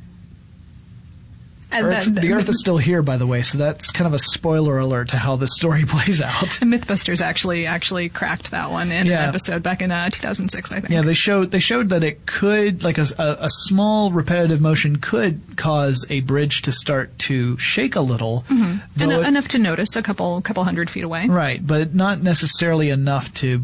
Earth- 1.71 2.05
then- 2.05 2.15
the 2.15 2.33
Earth 2.33 2.49
is 2.49 2.59
still 2.59 2.77
here, 2.77 3.01
by 3.03 3.17
the 3.17 3.27
way, 3.27 3.41
so 3.43 3.57
that's 3.57 3.91
kind 3.91 4.07
of 4.07 4.13
a 4.13 4.19
spoiler 4.19 4.79
alert 4.79 5.09
to 5.09 5.17
how 5.17 5.35
this 5.35 5.51
story 5.55 5.85
plays 5.87 6.21
out. 6.21 6.31
MythBusters 6.61 7.21
actually 7.21 7.65
actually 7.67 8.09
cracked 8.09 8.51
that 8.51 8.71
one 8.71 8.91
in 8.91 9.05
Yeah. 9.05 9.23
an 9.23 9.29
episode 9.29 9.61
back 9.61 9.81
in 9.81 9.91
uh, 9.91 10.09
2006, 10.09 10.71
I 10.71 10.79
think. 10.79 10.91
Yeah, 10.91 11.01
they 11.01 11.13
showed 11.13 11.51
they 11.51 11.59
showed 11.59 11.89
that 11.89 12.03
it 12.03 12.25
could, 12.25 12.83
like 12.83 12.97
a, 12.97 13.05
a, 13.19 13.37
a 13.41 13.49
small 13.49 14.11
repetitive 14.11 14.61
motion, 14.61 14.95
could 14.97 15.41
cause 15.57 16.05
a 16.09 16.21
bridge 16.21 16.63
to 16.63 16.71
start 16.71 17.17
to 17.19 17.57
shake 17.57 17.95
a 17.95 18.01
little. 18.01 18.45
En- 18.49 18.81
it- 18.97 19.27
enough 19.27 19.47
to 19.49 19.59
notice 19.59 19.95
a 19.95 20.01
couple 20.01 20.41
couple 20.41 20.63
hundred 20.63 20.89
feet 20.89 21.03
away. 21.03 21.27
Right, 21.27 21.65
but 21.65 21.93
not 21.93 22.21
necessarily 22.23 22.89
enough 22.89 23.33
to 23.35 23.61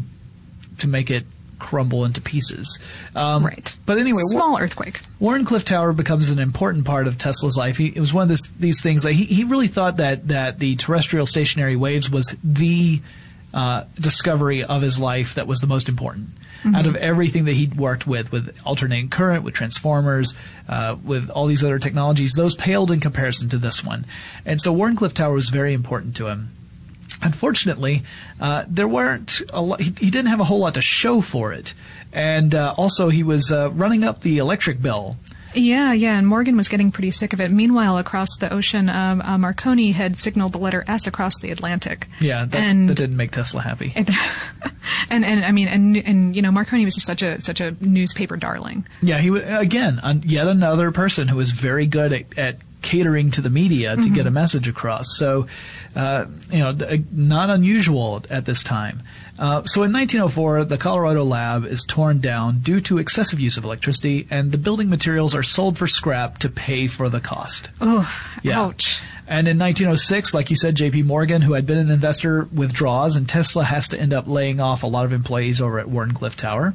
to 0.78 0.86
make 0.88 1.10
it 1.10 1.24
crumble 1.58 2.04
into 2.04 2.20
pieces. 2.20 2.78
Um, 3.14 3.44
Right. 3.44 3.74
But 3.86 3.98
anyway, 3.98 4.22
Wa- 4.24 4.30
Small 4.38 4.58
earthquake. 4.58 5.00
Wardenclyffe 5.20 5.64
Tower 5.64 5.92
becomes 5.92 6.30
an 6.30 6.38
important 6.38 6.84
part 6.84 7.06
of 7.06 7.18
Tesla's 7.18 7.56
life. 7.56 7.76
He, 7.76 7.86
it 7.88 8.00
was 8.00 8.12
one 8.12 8.22
of 8.22 8.28
this, 8.28 8.42
these 8.58 8.82
things. 8.82 9.04
Like 9.04 9.14
he, 9.14 9.24
he 9.24 9.44
really 9.44 9.68
thought 9.68 9.98
that 9.98 10.28
that 10.28 10.58
the 10.58 10.76
terrestrial 10.76 11.26
stationary 11.26 11.76
waves 11.76 12.10
was 12.10 12.34
the 12.44 13.00
uh, 13.54 13.84
discovery 13.94 14.64
of 14.64 14.82
his 14.82 14.98
life 15.00 15.34
that 15.34 15.46
was 15.46 15.60
the 15.60 15.66
most 15.66 15.88
important. 15.88 16.28
Out 16.74 16.86
of 16.88 16.96
everything 16.96 17.44
that 17.44 17.52
he'd 17.52 17.76
worked 17.76 18.08
with, 18.08 18.32
with 18.32 18.56
alternating 18.64 19.08
current, 19.08 19.44
with 19.44 19.54
transformers, 19.54 20.34
uh, 20.68 20.96
with 21.04 21.30
all 21.30 21.46
these 21.46 21.62
other 21.62 21.78
technologies, 21.78 22.32
those 22.32 22.56
paled 22.56 22.90
in 22.90 22.98
comparison 22.98 23.48
to 23.50 23.58
this 23.58 23.84
one. 23.84 24.04
And 24.44 24.60
so 24.60 24.74
Wardenclyffe 24.74 25.12
Tower 25.12 25.34
was 25.34 25.48
very 25.48 25.74
important 25.74 26.16
to 26.16 26.26
him. 26.26 26.55
Unfortunately, 27.22 28.02
uh, 28.40 28.64
there 28.68 28.88
weren't 28.88 29.42
a 29.52 29.62
lot. 29.62 29.80
He, 29.80 29.92
he 29.98 30.10
didn't 30.10 30.26
have 30.26 30.40
a 30.40 30.44
whole 30.44 30.60
lot 30.60 30.74
to 30.74 30.82
show 30.82 31.20
for 31.20 31.52
it, 31.52 31.74
and 32.12 32.54
uh, 32.54 32.74
also 32.76 33.08
he 33.08 33.22
was 33.22 33.50
uh, 33.50 33.70
running 33.72 34.04
up 34.04 34.20
the 34.20 34.38
electric 34.38 34.82
bill. 34.82 35.16
Yeah, 35.56 35.92
yeah, 35.92 36.18
and 36.18 36.26
Morgan 36.26 36.56
was 36.56 36.68
getting 36.68 36.92
pretty 36.92 37.10
sick 37.10 37.32
of 37.32 37.40
it. 37.40 37.50
Meanwhile, 37.50 37.96
across 37.98 38.28
the 38.38 38.52
ocean, 38.52 38.90
um, 38.90 39.22
uh, 39.22 39.38
Marconi 39.38 39.92
had 39.92 40.18
signaled 40.18 40.52
the 40.52 40.58
letter 40.58 40.84
S 40.86 41.06
across 41.06 41.40
the 41.40 41.50
Atlantic. 41.50 42.08
Yeah, 42.20 42.44
that, 42.44 42.62
and 42.62 42.88
that 42.88 42.96
didn't 42.96 43.16
make 43.16 43.32
Tesla 43.32 43.62
happy. 43.62 43.92
and, 43.96 44.10
and 45.10 45.24
and 45.24 45.44
I 45.44 45.52
mean, 45.52 45.68
and 45.68 45.96
and 45.96 46.36
you 46.36 46.42
know, 46.42 46.50
Marconi 46.50 46.84
was 46.84 46.94
just 46.94 47.06
such 47.06 47.22
a 47.22 47.40
such 47.40 47.60
a 47.60 47.74
newspaper 47.80 48.36
darling. 48.36 48.86
Yeah, 49.00 49.18
he 49.18 49.30
was 49.30 49.44
again 49.46 50.00
yet 50.24 50.46
another 50.46 50.92
person 50.92 51.28
who 51.28 51.36
was 51.36 51.50
very 51.50 51.86
good 51.86 52.12
at, 52.12 52.38
at 52.38 52.56
catering 52.86 53.32
to 53.32 53.40
the 53.42 53.50
media 53.50 53.96
to 53.96 54.08
get 54.08 54.26
a 54.26 54.30
message 54.30 54.68
across. 54.68 55.06
So, 55.18 55.48
uh, 55.96 56.26
you 56.50 56.60
know, 56.60 56.72
not 57.10 57.50
unusual 57.50 58.22
at 58.30 58.44
this 58.46 58.62
time. 58.62 59.02
Uh, 59.38 59.64
so 59.64 59.82
in 59.82 59.92
1904, 59.92 60.64
the 60.64 60.78
Colorado 60.78 61.24
lab 61.24 61.64
is 61.66 61.84
torn 61.84 62.20
down 62.20 62.60
due 62.60 62.80
to 62.82 62.98
excessive 62.98 63.40
use 63.40 63.56
of 63.58 63.64
electricity, 63.64 64.26
and 64.30 64.52
the 64.52 64.56
building 64.58 64.88
materials 64.88 65.34
are 65.34 65.42
sold 65.42 65.76
for 65.76 65.86
scrap 65.86 66.38
to 66.38 66.48
pay 66.48 66.86
for 66.86 67.08
the 67.08 67.20
cost. 67.20 67.68
Oh, 67.80 68.08
Yeah. 68.42 68.62
ouch. 68.62 69.02
And 69.28 69.48
in 69.48 69.58
1906, 69.58 70.32
like 70.32 70.50
you 70.50 70.56
said, 70.56 70.76
J.P. 70.76 71.02
Morgan, 71.02 71.42
who 71.42 71.54
had 71.54 71.66
been 71.66 71.78
an 71.78 71.90
investor, 71.90 72.48
withdraws, 72.54 73.16
and 73.16 73.28
Tesla 73.28 73.64
has 73.64 73.88
to 73.88 74.00
end 74.00 74.14
up 74.14 74.28
laying 74.28 74.60
off 74.60 74.84
a 74.84 74.86
lot 74.86 75.04
of 75.04 75.12
employees 75.12 75.60
over 75.60 75.80
at 75.80 75.86
Wardenclyffe 75.86 76.36
Tower. 76.36 76.74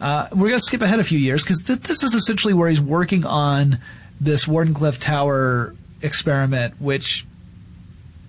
Uh, 0.00 0.28
we're 0.32 0.48
going 0.48 0.60
to 0.60 0.66
skip 0.66 0.82
ahead 0.82 1.00
a 1.00 1.04
few 1.04 1.18
years 1.18 1.42
because 1.44 1.62
th- 1.62 1.78
this 1.80 2.02
is 2.02 2.12
essentially 2.12 2.52
where 2.54 2.68
he's 2.68 2.80
working 2.80 3.24
on 3.24 3.78
this 4.22 4.46
Wardenclyffe 4.46 4.98
Tower 4.98 5.74
experiment, 6.00 6.80
which 6.80 7.26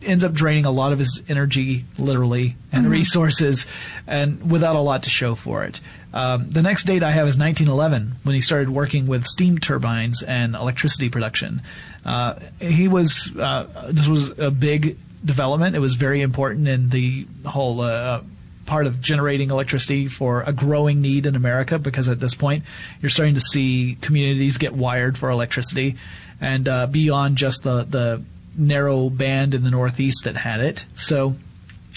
ends 0.02 0.24
up 0.24 0.34
draining 0.34 0.66
a 0.66 0.72
lot 0.72 0.92
of 0.92 1.00
his 1.00 1.22
energy, 1.30 1.86
literally, 1.98 2.56
and 2.72 2.90
resources, 2.90 3.68
and 4.08 4.50
without 4.50 4.76
a 4.76 4.80
lot 4.80 5.04
to 5.04 5.10
show 5.10 5.36
for 5.36 5.64
it. 5.64 5.80
Um, 6.14 6.50
the 6.50 6.62
next 6.62 6.86
date 6.86 7.04
I 7.04 7.12
have 7.12 7.28
is 7.28 7.38
1911, 7.38 8.16
when 8.24 8.36
he 8.36 8.42
started 8.42 8.70
working 8.70 9.08
with 9.08 9.26
steam 9.26 9.60
turbines 9.60 10.22
and 10.22 10.56
electricity 10.56 11.10
production. 11.10 11.62
Uh, 12.06 12.36
he 12.60 12.88
was 12.88 13.32
uh, 13.40 13.90
this 13.90 14.08
was 14.08 14.38
a 14.38 14.52
big 14.52 14.98
development. 15.24 15.76
It 15.76 15.80
was 15.80 15.96
very 15.96 16.22
important 16.22 16.68
in 16.68 16.90
the 16.90 17.26
whole 17.46 17.82
uh, 17.82 18.22
part 18.66 18.88
of 18.88 19.02
generating 19.02 19.50
electricity 19.50 20.08
for 20.08 20.42
a 20.44 20.54
growing 20.54 21.02
need 21.02 21.26
in 21.26 21.36
America 21.36 21.78
because 21.78 22.08
at 22.08 22.20
this 22.20 22.34
point 22.34 22.64
you're 23.02 23.10
starting 23.10 23.36
to 23.36 23.42
see 23.42 23.98
communities 24.02 24.58
get 24.58 24.74
wired 24.74 25.18
for 25.18 25.30
electricity 25.30 25.96
and 26.40 26.68
uh, 26.68 26.88
beyond 26.88 27.38
just 27.38 27.64
the 27.64 27.84
the 27.84 28.24
narrow 28.56 29.10
band 29.10 29.54
in 29.54 29.64
the 29.64 29.72
Northeast 29.72 30.26
that 30.26 30.36
had 30.36 30.60
it. 30.60 30.86
So 30.96 31.36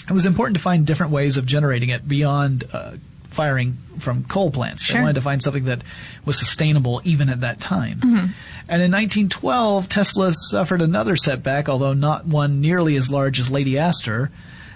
it 0.09 0.13
was 0.13 0.25
important 0.25 0.57
to 0.57 0.63
find 0.63 0.87
different 0.87 1.11
ways 1.11 1.37
of 1.37 1.45
generating 1.45 1.89
it 1.89 2.07
beyond 2.07 2.63
uh, 2.73 2.93
firing 3.29 3.77
from 3.99 4.23
coal 4.23 4.49
plants. 4.51 4.85
Sure. 4.85 4.95
They 4.95 5.01
wanted 5.01 5.15
to 5.15 5.21
find 5.21 5.43
something 5.43 5.65
that 5.65 5.83
was 6.25 6.39
sustainable 6.39 7.01
even 7.03 7.29
at 7.29 7.41
that 7.41 7.59
time. 7.59 7.99
And 8.69 8.81
in 8.81 8.91
1912, 8.91 9.87
Tesla 9.87 10.33
suffered 10.33 10.81
another 10.81 11.15
setback, 11.15 11.69
although 11.69 11.93
not 11.93 12.25
one 12.25 12.61
nearly 12.61 12.95
as 12.95 13.11
large 13.11 13.39
as 13.39 13.51
Lady 13.51 13.77
Astor. 13.77 14.31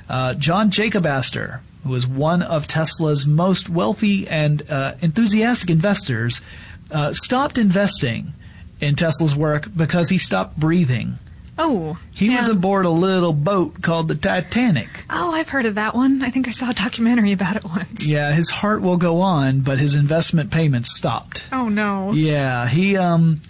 Uh, 0.08 0.34
John 0.36 0.70
Jacob 0.70 1.06
Astor, 1.06 1.62
who 1.84 1.90
was 1.90 2.06
one 2.08 2.42
of 2.42 2.68
Tesla's 2.68 3.26
most 3.26 3.70
wealthy 3.70 4.28
and 4.28 4.62
uh, 4.70 4.94
enthusiastic 5.02 5.70
investors, 5.70 6.42
uh, 6.92 7.14
stopped 7.14 7.58
investing 7.58 8.34
in 8.80 8.96
Tesla's 8.96 9.36
work 9.36 9.68
because 9.76 10.10
he 10.10 10.18
stopped 10.18 10.58
breathing. 10.60 11.16
Oh, 11.58 12.00
He 12.12 12.30
was 12.30 12.48
yeah. 12.48 12.54
aboard 12.54 12.86
a 12.86 12.90
little 12.90 13.34
boat 13.34 13.82
called 13.84 14.08
the 14.08 14.16
Titanic. 14.16 14.88
Oh, 15.10 15.32
I've 15.32 15.50
heard 15.50 15.66
of 15.68 15.76
that 15.76 15.94
one. 15.94 16.24
I 16.24 16.30
think 16.32 16.48
I 16.48 16.52
saw 16.52 16.70
a 16.72 16.74
documentary 16.74 17.34
about 17.34 17.56
it 17.58 17.64
once. 17.64 18.04
Yeah, 18.06 18.32
his 18.32 18.50
heart 18.50 18.82
will 18.82 18.98
go 18.98 19.20
on, 19.22 19.60
but 19.62 19.78
his 19.78 19.94
investment 19.94 20.50
payments 20.50 20.96
stopped. 20.96 21.48
Oh 21.52 21.70
no. 21.70 22.14
Yeah, 22.14 22.68
he 22.68 22.98
um 22.98 23.42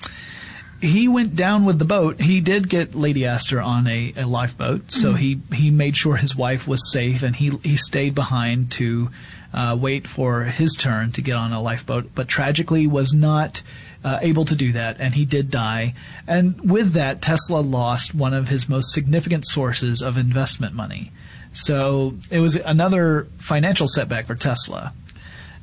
he 0.82 1.07
went 1.07 1.36
down 1.36 1.65
with 1.65 1.79
the 1.79 1.86
boat. 1.86 2.19
He 2.19 2.41
did 2.41 2.67
get 2.67 2.95
Lady 2.95 3.25
Astor 3.25 3.61
on 3.61 3.88
a, 3.88 4.13
a 4.17 4.25
lifeboat, 4.25 4.91
so 4.91 5.13
he 5.13 5.39
he 5.53 5.69
made 5.69 5.95
sure 5.95 6.15
his 6.15 6.36
wife 6.36 6.67
was 6.67 6.91
safe, 6.91 7.21
and 7.21 7.36
he 7.36 7.51
he 7.63 7.75
stayed 7.75 8.15
behind 8.15 8.71
to 8.73 9.09
uh, 9.53 9.77
wait 9.79 10.07
for 10.07 10.43
his 10.43 10.75
turn 10.77 11.11
to 11.13 11.21
get 11.21 11.36
on 11.36 11.53
a 11.53 11.61
lifeboat. 11.61 12.11
But 12.15 12.27
tragically, 12.27 12.88
was 12.88 13.13
not. 13.13 13.61
Uh, 14.03 14.17
able 14.23 14.45
to 14.45 14.55
do 14.55 14.71
that, 14.71 14.99
and 14.99 15.13
he 15.13 15.25
did 15.25 15.51
die. 15.51 15.93
And 16.25 16.59
with 16.59 16.93
that, 16.93 17.21
Tesla 17.21 17.59
lost 17.59 18.15
one 18.15 18.34
of 18.34 18.47
his 18.47 18.67
most 18.67 18.91
significant 18.93 19.45
sources 19.45 20.01
of 20.01 20.17
investment 20.17 20.73
money. 20.73 21.11
So 21.53 22.15
it 22.32 22.39
was 22.39 22.55
another 22.55 23.27
financial 23.38 23.88
setback 23.88 24.25
for 24.25 24.34
Tesla. 24.34 24.91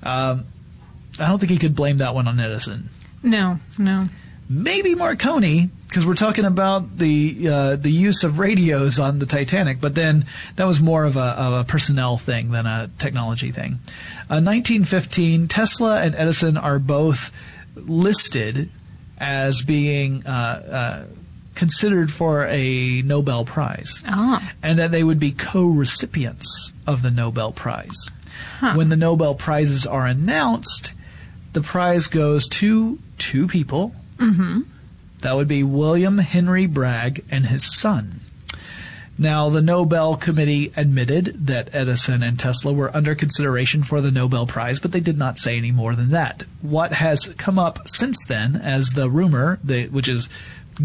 Um, 0.04 0.44
I 1.18 1.26
don't 1.26 1.40
think 1.40 1.50
he 1.50 1.58
could 1.58 1.74
blame 1.74 1.98
that 1.98 2.14
one 2.14 2.28
on 2.28 2.38
Edison. 2.38 2.90
No, 3.24 3.58
no. 3.76 4.06
Maybe 4.50 4.94
Marconi, 4.94 5.68
because 5.88 6.06
we're 6.06 6.14
talking 6.14 6.46
about 6.46 6.96
the 6.96 7.48
uh, 7.48 7.76
the 7.76 7.90
use 7.90 8.24
of 8.24 8.38
radios 8.38 8.98
on 8.98 9.18
the 9.18 9.26
Titanic, 9.26 9.80
but 9.80 9.94
then 9.94 10.24
that 10.56 10.66
was 10.66 10.80
more 10.80 11.04
of 11.04 11.16
a, 11.16 11.20
of 11.20 11.52
a 11.52 11.64
personnel 11.64 12.16
thing 12.16 12.50
than 12.50 12.66
a 12.66 12.88
technology 12.98 13.50
thing. 13.52 13.78
Uh, 14.30 14.40
1915, 14.40 15.48
Tesla 15.48 16.00
and 16.00 16.14
Edison 16.14 16.56
are 16.56 16.78
both 16.78 17.30
listed 17.76 18.70
as 19.18 19.62
being 19.62 20.26
uh, 20.26 20.30
uh, 20.30 21.04
considered 21.54 22.10
for 22.10 22.46
a 22.46 23.02
Nobel 23.02 23.44
Prize 23.44 24.02
Ah. 24.06 24.52
and 24.62 24.78
that 24.78 24.90
they 24.92 25.02
would 25.02 25.18
be 25.20 25.32
co-recipients 25.32 26.72
of 26.86 27.02
the 27.02 27.10
Nobel 27.10 27.52
Prize. 27.52 28.10
When 28.60 28.88
the 28.88 28.96
Nobel 28.96 29.34
Prizes 29.34 29.84
are 29.86 30.06
announced, 30.06 30.92
the 31.52 31.60
prize 31.60 32.06
goes 32.06 32.46
to 32.48 32.98
two 33.18 33.46
people. 33.48 33.94
Mm-hmm. 34.18 34.62
That 35.20 35.36
would 35.36 35.48
be 35.48 35.62
William 35.62 36.18
Henry 36.18 36.66
Bragg 36.66 37.24
and 37.30 37.46
his 37.46 37.76
son. 37.78 38.20
Now, 39.20 39.48
the 39.48 39.60
Nobel 39.60 40.14
Committee 40.14 40.72
admitted 40.76 41.46
that 41.46 41.74
Edison 41.74 42.22
and 42.22 42.38
Tesla 42.38 42.72
were 42.72 42.96
under 42.96 43.16
consideration 43.16 43.82
for 43.82 44.00
the 44.00 44.12
Nobel 44.12 44.46
Prize, 44.46 44.78
but 44.78 44.92
they 44.92 45.00
did 45.00 45.18
not 45.18 45.40
say 45.40 45.56
any 45.56 45.72
more 45.72 45.96
than 45.96 46.10
that. 46.10 46.44
What 46.62 46.92
has 46.92 47.24
come 47.36 47.58
up 47.58 47.88
since 47.88 48.16
then 48.28 48.54
as 48.54 48.90
the 48.90 49.10
rumor, 49.10 49.58
the, 49.64 49.88
which 49.88 50.08
is 50.08 50.28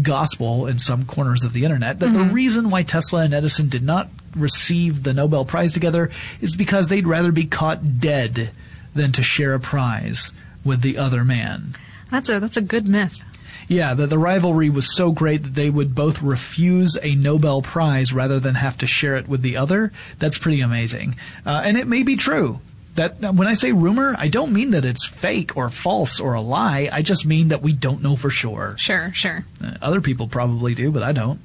gospel 0.02 0.66
in 0.66 0.80
some 0.80 1.04
corners 1.04 1.44
of 1.44 1.52
the 1.52 1.62
internet, 1.62 2.00
that 2.00 2.12
the 2.12 2.24
reason 2.24 2.70
why 2.70 2.82
Tesla 2.82 3.22
and 3.22 3.32
Edison 3.32 3.68
did 3.68 3.84
not 3.84 4.08
receive 4.34 5.04
the 5.04 5.14
Nobel 5.14 5.44
Prize 5.44 5.70
together 5.70 6.10
is 6.40 6.56
because 6.56 6.88
they'd 6.88 7.06
rather 7.06 7.30
be 7.30 7.46
caught 7.46 8.00
dead 8.00 8.50
than 8.96 9.12
to 9.12 9.22
share 9.22 9.54
a 9.54 9.60
prize 9.60 10.32
with 10.64 10.80
the 10.80 10.98
other 10.98 11.24
man. 11.24 11.76
That's 12.10 12.28
a 12.28 12.40
that's 12.40 12.56
a 12.56 12.62
good 12.62 12.86
myth. 12.86 13.22
Yeah, 13.68 13.94
that 13.94 14.10
the 14.10 14.18
rivalry 14.18 14.68
was 14.70 14.94
so 14.94 15.10
great 15.12 15.42
that 15.42 15.54
they 15.54 15.70
would 15.70 15.94
both 15.94 16.20
refuse 16.22 16.98
a 17.02 17.14
Nobel 17.14 17.62
Prize 17.62 18.12
rather 18.12 18.38
than 18.38 18.54
have 18.56 18.76
to 18.78 18.86
share 18.86 19.16
it 19.16 19.28
with 19.28 19.42
the 19.42 19.56
other. 19.56 19.92
That's 20.18 20.38
pretty 20.38 20.60
amazing. 20.60 21.16
Uh, 21.46 21.62
and 21.64 21.76
it 21.78 21.86
may 21.86 22.02
be 22.02 22.16
true. 22.16 22.60
That 22.96 23.34
when 23.34 23.48
I 23.48 23.54
say 23.54 23.72
rumor, 23.72 24.14
I 24.16 24.28
don't 24.28 24.52
mean 24.52 24.70
that 24.70 24.84
it's 24.84 25.04
fake 25.04 25.56
or 25.56 25.68
false 25.68 26.20
or 26.20 26.34
a 26.34 26.40
lie. 26.40 26.88
I 26.92 27.02
just 27.02 27.26
mean 27.26 27.48
that 27.48 27.60
we 27.60 27.72
don't 27.72 28.02
know 28.02 28.14
for 28.14 28.30
sure. 28.30 28.76
Sure, 28.78 29.10
sure. 29.12 29.44
Uh, 29.62 29.72
other 29.82 30.00
people 30.00 30.28
probably 30.28 30.74
do, 30.74 30.92
but 30.92 31.02
I 31.02 31.10
don't. 31.12 31.40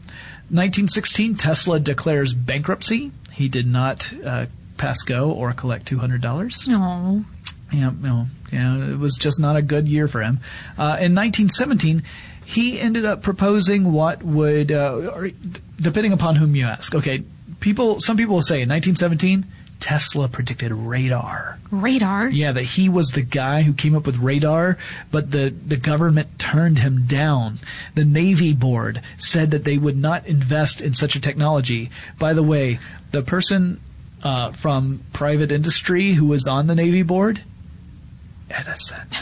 1916, 0.51 1.35
Tesla 1.37 1.79
declares 1.79 2.33
bankruptcy. 2.33 3.11
He 3.31 3.49
did 3.49 3.65
not 3.65 4.13
uh, 4.23 4.45
pass 4.77 5.01
go 5.01 5.31
or 5.31 5.53
collect 5.53 5.89
$200. 5.89 6.67
No. 6.67 7.23
Yeah, 7.71 7.91
no. 7.99 8.27
You 8.51 8.59
know, 8.59 8.93
it 8.93 8.99
was 8.99 9.15
just 9.15 9.39
not 9.39 9.55
a 9.55 9.61
good 9.61 9.87
year 9.87 10.07
for 10.07 10.21
him. 10.21 10.39
Uh, 10.77 10.97
in 10.99 11.15
1917, 11.15 12.03
he 12.45 12.79
ended 12.79 13.05
up 13.05 13.21
proposing 13.21 13.91
what 13.91 14.23
would, 14.23 14.71
uh, 14.71 15.29
depending 15.77 16.13
upon 16.13 16.35
whom 16.35 16.55
you 16.55 16.65
ask. 16.65 16.95
Okay, 16.95 17.23
people. 17.59 17.99
Some 17.99 18.17
people 18.17 18.35
will 18.35 18.41
say 18.41 18.61
in 18.61 18.69
1917. 18.69 19.45
Tesla 19.79 20.27
predicted 20.27 20.73
radar. 20.73 21.57
Radar. 21.71 22.27
Yeah, 22.27 22.51
that 22.51 22.63
he 22.63 22.89
was 22.89 23.11
the 23.11 23.21
guy 23.21 23.61
who 23.61 23.73
came 23.73 23.95
up 23.95 24.05
with 24.05 24.17
radar, 24.17 24.77
but 25.09 25.31
the, 25.31 25.53
the 25.65 25.77
government 25.77 26.37
turned 26.37 26.79
him 26.79 27.05
down. 27.05 27.59
The 27.95 28.03
Navy 28.03 28.53
board 28.53 29.01
said 29.17 29.51
that 29.51 29.63
they 29.63 29.77
would 29.77 29.97
not 29.97 30.25
invest 30.25 30.81
in 30.81 30.93
such 30.93 31.15
a 31.15 31.21
technology. 31.21 31.89
By 32.17 32.33
the 32.33 32.43
way, 32.43 32.79
the 33.11 33.21
person 33.21 33.79
uh, 34.21 34.51
from 34.51 35.01
private 35.13 35.51
industry 35.51 36.11
who 36.11 36.25
was 36.25 36.47
on 36.47 36.67
the 36.67 36.75
Navy 36.75 37.03
board, 37.03 37.41
Edison. 38.49 39.07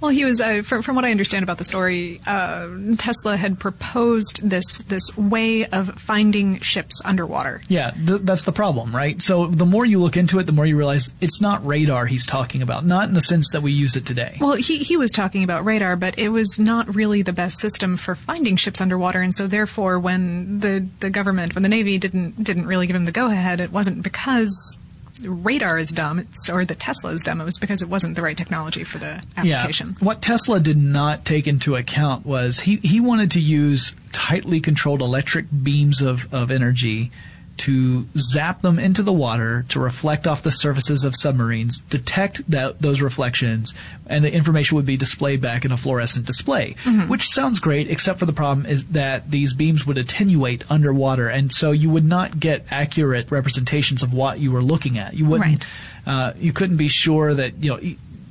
Well, 0.00 0.10
he 0.10 0.24
was, 0.24 0.40
uh, 0.40 0.62
from, 0.62 0.82
from 0.82 0.94
what 0.94 1.04
I 1.04 1.10
understand 1.10 1.42
about 1.42 1.58
the 1.58 1.64
story, 1.64 2.20
uh, 2.26 2.68
Tesla 2.96 3.36
had 3.36 3.58
proposed 3.58 4.48
this 4.48 4.78
this 4.86 5.16
way 5.16 5.66
of 5.66 6.00
finding 6.00 6.58
ships 6.60 7.02
underwater. 7.04 7.62
Yeah, 7.68 7.90
th- 7.90 8.20
that's 8.22 8.44
the 8.44 8.52
problem, 8.52 8.94
right? 8.94 9.20
So 9.20 9.46
the 9.46 9.66
more 9.66 9.84
you 9.84 9.98
look 9.98 10.16
into 10.16 10.38
it, 10.38 10.44
the 10.44 10.52
more 10.52 10.64
you 10.64 10.76
realize 10.76 11.12
it's 11.20 11.40
not 11.40 11.66
radar 11.66 12.06
he's 12.06 12.26
talking 12.26 12.62
about, 12.62 12.84
not 12.84 13.08
in 13.08 13.14
the 13.14 13.20
sense 13.20 13.50
that 13.52 13.62
we 13.62 13.72
use 13.72 13.96
it 13.96 14.06
today. 14.06 14.36
Well, 14.40 14.54
he, 14.54 14.78
he 14.78 14.96
was 14.96 15.10
talking 15.10 15.42
about 15.42 15.64
radar, 15.64 15.96
but 15.96 16.18
it 16.18 16.28
was 16.28 16.58
not 16.58 16.94
really 16.94 17.22
the 17.22 17.32
best 17.32 17.58
system 17.58 17.96
for 17.96 18.14
finding 18.14 18.56
ships 18.56 18.80
underwater, 18.80 19.20
and 19.20 19.34
so 19.34 19.48
therefore, 19.48 19.98
when 19.98 20.60
the, 20.60 20.86
the 21.00 21.10
government, 21.10 21.54
when 21.56 21.62
the 21.62 21.68
Navy 21.68 21.98
didn't 21.98 22.42
didn't 22.42 22.66
really 22.66 22.86
give 22.86 22.94
him 22.94 23.04
the 23.04 23.12
go 23.12 23.26
ahead, 23.26 23.60
it 23.60 23.72
wasn't 23.72 24.02
because 24.02 24.78
radar 25.22 25.78
is 25.78 25.90
dumb, 25.90 26.26
or 26.50 26.64
that 26.64 26.80
Tesla 26.80 27.10
is 27.10 27.22
dumb. 27.22 27.40
It 27.40 27.44
was 27.44 27.58
because 27.58 27.82
it 27.82 27.88
wasn't 27.88 28.14
the 28.16 28.22
right 28.22 28.36
technology 28.36 28.84
for 28.84 28.98
the 28.98 29.22
application. 29.36 29.96
Yeah. 29.98 30.04
What 30.04 30.22
Tesla 30.22 30.60
did 30.60 30.76
not 30.76 31.24
take 31.24 31.46
into 31.46 31.76
account 31.76 32.26
was 32.26 32.60
he, 32.60 32.76
he 32.76 33.00
wanted 33.00 33.32
to 33.32 33.40
use 33.40 33.94
tightly 34.12 34.60
controlled 34.60 35.00
electric 35.00 35.46
beams 35.62 36.00
of, 36.00 36.32
of 36.32 36.50
energy 36.50 37.10
to 37.58 38.06
zap 38.16 38.62
them 38.62 38.78
into 38.78 39.02
the 39.02 39.12
water 39.12 39.64
to 39.68 39.80
reflect 39.80 40.26
off 40.26 40.42
the 40.42 40.50
surfaces 40.50 41.04
of 41.04 41.14
submarines, 41.16 41.80
detect 41.80 42.48
that, 42.50 42.80
those 42.80 43.00
reflections, 43.00 43.74
and 44.06 44.24
the 44.24 44.32
information 44.32 44.76
would 44.76 44.86
be 44.86 44.96
displayed 44.96 45.40
back 45.40 45.64
in 45.64 45.72
a 45.72 45.76
fluorescent 45.76 46.26
display. 46.26 46.76
Mm-hmm. 46.84 47.08
Which 47.08 47.28
sounds 47.28 47.58
great, 47.60 47.90
except 47.90 48.18
for 48.18 48.26
the 48.26 48.32
problem 48.32 48.66
is 48.66 48.86
that 48.86 49.30
these 49.30 49.54
beams 49.54 49.86
would 49.86 49.98
attenuate 49.98 50.64
underwater, 50.70 51.28
and 51.28 51.52
so 51.52 51.72
you 51.72 51.90
would 51.90 52.06
not 52.06 52.38
get 52.38 52.66
accurate 52.70 53.30
representations 53.30 54.02
of 54.02 54.12
what 54.12 54.38
you 54.38 54.52
were 54.52 54.62
looking 54.62 54.98
at. 54.98 55.14
You 55.14 55.26
wouldn't. 55.26 55.66
Uh, 56.06 56.32
you 56.38 56.54
couldn't 56.54 56.78
be 56.78 56.88
sure 56.88 57.34
that 57.34 57.62
you 57.62 57.70
know 57.70 57.80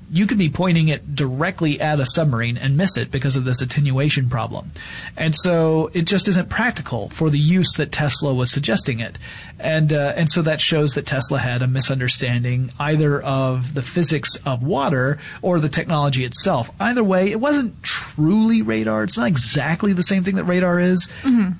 you 0.09 0.25
could 0.25 0.37
be 0.37 0.49
pointing 0.49 0.87
it 0.87 1.15
directly 1.15 1.81
at 1.81 1.99
a 1.99 2.05
submarine 2.05 2.57
and 2.57 2.77
miss 2.77 2.95
it 2.95 3.11
because 3.11 3.35
of 3.35 3.43
this 3.43 3.61
attenuation 3.61 4.29
problem. 4.29 4.71
And 5.17 5.35
so 5.35 5.91
it 5.93 6.03
just 6.03 6.27
isn't 6.29 6.49
practical 6.49 7.09
for 7.09 7.29
the 7.29 7.39
use 7.39 7.73
that 7.73 7.91
Tesla 7.91 8.33
was 8.33 8.49
suggesting 8.49 9.01
it. 9.01 9.17
And, 9.59 9.91
uh, 9.91 10.13
and 10.15 10.29
so 10.29 10.43
that 10.43 10.61
shows 10.61 10.93
that 10.93 11.05
Tesla 11.05 11.39
had 11.39 11.61
a 11.61 11.67
misunderstanding 11.67 12.71
either 12.79 13.21
of 13.21 13.73
the 13.73 13.81
physics 13.81 14.37
of 14.45 14.63
water 14.63 15.19
or 15.41 15.59
the 15.59 15.67
technology 15.67 16.23
itself. 16.23 16.69
Either 16.79 17.03
way, 17.03 17.31
it 17.31 17.39
wasn't 17.41 17.81
truly 17.83 18.61
radar. 18.61 19.03
It's 19.03 19.17
not 19.17 19.27
exactly 19.27 19.93
the 19.93 20.03
same 20.03 20.23
thing 20.23 20.35
that 20.35 20.45
radar 20.45 20.79
is. 20.79 21.09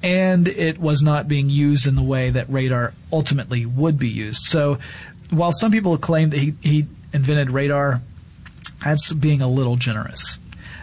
And 0.03 0.47
it 0.47 0.79
was 0.79 1.01
not 1.01 1.27
being 1.27 1.49
used 1.49 1.85
in 1.85 1.95
the 1.95 2.03
way 2.03 2.29
that 2.29 2.49
radar 2.49 2.93
ultimately 3.11 3.65
would 3.65 3.99
be 3.99 4.09
used. 4.09 4.43
So 4.45 4.77
while 5.31 5.51
some 5.51 5.71
people 5.71 5.97
claim 5.97 6.29
that 6.29 6.39
he, 6.39 6.53
he 6.61 6.85
invented 7.13 7.49
radar, 7.49 8.01
that's 8.83 9.13
being 9.13 9.41
a 9.41 9.47
little 9.47 9.75
generous. 9.75 10.37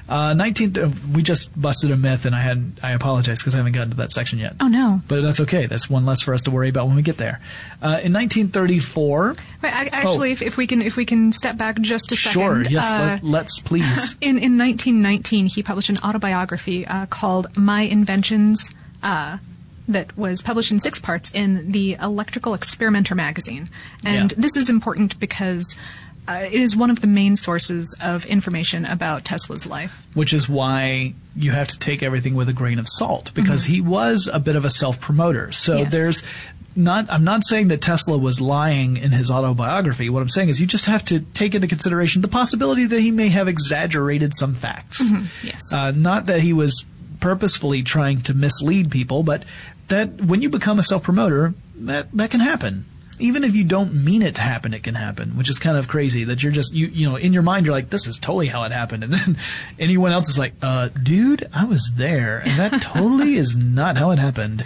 Uh, 0.07 0.35
19th, 0.35 0.76
uh, 0.76 0.95
we 1.14 1.22
just 1.22 1.59
busted 1.59 1.91
a 1.91 1.97
myth, 1.97 2.26
and 2.26 2.35
I 2.35 2.41
had 2.41 2.72
I 2.82 2.91
apologize 2.93 3.41
because 3.41 3.55
I 3.55 3.59
haven't 3.59 3.72
gotten 3.72 3.91
to 3.91 3.97
that 3.99 4.12
section 4.12 4.39
yet. 4.39 4.55
Oh 4.61 4.68
no! 4.68 5.01
But 5.09 5.22
that's 5.22 5.41
okay. 5.41 5.64
That's 5.64 5.89
one 5.89 6.05
less 6.05 6.20
for 6.20 6.35
us 6.35 6.43
to 6.43 6.51
worry 6.51 6.68
about 6.68 6.89
when 6.89 6.97
we 6.97 7.01
get 7.01 7.16
there. 7.16 7.41
Uh, 7.80 8.05
in 8.05 8.12
1934, 8.12 9.37
Wait, 9.62 9.72
I, 9.72 9.87
actually, 9.87 10.32
if, 10.32 10.43
if 10.43 10.59
we 10.59 10.66
can 10.66 10.82
if 10.82 10.97
we 10.97 11.07
can 11.07 11.32
step 11.32 11.57
back 11.57 11.80
just 11.80 12.12
a 12.12 12.16
second. 12.16 12.43
Oh. 12.43 12.45
sure, 12.45 12.62
yes, 12.70 12.85
uh, 12.85 13.18
let, 13.22 13.47
us 13.47 13.61
please. 13.64 14.14
in 14.20 14.37
in 14.37 14.59
1919, 14.59 15.47
he 15.47 15.62
published 15.62 15.89
an 15.89 15.99
autobiography 16.05 16.87
uh, 16.87 17.07
called 17.07 17.57
My 17.57 17.82
Inventions. 17.82 18.72
Uh, 19.03 19.39
that 19.87 20.16
was 20.16 20.41
published 20.41 20.72
in 20.72 20.80
six 20.80 20.99
parts 20.99 21.30
in 21.32 21.72
the 21.72 21.95
Electrical 22.01 22.55
Experimenter 22.55 23.14
magazine, 23.14 23.68
and 24.03 24.32
Yeah. 24.32 24.39
this 24.41 24.57
is 24.57 24.70
important 24.70 25.18
because 25.20 25.76
uh, 26.29 26.43
it 26.47 26.53
is 26.55 26.75
one 26.77 26.91
of 26.91 27.01
the 27.01 27.07
main 27.07 27.37
sources 27.37 27.95
of 28.01 28.25
information 28.27 28.85
about 28.85 29.25
Tesla's 29.25 29.66
life. 29.66 30.03
which 30.14 30.33
is 30.33 30.49
why 30.49 31.14
you 31.37 31.51
have 31.51 31.68
to 31.68 31.79
take 31.79 32.03
everything 32.03 32.35
with 32.35 32.49
a 32.49 32.53
grain 32.53 32.79
of 32.79 32.87
salt 32.89 33.33
because 33.35 33.64
he 33.64 33.81
was 33.81 34.29
a 34.33 34.39
bit 34.39 34.57
of 34.57 34.64
a 34.64 34.70
self-promoter. 34.70 35.53
So 35.53 35.79
Yes. 35.79 35.91
there's 35.93 36.22
not 36.77 37.07
I'm 37.11 37.25
not 37.25 37.45
saying 37.45 37.68
that 37.68 37.81
Tesla 37.83 38.16
was 38.18 38.41
lying 38.41 38.97
in 38.97 39.11
his 39.12 39.31
autobiography. 39.31 40.09
What 40.11 40.22
I'm 40.22 40.29
saying 40.29 40.49
is 40.49 40.61
you 40.61 40.66
just 40.66 40.87
have 40.87 41.05
to 41.07 41.20
take 41.20 41.55
into 41.55 41.66
consideration 41.68 42.20
the 42.22 42.29
possibility 42.29 42.85
that 42.87 43.01
he 43.01 43.11
may 43.12 43.29
have 43.29 43.47
exaggerated 43.49 44.35
some 44.35 44.55
facts. 44.55 45.03
Yes. 45.43 45.72
Uh, 45.72 45.91
not 45.93 46.27
that 46.27 46.41
he 46.41 46.53
was 46.53 46.85
purposefully 47.20 47.83
trying 47.83 48.22
to 48.22 48.35
mislead 48.35 48.91
people, 48.91 49.22
but 49.22 49.45
that 49.89 50.20
when 50.22 50.43
you 50.43 50.49
become 50.51 50.79
a 50.79 50.83
self-promoter, 50.83 51.55
that 51.77 52.11
that 52.12 52.31
can 52.31 52.41
happen. 52.41 52.87
Even 53.19 53.45
if 53.45 53.55
you 53.55 53.65
don't 53.65 54.05
mean 54.05 54.23
it 54.23 54.37
to 54.37 54.41
happen, 54.41 54.75
it 54.75 54.83
can 54.83 54.95
happen, 54.95 55.37
which 55.37 55.49
is 55.49 55.59
kind 55.59 55.77
of 55.77 55.89
crazy 55.89 56.25
that 56.25 56.43
you're 56.43 56.53
just, 56.53 56.75
you, 56.75 56.87
you 56.89 57.09
know, 57.09 57.17
in 57.17 57.33
your 57.33 57.43
mind, 57.43 57.67
you're 57.67 57.75
like, 57.75 57.91
this 57.91 58.07
is 58.07 58.19
totally 58.19 58.47
how 58.47 58.65
it 58.65 58.73
happened. 58.73 59.05
And 59.05 59.12
then 59.12 59.39
anyone 59.79 60.12
else 60.12 60.29
is 60.29 60.39
like, 60.39 60.55
uh, 60.62 60.89
dude, 60.89 61.49
I 61.53 61.65
was 61.65 61.93
there. 61.97 62.43
And 62.45 62.59
that 62.59 62.83
totally 62.83 63.35
is 63.35 63.57
not 63.57 63.97
how 63.97 64.11
it 64.11 64.19
happened. 64.19 64.65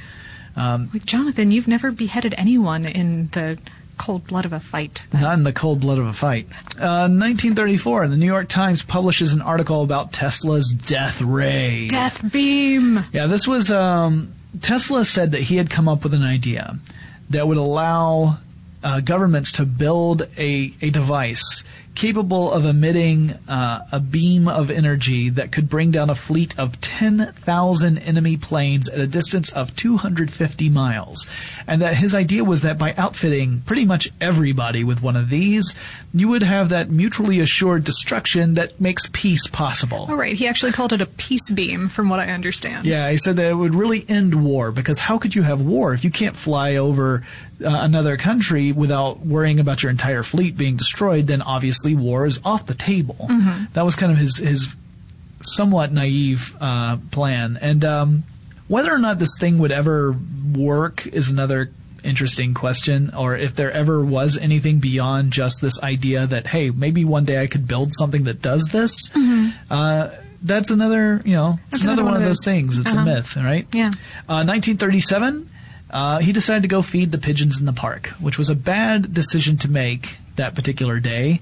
Like, 0.57 1.07
Jonathan, 1.07 1.53
you've 1.53 1.68
never 1.68 1.92
beheaded 1.92 2.34
anyone 2.36 2.84
in 2.84 3.28
the 3.28 3.59
cold 3.96 4.26
blood 4.26 4.44
of 4.44 4.53
a 4.53 4.61
fight. 4.61 5.05
Not 5.12 5.34
in 5.34 5.44
the 5.44 5.53
cold 5.53 5.80
blood 5.80 5.99
of 5.99 6.07
a 6.07 6.12
fight. 6.12 6.46
Uh, 6.76 7.07
1934, 7.09 8.09
the 8.09 8.16
New 8.16 8.26
York 8.26 8.49
Times 8.49 8.82
publishes 8.82 9.32
an 9.32 9.42
article 9.42 9.82
about 9.82 10.12
Tesla's 10.12 10.70
death 10.70 11.20
ray. 11.20 11.88
Death 11.88 12.30
beam. 12.32 13.05
Yeah, 13.12 13.26
this 13.26 13.46
was 13.46 13.70
um, 13.70 14.32
Tesla 14.61 15.05
said 15.05 15.32
that 15.32 15.42
he 15.42 15.57
had 15.57 15.70
come 15.70 15.88
up 15.88 16.03
with 16.03 16.14
an 16.14 16.22
idea 16.22 16.78
that 17.31 17.47
would 17.47 17.57
allow 17.57 18.39
uh, 18.83 19.01
governments 19.01 19.53
to 19.53 19.66
build 19.66 20.22
a, 20.39 20.72
a 20.81 20.91
device 20.91 21.64
capable 21.99 22.53
of 22.53 22.64
emitting 22.64 23.32
uh, 23.49 23.84
a 23.90 23.99
beam 23.99 24.46
of 24.46 24.70
energy 24.70 25.30
that 25.30 25.51
could 25.51 25.68
bring 25.68 25.90
down 25.90 26.09
a 26.09 26.14
fleet 26.14 26.57
of 26.57 26.80
10,000 26.80 27.99
enemy 27.99 28.36
planes 28.36 28.88
at 28.88 29.01
a 29.01 29.07
distance 29.07 29.51
of 29.51 29.74
250 29.74 30.68
miles. 30.68 31.26
And 31.66 31.82
that 31.82 31.96
his 31.96 32.14
idea 32.14 32.44
was 32.44 32.62
that 32.62 32.78
by 32.78 32.94
outfitting 32.94 33.62
pretty 33.62 33.84
much 33.84 34.12
everybody 34.20 34.84
with 34.84 35.03
one 35.03 35.16
of 35.16 35.28
these, 35.28 35.74
you 36.14 36.28
would 36.28 36.44
have 36.44 36.68
that 36.68 36.88
mutually 36.88 37.40
assured 37.40 37.82
destruction 37.82 38.55
that 38.55 38.80
makes 38.80 39.09
peace 39.12 39.49
possible. 39.49 40.07
All 40.09 40.14
right. 40.14 40.36
He 40.36 40.46
actually 40.46 40.70
called 40.70 40.92
it 40.92 41.01
a 41.01 41.07
peace 41.07 41.51
beam, 41.51 41.88
from 41.88 42.09
what 42.09 42.20
I 42.20 42.28
understand. 42.30 42.86
Yeah, 42.86 43.11
he 43.11 43.18
said 43.18 43.34
that 43.36 43.51
it 43.51 43.55
would 43.55 43.74
really 43.74 44.05
end 44.09 44.44
war 44.44 44.70
because 44.70 45.01
how 45.01 45.18
could 45.18 45.34
you 45.34 45.42
have 45.42 45.61
war 45.61 45.94
if 45.94 46.05
you 46.05 46.12
can't 46.12 46.36
fly 46.36 46.76
over 46.76 47.24
uh, 47.64 47.68
another 47.82 48.16
country 48.16 48.72
without 48.72 49.20
worrying 49.20 49.59
about 49.61 49.82
your 49.82 49.90
entire 49.90 50.22
fleet 50.22 50.56
being 50.56 50.76
destroyed? 50.76 51.26
Then 51.26 51.42
obviously 51.42 51.94
war 51.94 52.26
is 52.26 52.38
off 52.44 52.66
the 52.66 52.74
table. 52.74 53.28
That 53.74 53.82
was 53.84 53.96
kind 53.96 54.12
of 54.12 54.18
his 54.18 54.36
his 54.38 54.68
somewhat 55.42 55.92
naive 55.92 56.56
uh, 56.61 56.96
plan, 57.11 57.59
and 57.61 57.84
um, 57.84 58.24
whether 58.66 58.92
or 58.92 58.98
not 58.98 59.18
this 59.18 59.36
thing 59.38 59.59
would 59.59 59.72
ever 59.72 60.14
work 60.54 61.06
is 61.06 61.28
another 61.30 61.70
interesting 62.04 62.54
question 62.54 63.12
or 63.14 63.34
if 63.36 63.56
there 63.56 63.72
ever 63.72 64.02
was 64.04 64.36
anything 64.38 64.78
beyond 64.78 65.32
just 65.32 65.61
this 65.61 65.80
idea 65.82 66.26
that 66.28 66.46
hey 66.46 66.70
maybe 66.70 67.04
one 67.04 67.24
day 67.24 67.42
i 67.42 67.46
could 67.48 67.66
build 67.66 67.90
something 67.92 68.22
that 68.24 68.40
does 68.40 68.66
this 68.70 69.11
uh, 69.68 70.09
that's 70.40 70.70
another 70.70 71.20
you 71.24 71.34
know 71.34 71.59
it's 71.72 71.82
That's 71.82 71.82
another, 71.82 72.04
one, 72.04 72.14
of 72.14 72.22
those 72.22 72.44
things 72.44 72.78
it's 72.78 72.92
Uh-huh. 72.92 73.02
a 73.02 73.04
myth 73.04 73.36
right 73.36 73.66
Yeah. 73.72 73.88
uh, 74.28 74.46
1937 74.46 75.50
uh, 75.91 76.18
he 76.18 76.32
decided 76.32 76.62
to 76.62 76.68
go 76.68 76.82
feed 76.82 77.12
the 77.12 77.18
pigeons 77.18 77.59
in 77.59 77.66
the 77.66 77.72
park 77.72 78.09
which 78.20 78.39
was 78.39 78.51
a 78.51 78.55
bad 78.55 79.12
decision 79.14 79.57
to 79.57 79.70
make 79.70 80.16
that 80.36 80.55
particular 80.55 81.01
day 81.01 81.41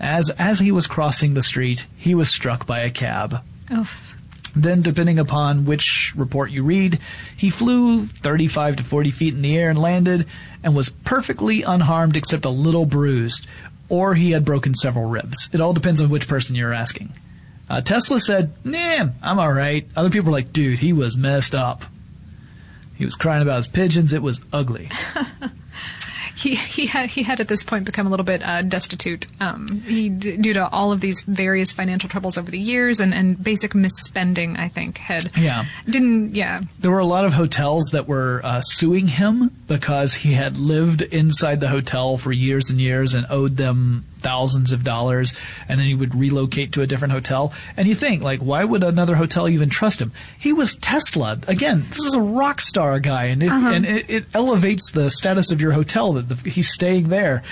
as 0.00 0.30
as 0.30 0.58
he 0.58 0.72
was 0.72 0.86
crossing 0.86 1.34
the 1.34 1.42
street 1.42 1.86
he 1.96 2.14
was 2.14 2.28
struck 2.28 2.66
by 2.66 2.80
a 2.80 2.90
cab 2.90 3.42
Oof. 3.72 4.14
then, 4.54 4.82
depending 4.82 5.18
upon 5.18 5.64
which 5.64 6.12
report 6.14 6.50
you 6.50 6.62
read, 6.62 6.98
he 7.36 7.50
flew 7.50 8.06
35 8.06 8.76
to 8.76 8.84
40 8.84 9.10
feet 9.10 9.34
in 9.34 9.42
the 9.42 9.56
air 9.56 9.70
and 9.70 9.80
landed 9.80 10.26
and 10.62 10.76
was 10.76 10.90
perfectly 10.90 11.62
unharmed 11.62 12.14
except 12.14 12.44
a 12.44 12.50
little 12.50 12.84
bruised, 12.86 13.46
or 13.88 14.14
he 14.14 14.32
had 14.32 14.44
broken 14.44 14.74
several 14.74 15.08
ribs. 15.08 15.48
It 15.52 15.60
all 15.60 15.72
depends 15.72 16.00
on 16.00 16.10
which 16.10 16.28
person 16.28 16.54
you're 16.54 16.72
asking. 16.72 17.12
Uh, 17.68 17.80
Tesla 17.80 18.20
said, 18.20 18.52
nah, 18.64 19.08
I'm 19.22 19.38
alright. 19.38 19.86
Other 19.96 20.10
people 20.10 20.26
were 20.26 20.38
like, 20.38 20.52
dude, 20.52 20.78
he 20.78 20.92
was 20.92 21.16
messed 21.16 21.54
up. 21.54 21.84
He 23.04 23.06
was 23.06 23.16
crying 23.16 23.42
about 23.42 23.58
his 23.58 23.68
pigeons. 23.68 24.14
It 24.14 24.22
was 24.22 24.40
ugly. 24.50 24.88
he 26.34 26.54
he 26.54 26.86
had 26.86 27.10
he 27.10 27.22
had 27.22 27.38
at 27.38 27.48
this 27.48 27.62
point 27.62 27.84
become 27.84 28.06
a 28.06 28.10
little 28.10 28.24
bit 28.24 28.42
uh, 28.42 28.62
destitute. 28.62 29.26
Um, 29.40 29.82
he 29.86 30.08
d- 30.08 30.38
due 30.38 30.54
to 30.54 30.66
all 30.68 30.90
of 30.90 31.02
these 31.02 31.20
various 31.22 31.70
financial 31.70 32.08
troubles 32.08 32.38
over 32.38 32.50
the 32.50 32.58
years 32.58 32.98
and, 33.00 33.12
and 33.12 33.42
basic 33.42 33.72
misspending. 33.72 34.58
I 34.58 34.68
think 34.68 34.96
had 34.96 35.30
Yeah. 35.36 35.66
didn't 35.84 36.34
yeah 36.34 36.62
There 36.80 36.90
were 36.90 36.98
a 36.98 37.04
lot 37.04 37.26
of 37.26 37.34
hotels 37.34 37.90
that 37.92 38.08
were 38.08 38.40
uh, 38.42 38.62
suing 38.62 39.06
him 39.08 39.50
because 39.68 40.14
he 40.14 40.32
had 40.32 40.56
lived 40.56 41.02
inside 41.02 41.60
the 41.60 41.68
hotel 41.68 42.16
for 42.16 42.32
years 42.32 42.70
and 42.70 42.80
years 42.80 43.12
and 43.12 43.26
owed 43.28 43.58
them 43.58 44.06
thousands 44.24 44.72
of 44.72 44.82
dollars, 44.82 45.34
and 45.68 45.78
then 45.78 45.86
he 45.86 45.94
would 45.94 46.14
relocate 46.14 46.72
to 46.72 46.82
a 46.82 46.86
different 46.86 47.12
hotel. 47.12 47.52
And 47.76 47.86
you 47.86 47.94
think, 47.94 48.24
like, 48.24 48.40
why 48.40 48.64
would 48.64 48.82
another 48.82 49.14
hotel 49.14 49.48
even 49.48 49.70
trust 49.70 50.00
him? 50.00 50.10
He 50.36 50.52
was 50.52 50.74
Tesla. 50.74 51.38
Again, 51.46 51.86
this 51.90 52.04
is 52.04 52.14
a 52.14 52.20
rock 52.20 52.60
star 52.60 52.98
guy, 52.98 53.26
and 53.26 53.42
it, 53.42 53.50
uh-huh. 53.50 53.68
and 53.68 53.86
it, 53.86 54.10
it 54.10 54.24
elevates 54.34 54.90
the 54.90 55.10
status 55.10 55.52
of 55.52 55.60
your 55.60 55.72
hotel 55.72 56.14
that 56.14 56.28
the, 56.28 56.50
he's 56.50 56.72
staying 56.72 57.10
there. 57.10 57.44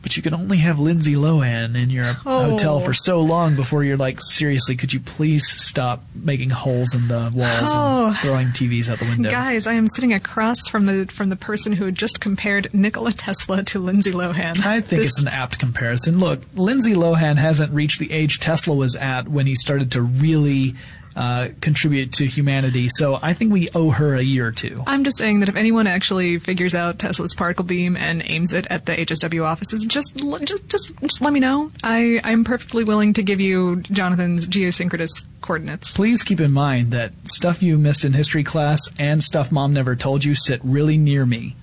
But 0.00 0.16
you 0.16 0.22
can 0.22 0.32
only 0.32 0.58
have 0.58 0.78
Lindsay 0.78 1.14
Lohan 1.14 1.74
in 1.74 1.90
your 1.90 2.16
Oh. 2.24 2.50
hotel 2.50 2.78
for 2.80 2.90
oh. 2.90 2.94
so 2.94 3.20
long 3.20 3.56
before 3.56 3.82
you're 3.82 3.96
like, 3.96 4.20
seriously, 4.22 4.76
could 4.76 4.92
you 4.92 5.00
please 5.00 5.46
stop 5.60 6.04
making 6.14 6.50
holes 6.50 6.94
in 6.94 7.08
the 7.08 7.30
walls 7.34 7.70
Oh. 7.74 8.06
and 8.06 8.16
throwing 8.18 8.46
TVs 8.48 8.88
out 8.88 9.00
the 9.00 9.06
window? 9.06 9.30
guys. 9.30 9.66
I 9.66 9.72
am 9.72 9.88
sitting 9.88 10.12
across 10.12 10.68
from 10.70 10.86
the 10.86 11.06
from 11.06 11.30
the 11.30 11.36
person 11.36 11.72
who 11.72 11.86
had 11.86 11.96
just 11.96 12.20
compared 12.20 12.72
Nikola 12.72 13.12
Tesla 13.12 13.64
to 13.64 13.80
Lindsay 13.80 14.12
Lohan. 14.12 14.64
I 14.64 14.80
think 14.80 15.02
This- 15.02 15.08
it's 15.10 15.18
an 15.20 15.28
apt 15.28 15.58
comparison. 15.58 16.20
Look, 16.20 16.42
Lindsay 16.54 16.94
Lohan 16.94 17.36
hasn't 17.36 17.72
reached 17.72 17.98
the 17.98 18.12
age 18.12 18.38
Tesla 18.38 18.74
was 18.76 18.94
at 18.94 19.28
when 19.28 19.46
he 19.46 19.56
started 19.56 19.90
to 19.92 20.02
really 20.02 20.76
uh, 21.18 21.48
contribute 21.60 22.12
to 22.12 22.26
humanity, 22.26 22.88
so 22.88 23.18
I 23.20 23.34
think 23.34 23.52
we 23.52 23.68
owe 23.74 23.90
her 23.90 24.14
a 24.14 24.22
year 24.22 24.46
or 24.46 24.52
two. 24.52 24.84
I'm 24.86 25.02
just 25.02 25.16
saying 25.16 25.40
that 25.40 25.48
if 25.48 25.56
anyone 25.56 25.88
actually 25.88 26.38
figures 26.38 26.76
out 26.76 27.00
Tesla's 27.00 27.34
particle 27.34 27.64
beam 27.64 27.96
and 27.96 28.22
aims 28.24 28.52
it 28.52 28.68
at 28.70 28.86
the 28.86 28.92
HSW 28.92 29.44
offices, 29.44 29.84
just 29.84 30.14
just 30.14 30.68
just, 30.68 30.96
just 31.00 31.20
let 31.20 31.32
me 31.32 31.40
know. 31.40 31.72
I 31.82 32.20
I'm 32.22 32.44
perfectly 32.44 32.84
willing 32.84 33.14
to 33.14 33.24
give 33.24 33.40
you 33.40 33.82
Jonathan's 33.82 34.46
geosynchronous 34.46 35.24
coordinates. 35.40 35.92
Please 35.92 36.22
keep 36.22 36.38
in 36.38 36.52
mind 36.52 36.92
that 36.92 37.10
stuff 37.24 37.64
you 37.64 37.78
missed 37.78 38.04
in 38.04 38.12
history 38.12 38.44
class 38.44 38.88
and 38.96 39.20
stuff 39.20 39.50
mom 39.50 39.74
never 39.74 39.96
told 39.96 40.24
you 40.24 40.36
sit 40.36 40.60
really 40.62 40.98
near 40.98 41.26
me. 41.26 41.56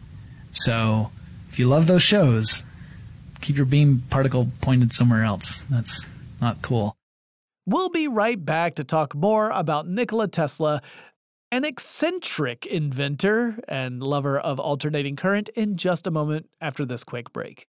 So, 0.51 1.11
if 1.49 1.59
you 1.59 1.67
love 1.67 1.87
those 1.87 2.03
shows, 2.03 2.65
keep 3.39 3.55
your 3.55 3.65
beam 3.65 4.03
particle 4.09 4.49
pointed 4.59 4.91
somewhere 4.91 5.23
else. 5.23 5.63
That's 5.69 6.05
not 6.41 6.61
cool. 6.61 6.97
We'll 7.67 7.89
be 7.89 8.07
right 8.07 8.45
back 8.45 8.75
to 8.75 8.83
talk 8.83 9.15
more 9.15 9.49
about 9.49 9.87
Nikola 9.87 10.27
Tesla, 10.27 10.83
an 11.51 11.65
eccentric 11.65 12.67
inventor 12.67 13.57
and 13.67 14.03
lover 14.03 14.37
of 14.37 14.59
alternating 14.59 15.15
current, 15.15 15.49
in 15.49 15.75
just 15.75 16.05
a 16.05 16.11
moment 16.11 16.47
after 16.61 16.85
this 16.85 17.03
quick 17.03 17.33
break. 17.33 17.65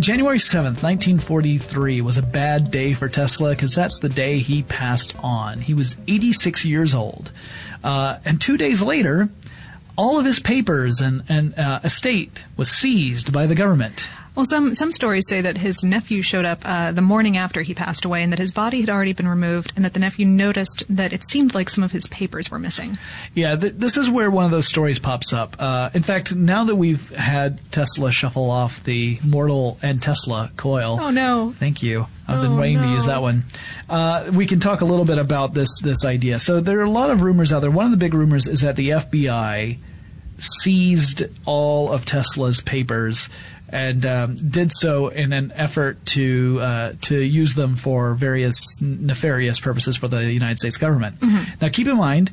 January 0.00 0.38
7th, 0.38 0.82
1943 0.82 2.00
was 2.00 2.18
a 2.18 2.22
bad 2.22 2.72
day 2.72 2.92
for 2.92 3.08
Tesla 3.08 3.50
because 3.50 3.72
that's 3.72 4.00
the 4.00 4.08
day 4.08 4.40
he 4.40 4.64
passed 4.64 5.14
on. 5.22 5.60
He 5.60 5.74
was 5.74 5.96
86 6.08 6.64
years 6.64 6.92
old. 6.92 7.30
Uh, 7.84 8.18
and 8.24 8.40
two 8.40 8.56
days 8.56 8.82
later, 8.82 9.28
all 9.96 10.18
of 10.18 10.24
his 10.24 10.40
papers 10.40 11.00
and, 11.00 11.22
and 11.28 11.58
uh, 11.58 11.80
estate 11.84 12.38
was 12.56 12.70
seized 12.70 13.32
by 13.32 13.46
the 13.46 13.54
government. 13.54 14.08
Well, 14.34 14.46
some 14.46 14.74
some 14.74 14.92
stories 14.92 15.24
say 15.28 15.42
that 15.42 15.58
his 15.58 15.82
nephew 15.82 16.22
showed 16.22 16.46
up 16.46 16.62
uh, 16.64 16.90
the 16.92 17.02
morning 17.02 17.36
after 17.36 17.60
he 17.60 17.74
passed 17.74 18.06
away, 18.06 18.22
and 18.22 18.32
that 18.32 18.38
his 18.38 18.50
body 18.50 18.80
had 18.80 18.88
already 18.88 19.12
been 19.12 19.28
removed, 19.28 19.74
and 19.76 19.84
that 19.84 19.92
the 19.92 20.00
nephew 20.00 20.24
noticed 20.24 20.84
that 20.88 21.12
it 21.12 21.26
seemed 21.26 21.54
like 21.54 21.68
some 21.68 21.84
of 21.84 21.92
his 21.92 22.06
papers 22.06 22.50
were 22.50 22.58
missing. 22.58 22.96
Yeah, 23.34 23.56
th- 23.56 23.74
this 23.76 23.98
is 23.98 24.08
where 24.08 24.30
one 24.30 24.46
of 24.46 24.50
those 24.50 24.66
stories 24.66 24.98
pops 24.98 25.34
up. 25.34 25.56
Uh, 25.58 25.90
in 25.92 26.02
fact, 26.02 26.34
now 26.34 26.64
that 26.64 26.76
we've 26.76 27.10
had 27.14 27.58
Tesla 27.72 28.10
shuffle 28.10 28.50
off 28.50 28.82
the 28.84 29.18
Mortal 29.22 29.76
and 29.82 30.00
Tesla 30.00 30.50
coil, 30.56 30.98
Oh 30.98 31.10
no! 31.10 31.50
Thank 31.50 31.82
you. 31.82 32.06
I've 32.26 32.40
been 32.40 32.52
Oh, 32.52 32.58
waiting 32.60 32.78
to 32.78 32.88
use 32.88 33.04
that 33.06 33.20
one. 33.20 33.44
Uh, 33.90 34.30
we 34.32 34.46
can 34.46 34.60
talk 34.60 34.80
a 34.80 34.86
little 34.86 35.04
bit 35.04 35.18
about 35.18 35.52
this 35.52 35.68
this 35.82 36.06
idea. 36.06 36.38
So 36.40 36.60
there 36.60 36.80
are 36.80 36.84
a 36.84 36.90
lot 36.90 37.10
of 37.10 37.20
rumors 37.20 37.52
out 37.52 37.60
there. 37.60 37.70
One 37.70 37.84
of 37.84 37.90
the 37.90 37.98
big 37.98 38.14
rumors 38.14 38.46
is 38.46 38.62
that 38.62 38.76
the 38.76 38.90
FBI 38.90 39.76
seized 40.38 41.22
all 41.44 41.92
of 41.92 42.04
Tesla's 42.04 42.60
papers 42.60 43.28
and 43.72 44.04
um, 44.06 44.36
did 44.36 44.72
so 44.72 45.08
in 45.08 45.32
an 45.32 45.52
effort 45.56 46.04
to 46.06 46.58
uh, 46.60 46.92
to 47.02 47.20
use 47.20 47.54
them 47.54 47.74
for 47.76 48.14
various 48.14 48.80
nefarious 48.80 49.58
purposes 49.60 49.96
for 49.96 50.08
the 50.08 50.30
United 50.32 50.58
States 50.58 50.76
government. 50.76 51.16
Now, 51.60 51.68
keep 51.70 51.86
in 51.86 51.96
mind, 51.96 52.30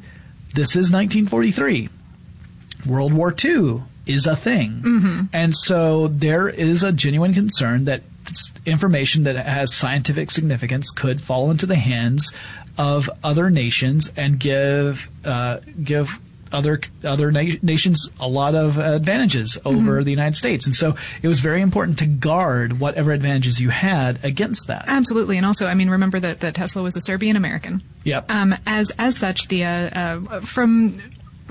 this 0.54 0.76
is 0.76 0.92
1943. 0.92 1.90
World 2.86 3.14
War 3.14 3.34
II 3.44 3.84
is 4.06 4.26
a 4.28 4.36
thing. 4.36 4.82
And 5.34 5.56
so 5.56 6.08
there 6.08 6.50
is 6.50 6.84
a 6.84 6.92
genuine 6.92 7.34
concern 7.34 7.86
that 7.86 8.02
information 8.66 9.24
that 9.24 9.36
has 9.36 9.74
scientific 9.74 10.32
significance 10.32 10.92
could 10.92 11.22
fall 11.22 11.50
into 11.52 11.66
the 11.66 11.76
hands 11.76 12.34
of 12.78 13.10
other 13.24 13.50
nations 13.50 14.12
and 14.16 14.40
give 14.40 15.10
uh, 15.26 15.60
give 15.84 16.20
other 16.52 16.80
other 17.04 17.32
na- 17.32 17.58
nations 17.62 18.10
a 18.20 18.28
lot 18.28 18.56
of 18.56 18.78
advantages 18.78 19.58
over 19.66 20.04
the 20.04 20.12
United 20.12 20.36
States. 20.36 20.66
And 20.66 20.76
so 20.76 20.96
it 21.22 21.28
was 21.28 21.40
very 21.40 21.62
important 21.62 22.00
to 22.00 22.06
guard 22.06 22.80
whatever 22.80 23.12
advantages 23.12 23.60
you 23.60 23.70
had 23.70 24.24
against 24.24 24.68
that. 24.68 24.86
Absolutely, 24.88 25.38
and 25.38 25.46
also, 25.46 25.68
I 25.68 25.74
mean, 25.74 25.90
remember 25.90 26.20
that, 26.20 26.42
that 26.42 26.56
Tesla 26.56 26.82
was 26.82 26.96
a 26.96 27.02
Serbian 27.02 27.36
American. 27.36 27.82
Yep. 28.04 28.30
Um, 28.30 28.56
as 28.66 28.92
as 28.98 29.18
such, 29.18 29.48
the 29.48 29.66
uh, 29.66 29.70
uh, 29.70 30.40
from 30.42 31.00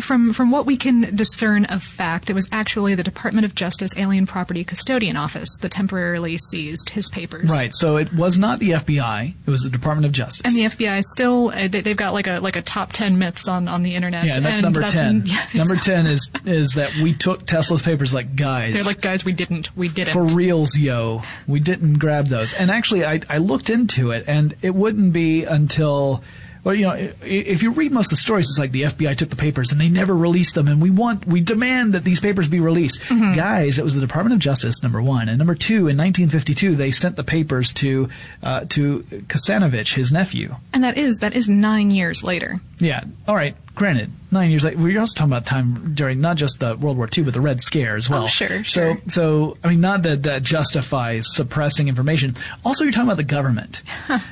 from 0.01 0.32
from 0.32 0.51
what 0.51 0.66
we 0.66 0.76
can 0.76 1.14
discern 1.14 1.64
of 1.66 1.82
fact, 1.82 2.30
it 2.30 2.34
was 2.34 2.49
actually 2.53 2.94
the 2.94 3.03
Department 3.03 3.44
of 3.44 3.55
Justice 3.55 3.92
Alien 3.96 4.26
Property 4.26 4.64
Custodian 4.64 5.16
Office 5.16 5.49
that 5.61 5.70
temporarily 5.72 6.38
seized 6.38 6.90
his 6.90 7.09
papers. 7.09 7.51
Right. 7.51 7.74
So 7.74 7.96
it 7.96 8.12
was 8.12 8.38
not 8.38 8.59
the 8.59 8.70
FBI. 8.70 9.34
It 9.46 9.51
was 9.51 9.62
the 9.62 9.70
Department 9.70 10.07
of 10.07 10.12
Justice. 10.12 10.42
And 10.44 10.55
the 10.55 10.64
FBI 10.64 11.03
still 11.03 11.49
uh, 11.49 11.68
they, 11.68 11.80
they've 11.80 11.96
got 11.96 12.12
like 12.12 12.26
a 12.26 12.40
like 12.40 12.57
a 12.57 12.62
top 12.62 12.92
ten 12.92 13.18
myths 13.18 13.49
on, 13.49 13.68
on 13.68 13.82
the 13.82 13.94
internet. 13.94 14.24
Yeah, 14.24 14.36
and 14.36 14.44
that's 14.44 14.57
and 14.57 14.64
number 14.64 14.82
ten. 14.88 15.22
yeah, 15.26 15.46
number 15.55 15.76
ten 15.76 16.07
is 16.07 16.30
is 16.44 16.74
that 16.74 16.94
we 16.96 17.14
took 17.14 17.46
Tesla's 17.46 17.82
papers 17.82 18.14
like 18.14 18.36
guys. 18.36 18.74
They're 18.74 18.84
like, 18.84 19.01
guys, 19.01 19.24
we 19.24 19.32
didn't, 19.32 19.76
we 19.76 19.88
didn't. 19.88 20.12
for 20.12 20.24
reals, 20.24 20.76
yo. 20.76 21.22
We 21.46 21.61
didn't 21.61 21.99
grab 21.99 22.26
those. 22.26 22.53
And 22.55 22.70
actually, 22.70 23.05
I, 23.05 23.20
I 23.28 23.38
looked 23.38 23.70
into 23.70 24.11
it, 24.11 24.24
and 24.26 24.55
it 24.62 24.74
wouldn't 24.74 25.12
be 25.12 25.44
until. 25.44 26.22
Well, 26.69 26.77
you 26.77 26.83
know, 26.83 27.12
if 27.23 27.62
you 27.62 27.71
read 27.71 27.93
most 27.93 28.09
of 28.09 28.19
the 28.19 28.21
stories, 28.21 28.51
it's 28.51 28.59
like 28.59 28.73
the 28.73 28.83
FBI 28.83 29.16
took 29.16 29.31
the 29.31 29.37
papers 29.37 29.73
and 29.73 29.81
they 29.81 29.89
never 29.89 30.14
released 30.14 30.55
them, 30.55 30.69
and 30.69 30.83
we 30.83 30.91
want, 30.91 31.27
we 31.27 31.41
demand 31.41 31.95
that 31.95 32.05
these 32.05 32.21
papers 32.21 32.47
be 32.47 32.61
released. 32.61 33.01
Mm-hmm. 33.01 33.33
Guys, 33.33 33.79
it 33.79 33.85
was 33.85 33.95
the 33.95 34.03
Department 34.03 34.35
of 34.35 34.41
Justice, 34.41 34.83
number 34.83 35.01
one, 35.01 35.31
and 35.31 35.39
number 35.39 35.55
two, 35.55 35.89
in 35.89 35.97
1952, 35.97 36.75
they 36.75 36.91
sent 36.91 37.16
the 37.16 37.25
papers 37.25 37.73
to 37.73 38.11
uh, 38.43 38.66
to 38.69 39.01
Kosanovich, 39.29 39.95
his 39.95 40.12
nephew. 40.12 40.57
and 40.75 40.85
that 40.85 40.99
is 40.99 41.21
that 41.21 41.35
is 41.35 41.49
nine 41.49 41.91
years 41.91 42.23
later. 42.23 42.61
Yeah. 42.81 43.03
All 43.27 43.35
right. 43.35 43.57
Granted, 43.79 44.11
nine 44.33 44.51
years 44.51 44.64
later, 44.64 44.76
we're 44.76 44.99
also 44.99 45.14
talking 45.14 45.31
about 45.33 45.47
time 45.47 45.95
during 45.95 46.20
not 46.20 46.37
just 46.37 46.59
the 46.59 46.76
World 46.76 46.97
War 46.97 47.09
II, 47.16 47.22
but 47.22 47.33
the 47.33 47.41
Red 47.41 47.61
Scare 47.61 47.95
as 47.95 48.11
well. 48.11 48.24
Oh, 48.24 48.26
sure, 48.26 48.64
So, 48.64 48.95
sure. 48.95 48.99
so 49.07 49.57
I 49.62 49.68
mean, 49.68 49.81
not 49.81 50.03
that 50.03 50.24
that 50.24 50.43
justifies 50.43 51.26
suppressing 51.33 51.87
information. 51.87 52.35
Also, 52.64 52.83
you're 52.83 52.93
talking 52.93 53.07
about 53.07 53.18
the 53.18 53.22
government. 53.22 53.83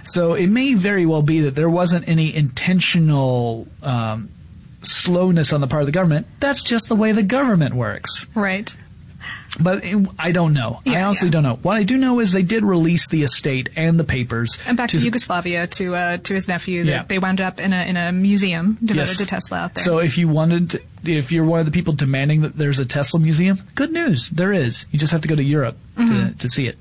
so 0.02 0.34
it 0.34 0.48
may 0.48 0.74
very 0.74 1.06
well 1.06 1.22
be 1.22 1.42
that 1.42 1.54
there 1.54 1.70
wasn't 1.70 2.08
any 2.08 2.34
intentional 2.34 3.68
um, 3.84 4.30
slowness 4.82 5.52
on 5.52 5.60
the 5.60 5.68
part 5.68 5.82
of 5.82 5.86
the 5.86 5.92
government. 5.92 6.26
That's 6.40 6.64
just 6.64 6.88
the 6.88 6.96
way 6.96 7.12
the 7.12 7.22
government 7.22 7.74
works. 7.74 8.26
Right. 8.34 8.76
But 9.58 9.84
it, 9.84 10.06
I 10.18 10.32
don't 10.32 10.52
know. 10.52 10.82
I 10.86 11.00
honestly 11.00 11.28
yeah. 11.28 11.32
don't 11.32 11.42
know. 11.42 11.54
What 11.62 11.76
I 11.78 11.84
do 11.84 11.96
know 11.96 12.20
is 12.20 12.32
they 12.32 12.42
did 12.42 12.62
release 12.62 13.08
the 13.08 13.22
estate 13.22 13.70
and 13.74 13.98
the 13.98 14.04
papers. 14.04 14.58
And 14.66 14.76
back 14.76 14.90
to, 14.90 14.98
Yugoslavia 14.98 15.66
to 15.66 15.94
uh, 15.96 16.16
to 16.18 16.34
his 16.34 16.46
nephew. 16.46 16.84
That 16.84 16.90
Yeah. 16.90 17.02
They 17.04 17.18
wound 17.18 17.40
up 17.40 17.58
in 17.58 17.72
a 17.72 17.88
in 17.88 17.96
a 17.96 18.12
museum 18.12 18.76
devoted 18.84 19.08
Yes. 19.08 19.16
to 19.18 19.26
Tesla 19.26 19.58
out 19.58 19.74
there. 19.74 19.84
So 19.84 19.98
if 19.98 20.18
you 20.18 20.28
wanted, 20.28 20.70
to, 20.70 20.82
if 21.04 21.32
you're 21.32 21.44
one 21.46 21.60
of 21.60 21.66
the 21.66 21.72
people 21.72 21.94
demanding 21.94 22.42
that 22.42 22.56
there's 22.56 22.78
a 22.80 22.84
Tesla 22.86 23.18
museum, 23.18 23.62
good 23.74 23.92
news, 23.92 24.28
there 24.28 24.52
is. 24.52 24.84
You 24.90 24.98
just 24.98 25.12
have 25.12 25.22
to 25.22 25.28
go 25.28 25.36
to 25.36 25.44
Europe 25.44 25.76
Mm-hmm. 25.96 26.32
to, 26.32 26.38
to 26.40 26.48
see 26.50 26.66
it. 26.66 26.76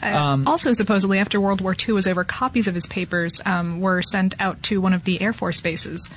Uh, 0.00 0.38
also, 0.46 0.72
supposedly 0.72 1.18
after 1.18 1.40
World 1.40 1.60
War 1.60 1.74
II 1.76 1.94
was 1.94 2.06
over, 2.06 2.22
copies 2.24 2.68
of 2.68 2.74
his 2.74 2.86
papers 2.86 3.40
um, 3.44 3.80
were 3.80 4.00
sent 4.02 4.34
out 4.40 4.62
to 4.62 4.80
one 4.80 4.92
of 4.94 5.04
the 5.04 5.20
Air 5.20 5.32
Force 5.32 5.60
bases, 5.60 6.08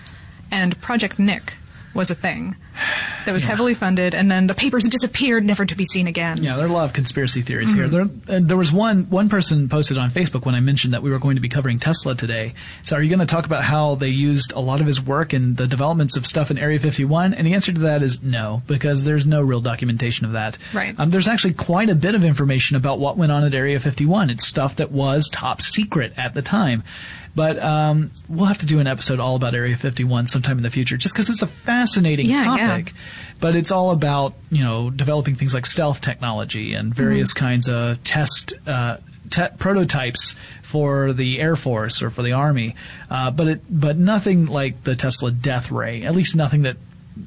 and 0.51 0.79
Project 0.79 1.17
Nick 1.19 1.53
was 1.93 2.09
a 2.09 2.15
thing 2.15 2.55
that 3.25 3.33
was 3.33 3.43
heavily 3.43 3.73
funded, 3.73 4.15
and 4.15 4.29
then 4.29 4.47
the 4.47 4.55
papers 4.55 4.85
disappeared, 4.85 5.45
never 5.45 5.65
to 5.65 5.75
be 5.75 5.85
seen 5.85 6.07
again. 6.07 6.43
Yeah, 6.43 6.55
there 6.55 6.65
are 6.65 6.69
a 6.69 6.71
lot 6.71 6.85
of 6.85 6.93
conspiracy 6.93 7.41
theories 7.41 7.71
here. 7.73 7.87
There, 7.87 8.01
uh, 8.01 8.39
there 8.41 8.57
was 8.57 8.71
one 8.71 9.09
one 9.09 9.29
person 9.29 9.69
posted 9.69 9.97
on 9.97 10.11
Facebook 10.11 10.45
when 10.45 10.55
I 10.55 10.59
mentioned 10.59 10.93
that 10.93 11.03
we 11.03 11.11
were 11.11 11.19
going 11.19 11.35
to 11.35 11.41
be 11.41 11.49
covering 11.49 11.79
Tesla 11.79 12.15
today. 12.15 12.53
So, 12.83 12.95
are 12.95 13.01
you 13.01 13.09
going 13.09 13.19
to 13.19 13.25
talk 13.25 13.45
about 13.45 13.63
how 13.63 13.95
they 13.95 14.09
used 14.09 14.53
a 14.53 14.59
lot 14.59 14.81
of 14.81 14.87
his 14.87 15.01
work 15.01 15.33
in 15.33 15.55
the 15.55 15.67
developments 15.67 16.17
of 16.17 16.25
stuff 16.25 16.51
in 16.51 16.57
Area 16.57 16.79
51? 16.79 17.33
And 17.33 17.47
the 17.47 17.53
answer 17.53 17.71
to 17.71 17.79
that 17.81 18.01
is 18.01 18.21
no, 18.21 18.61
because 18.67 19.03
there's 19.03 19.25
no 19.25 19.41
real 19.41 19.61
documentation 19.61 20.25
of 20.25 20.33
that. 20.33 20.57
Right. 20.73 20.95
Um, 20.97 21.09
there's 21.09 21.27
actually 21.27 21.53
quite 21.53 21.89
a 21.89 21.95
bit 21.95 22.15
of 22.15 22.23
information 22.23 22.75
about 22.75 22.99
what 22.99 23.17
went 23.17 23.31
on 23.31 23.43
at 23.43 23.53
Area 23.53 23.79
51. 23.79 24.29
It's 24.29 24.47
stuff 24.47 24.77
that 24.77 24.91
was 24.91 25.29
top 25.29 25.61
secret 25.61 26.13
at 26.17 26.33
the 26.33 26.41
time. 26.41 26.83
But 27.35 27.57
um, 27.61 28.11
we'll 28.29 28.45
have 28.45 28.59
to 28.59 28.65
do 28.65 28.79
an 28.79 28.85
episode 28.85 29.19
all 29.19 29.35
about 29.35 29.55
Area 29.55 29.75
51 29.75 30.27
sometime 30.27 30.57
in 30.57 30.63
the 30.63 30.69
future, 30.69 30.97
just 30.97 31.15
because 31.15 31.29
it's 31.29 31.41
a 31.41 31.47
fascinating 31.47 32.27
Yeah, 32.27 32.55
yeah. 32.55 32.62
Topic. 32.69 32.93
But 33.39 33.55
it's 33.55 33.71
all 33.71 33.91
about 33.91 34.33
you 34.51 34.63
know 34.63 34.89
developing 34.89 35.35
things 35.35 35.53
like 35.53 35.65
stealth 35.65 36.01
technology 36.01 36.73
and 36.73 36.93
various 36.93 37.33
Mm-hmm. 37.33 37.45
kinds 37.45 37.69
of 37.69 38.03
test 38.03 38.53
uh, 38.67 38.97
te- 39.29 39.49
prototypes 39.57 40.35
for 40.61 41.13
the 41.13 41.39
Air 41.39 41.55
Force 41.55 42.01
or 42.01 42.09
for 42.09 42.21
the 42.23 42.31
Army. 42.33 42.75
Uh, 43.09 43.31
but 43.31 43.47
it 43.47 43.61
but 43.69 43.97
nothing 43.97 44.45
like 44.45 44.83
the 44.83 44.95
Tesla 44.95 45.31
Death 45.31 45.71
Ray. 45.71 46.03
At 46.03 46.15
least 46.15 46.35
nothing 46.35 46.63
that 46.63 46.77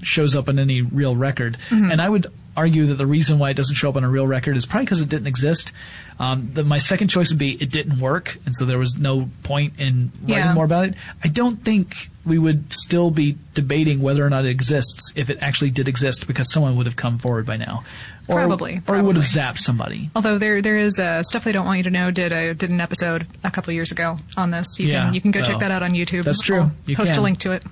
shows 0.02 0.34
up 0.34 0.48
in 0.48 0.58
any 0.58 0.82
real 0.82 1.14
record. 1.14 1.56
Mm-hmm. 1.70 1.90
And 1.92 2.00
I 2.00 2.08
would 2.08 2.26
argue 2.56 2.86
that 2.86 2.94
the 2.94 3.06
reason 3.06 3.38
why 3.38 3.50
it 3.50 3.54
doesn't 3.54 3.74
show 3.76 3.90
up 3.90 3.96
on 3.96 4.02
a 4.04 4.08
real 4.08 4.26
record 4.26 4.56
is 4.56 4.64
probably 4.64 4.86
because 4.86 5.00
it 5.02 5.08
didn't 5.10 5.26
exist. 5.26 5.70
Um, 6.18 6.50
the, 6.54 6.64
my 6.64 6.78
second 6.78 7.08
choice 7.08 7.30
would 7.30 7.38
be 7.38 7.52
it 7.52 7.70
didn't 7.70 7.98
work, 8.00 8.38
and 8.46 8.56
so 8.56 8.64
there 8.64 8.78
was 8.78 8.96
no 8.96 9.28
point 9.42 9.74
in 9.78 10.10
writing 10.22 10.36
Yeah. 10.36 10.54
more 10.54 10.64
about 10.64 10.86
it. 10.86 10.94
I 11.22 11.28
don't 11.28 11.56
think 11.62 12.08
we 12.24 12.38
would 12.38 12.72
still 12.72 13.10
be 13.10 13.36
debating 13.54 14.00
whether 14.00 14.24
or 14.26 14.30
not 14.30 14.44
it 14.44 14.48
exists 14.48 15.12
if 15.14 15.28
it 15.30 15.38
actually 15.42 15.70
did 15.70 15.88
exist 15.88 16.26
because 16.26 16.50
someone 16.50 16.74
would 16.76 16.86
have 16.86 16.96
come 16.96 17.18
forward 17.18 17.44
by 17.46 17.56
now. 17.56 17.84
Or, 18.28 18.36
Probably, 18.40 18.80
Or 18.88 19.00
would 19.02 19.14
have 19.16 19.26
zapped 19.26 19.58
somebody. 19.58 20.10
Although 20.16 20.36
there 20.38 20.60
there 20.60 20.76
is 20.78 20.98
uh, 20.98 21.22
stuff 21.22 21.44
they 21.44 21.52
don't 21.52 21.66
want 21.66 21.76
you 21.78 21.84
to 21.84 21.90
know 21.90 22.10
did 22.10 22.32
a 22.32 22.54
did 22.54 22.70
an 22.70 22.80
episode 22.80 23.26
a 23.44 23.50
couple 23.52 23.72
years 23.72 23.92
ago 23.92 24.18
on 24.36 24.50
this. 24.50 24.66
You 24.80 24.88
Yeah, 24.88 25.04
can 25.04 25.14
you 25.14 25.20
can 25.20 25.30
go 25.30 25.42
check 25.42 25.60
that 25.60 25.70
out 25.70 25.82
on 25.84 25.92
YouTube. 25.92 26.24
that's 26.24 26.40
true. 26.40 26.62
I'll 26.62 26.72
You 26.86 26.96
post 26.96 27.10
can. 27.10 27.18
a 27.20 27.22
link 27.22 27.38
to 27.40 27.52
it. 27.52 27.62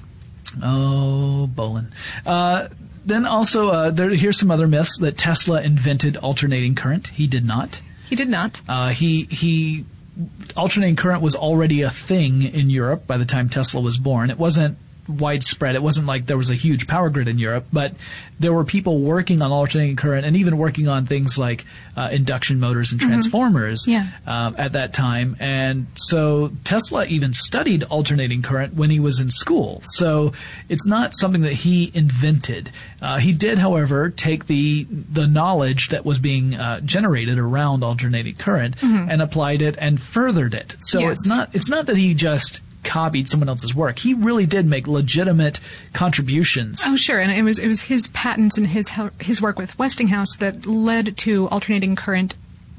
Oh, 0.63 1.49
Bolin. 1.53 1.87
Uh, 2.25 2.69
then 3.05 3.27
also, 3.27 3.69
uh, 3.69 3.91
there, 3.91 4.11
here's 4.11 4.39
some 4.39 4.51
other 4.51 4.67
myths 4.69 4.99
that 5.01 5.19
Tesla 5.19 5.61
invented 5.63 6.17
alternating 6.19 6.75
current. 6.75 7.09
He 7.09 7.27
did 7.27 7.45
not. 7.45 7.81
He 8.09 8.17
did 8.17 8.29
not. 8.29 8.61
Uh, 8.69 8.91
he 8.91 9.25
he 9.25 9.85
alternating 10.57 10.97
current 10.97 11.23
was 11.23 11.35
already 11.35 11.83
a 11.83 11.91
thing 11.91 12.43
in 12.43 12.71
Europe 12.71 13.07
by 13.07 13.17
the 13.17 13.25
time 13.25 13.49
Tesla 13.49 13.81
was 13.81 13.97
born. 13.97 14.31
It 14.31 14.39
wasn't 14.39 14.79
widespread. 15.09 15.75
It 15.75 15.83
wasn't 15.83 16.07
like 16.07 16.27
there 16.27 16.37
was 16.39 16.51
a 16.51 16.55
huge 16.55 16.87
power 16.87 17.11
grid 17.11 17.29
in 17.29 17.39
Europe, 17.39 17.67
but 17.73 17.95
there 18.41 18.53
were 18.53 18.65
people 18.65 18.99
working 18.99 19.43
on 19.43 19.53
alternating 19.53 19.97
current 19.97 20.27
and 20.27 20.35
even 20.37 20.59
working 20.59 20.89
on 20.89 21.07
things 21.07 21.39
like 21.39 21.65
uh, 21.97 22.09
induction 22.11 22.59
motors 22.59 22.91
and 22.91 23.01
transformers 23.01 23.87
Yeah. 23.87 24.09
um, 24.27 24.57
at 24.59 24.73
that 24.73 24.93
time. 24.93 25.37
And 25.39 25.87
so 25.95 26.51
Tesla 26.65 27.07
even 27.07 27.33
studied 27.33 27.85
alternating 27.85 28.43
current 28.43 28.75
when 28.75 28.91
he 28.91 28.99
was 28.99 29.21
in 29.21 29.31
school. 29.31 29.83
So 29.85 30.33
it's 30.69 30.87
not 30.87 31.15
something 31.17 31.43
that 31.43 31.53
he 31.53 31.93
invented. 31.95 32.71
Uh, 33.01 33.19
he 33.19 33.33
did, 33.33 33.59
however, 33.59 34.11
take 34.11 34.47
the 34.47 34.85
the 34.91 35.27
knowledge 35.29 35.89
that 35.91 36.05
was 36.05 36.19
being 36.19 36.55
uh, 36.57 36.81
generated 36.81 37.39
around 37.39 37.85
alternating 37.85 38.35
current 38.35 38.83
and 38.83 39.23
applied 39.23 39.63
it 39.63 39.77
and 39.79 40.01
furthered 40.01 40.55
it. 40.55 40.75
So 40.81 41.01
Yes. 41.01 41.13
it's 41.13 41.27
not 41.27 41.55
it's 41.55 41.69
not 41.69 41.87
that 41.87 41.97
he 41.97 42.15
just 42.15 42.61
copied 42.85 43.29
someone 43.29 43.49
else's 43.49 43.75
work. 43.75 43.99
He 43.99 44.15
really 44.15 44.47
did 44.47 44.67
make 44.67 44.87
legitimate 44.87 45.61
contributions. 45.93 46.83
Oh, 46.85 46.97
sure, 46.97 47.19
and 47.19 47.33
it 47.33 47.43
was 47.43 47.59
it 47.59 47.69
was 47.69 47.83
his 47.83 48.09
patents 48.09 48.59
and 48.59 48.67
his 48.67 48.91
his 49.21 49.41
work 49.43 49.59
with 49.59 49.79
Westinghouse 49.79 50.37
that 50.37 50.67
led 50.67 51.17
to 51.19 51.49
alternating 51.49 51.97
current 51.97 52.37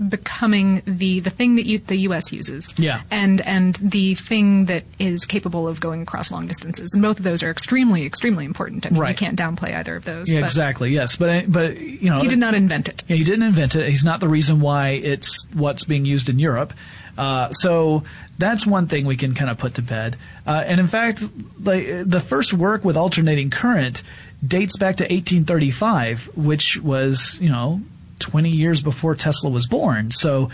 becoming 0.10 0.82
the 0.86 1.20
the 1.22 1.30
thing 1.30 1.56
that 1.56 1.66
you, 1.66 1.80
the 1.80 1.98
U.S. 2.02 2.32
uses. 2.32 2.74
Yeah. 2.78 3.02
and 3.12 3.42
and 3.42 3.76
the 3.76 4.16
thing 4.16 4.66
that 4.66 4.84
is 5.00 5.26
capable 5.26 5.68
of 5.68 5.80
going 5.80 6.02
across 6.02 6.32
long 6.32 6.48
distances, 6.48 6.92
and 6.94 7.02
both 7.02 7.18
of 7.20 7.24
those 7.24 7.44
are 7.44 7.50
extremely 7.52 8.06
extremely 8.06 8.46
important. 8.46 8.86
I 8.86 8.90
mean, 8.90 9.00
Right. 9.02 9.10
you 9.10 9.16
can't 9.16 9.38
downplay 9.40 9.76
either 9.76 9.96
of 9.96 10.06
those. 10.06 10.32
yeah, 10.32 10.40
exactly. 10.44 10.92
Yes, 10.92 11.16
but 11.16 11.52
but 11.52 11.80
you 11.80 12.10
know 12.10 12.20
He 12.20 12.28
did 12.28 12.40
not 12.40 12.54
invent 12.54 12.90
it. 12.90 13.04
Yeah, 13.08 13.16
he 13.18 13.24
didn't 13.24 13.44
invent 13.44 13.76
it. 13.76 13.90
He's 13.90 14.04
not 14.06 14.20
the 14.20 14.28
reason 14.28 14.60
why 14.60 14.90
it's 14.90 15.46
what's 15.54 15.84
being 15.86 16.06
used 16.06 16.30
in 16.30 16.40
Europe. 16.40 16.74
Uh, 17.18 17.54
so 17.54 18.04
that's 18.38 18.68
one 18.68 18.88
thing 18.88 19.06
we 19.06 19.16
can 19.16 19.34
kind 19.34 19.50
of 19.50 19.58
put 19.58 19.76
to 19.76 19.82
bed. 19.82 20.18
Uh, 20.46 20.62
and 20.68 20.82
in 20.82 20.88
fact, 20.88 21.24
like, 21.64 21.86
the 22.04 22.20
first 22.20 22.54
work 22.54 22.84
with 22.84 22.98
alternating 22.98 23.50
current 23.50 24.04
dates 24.46 24.78
back 24.78 24.98
to 24.98 25.04
1835, 25.06 26.30
which 26.36 26.78
was 26.82 27.38
you 27.40 27.50
know 27.50 27.80
20 28.20 28.50
years 28.50 28.82
before 28.82 29.16
Tesla 29.16 29.50
was 29.50 29.68
born. 29.68 30.12
So 30.12 30.50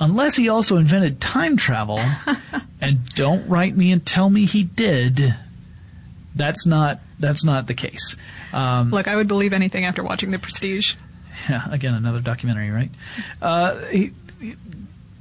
unless 0.00 0.36
he 0.36 0.48
also 0.48 0.76
invented 0.76 1.20
time 1.20 1.56
travel, 1.56 2.00
and 2.80 3.04
don't 3.14 3.48
write 3.48 3.76
me 3.76 3.92
and 3.92 4.04
tell 4.04 4.28
me 4.28 4.44
he 4.44 4.64
did, 4.64 5.34
that's 6.34 6.66
not 6.66 7.00
that's 7.18 7.44
not 7.44 7.66
the 7.66 7.74
case. 7.74 8.16
Um, 8.52 8.90
Look, 8.90 9.08
I 9.08 9.16
would 9.16 9.28
believe 9.28 9.52
anything 9.52 9.84
after 9.84 10.02
watching 10.02 10.30
The 10.30 10.38
Prestige. 10.38 10.94
yeah, 11.48 11.64
again, 11.70 11.94
another 11.94 12.20
documentary, 12.20 12.70
right? 12.70 12.90
Uh, 13.42 13.78
he, 13.86 14.12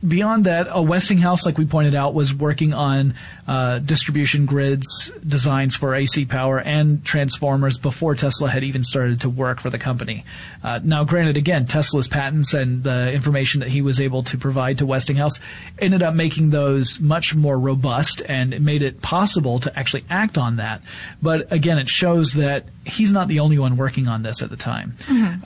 beyond 0.05 0.45
that, 0.45 0.67
uh, 0.75 0.81
Westinghouse, 0.81 1.45
like 1.45 1.57
we 1.57 1.65
pointed 1.65 1.95
out, 1.95 2.13
was 2.13 2.33
working 2.33 2.73
on 2.73 3.15
uh, 3.47 3.79
distribution 3.79 4.45
grids, 4.45 5.11
designs 5.25 5.75
for 5.75 5.95
AC 5.95 6.25
power, 6.25 6.59
and 6.59 7.03
transformers 7.05 7.77
before 7.77 8.15
Tesla 8.15 8.49
had 8.49 8.63
even 8.63 8.83
started 8.83 9.21
to 9.21 9.29
work 9.29 9.59
for 9.59 9.69
the 9.69 9.79
company. 9.79 10.25
Uh, 10.63 10.79
now, 10.83 11.03
granted, 11.03 11.37
again, 11.37 11.65
Tesla's 11.65 12.07
patents 12.07 12.53
and 12.53 12.83
the 12.83 13.11
information 13.13 13.61
that 13.61 13.69
he 13.69 13.81
was 13.81 13.99
able 13.99 14.23
to 14.23 14.37
provide 14.37 14.77
to 14.79 14.85
Westinghouse 14.85 15.39
ended 15.79 16.03
up 16.03 16.13
making 16.13 16.49
those 16.49 16.99
much 16.99 17.33
more 17.35 17.57
robust 17.57 18.21
and 18.27 18.53
it 18.53 18.61
made 18.61 18.81
it 18.81 19.01
possible 19.01 19.59
to 19.59 19.79
actually 19.79 20.03
act 20.09 20.37
on 20.37 20.57
that. 20.57 20.81
But 21.21 21.51
again, 21.51 21.79
it 21.79 21.89
shows 21.89 22.33
that 22.33 22.65
he's 22.85 23.11
not 23.11 23.27
the 23.27 23.39
only 23.39 23.57
one 23.57 23.77
working 23.77 24.07
on 24.07 24.23
this 24.23 24.41
at 24.41 24.49
the 24.49 24.57
time. 24.57 24.95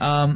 uh, 0.00 0.34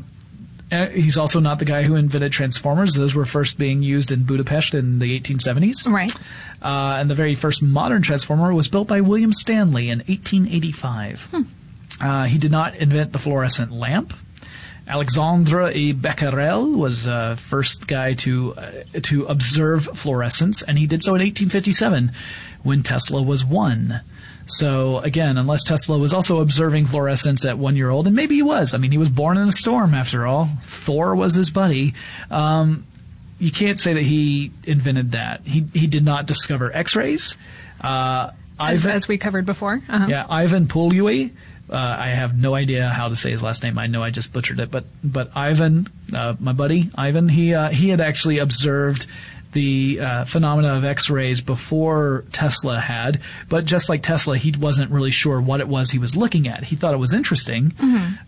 he's 0.70 1.16
also 1.16 1.40
not 1.40 1.58
the 1.58 1.64
guy 1.64 1.82
who 1.82 1.94
invented 1.94 2.32
transformers. 2.32 2.94
Those 2.94 3.14
were 3.14 3.26
first 3.26 3.58
being 3.58 3.82
used 3.82 4.10
in 4.10 4.24
Budapest 4.24 4.74
in 4.74 4.98
the 4.98 5.18
1870s. 5.18 5.86
Right. 5.86 6.14
Uh, 6.60 6.96
and 6.98 7.08
the 7.08 7.14
very 7.14 7.34
first 7.34 7.62
modern 7.62 8.02
transformer 8.02 8.52
was 8.52 8.68
built 8.68 8.88
by 8.88 9.00
William 9.00 9.32
Stanley 9.32 9.90
in 9.90 9.98
1885. 10.00 11.44
Uh, 12.00 12.24
he 12.24 12.38
did 12.38 12.50
not 12.50 12.74
invent 12.76 13.12
the 13.12 13.18
fluorescent 13.18 13.70
lamp. 13.70 14.12
Alexandre 14.88 15.70
E. 15.70 15.92
Becquerel 15.92 16.72
was 16.72 17.04
the 17.04 17.12
uh, 17.12 17.36
first 17.36 17.88
guy 17.88 18.14
to 18.14 18.54
uh, 18.54 18.70
to 19.02 19.24
observe 19.24 19.84
fluorescence, 19.98 20.62
and 20.62 20.78
he 20.78 20.86
did 20.86 21.02
so 21.02 21.10
in 21.10 21.20
1857 21.20 22.12
when 22.62 22.82
Tesla 22.84 23.20
was 23.20 23.44
one. 23.44 24.00
So 24.47 24.99
again, 24.99 25.38
unless 25.38 25.64
Tesla 25.64 25.99
was 25.99 26.12
also 26.12 26.40
observing 26.40 26.86
fluorescence 26.86 27.44
at 27.44 27.59
one 27.59 27.76
year 27.76 27.90
old, 27.90 28.07
and 28.07 28.14
maybe 28.14 28.36
he 28.36 28.42
was. 28.42 28.74
I 28.74 28.78
mean, 28.78 28.92
he 28.92 28.99
was 28.99 29.09
born 29.09 29.36
in 29.38 29.49
a 29.49 29.53
storm 29.53 29.92
after 29.92 30.24
all. 30.26 30.49
Thor 30.62 31.16
was 31.16 31.34
his 31.34 31.51
buddy. 31.51 31.94
Um, 32.30 32.86
you 33.38 33.51
can't 33.51 33.78
say 33.78 33.94
that 33.94 34.03
he 34.03 34.53
invented 34.64 35.12
that. 35.12 35.40
He 35.42 35.64
he 35.74 35.86
did 35.86 36.05
not 36.05 36.26
discover 36.26 36.70
X-rays. 36.72 37.36
Uh, 37.80 38.30
As, 38.59 38.86
Ivan, 38.86 38.97
as 38.97 39.09
we 39.09 39.18
covered 39.18 39.44
before. 39.47 39.82
Uh-huh. 39.88 40.07
yeah, 40.09 40.26
Ivan 40.30 40.66
Puluj. 40.66 41.32
Uh, 41.68 41.76
I 41.76 42.07
have 42.07 42.38
no 42.40 42.55
idea 42.55 42.88
how 42.88 43.09
to 43.09 43.16
say 43.16 43.32
his 43.32 43.42
last 43.42 43.64
name. 43.64 43.76
I 43.76 43.88
know 43.88 44.01
I 44.01 44.11
just 44.11 44.32
butchered 44.32 44.61
it, 44.61 44.70
but 44.70 44.84
but 45.03 45.32
Ivan, 45.34 45.88
uh, 46.14 46.34
my 46.38 46.53
buddy 46.53 46.90
Ivan, 46.94 47.28
he 47.28 47.53
uh, 47.55 47.70
he 47.70 47.88
had 47.88 48.01
actually 48.01 48.38
observed 48.38 49.07
the 49.53 50.01
uh, 50.01 50.24
phenomena 50.26 50.74
of 50.74 50.84
X-rays 50.84 51.40
before 51.40 52.24
Tesla 52.32 52.78
had, 52.78 53.20
but 53.49 53.64
just 53.64 53.88
like 53.88 54.03
Tesla, 54.03 54.36
he 54.36 54.53
wasn't 54.59 54.90
really 54.90 55.11
sure 55.11 55.40
what 55.40 55.61
it 55.61 55.68
was 55.68 55.90
he 55.90 55.99
was 55.99 56.16
looking 56.16 56.47
at. 56.49 56.64
He 56.64 56.76
thought 56.76 56.92
it 56.94 56.99
was 56.99 57.14
interesting, 57.14 57.72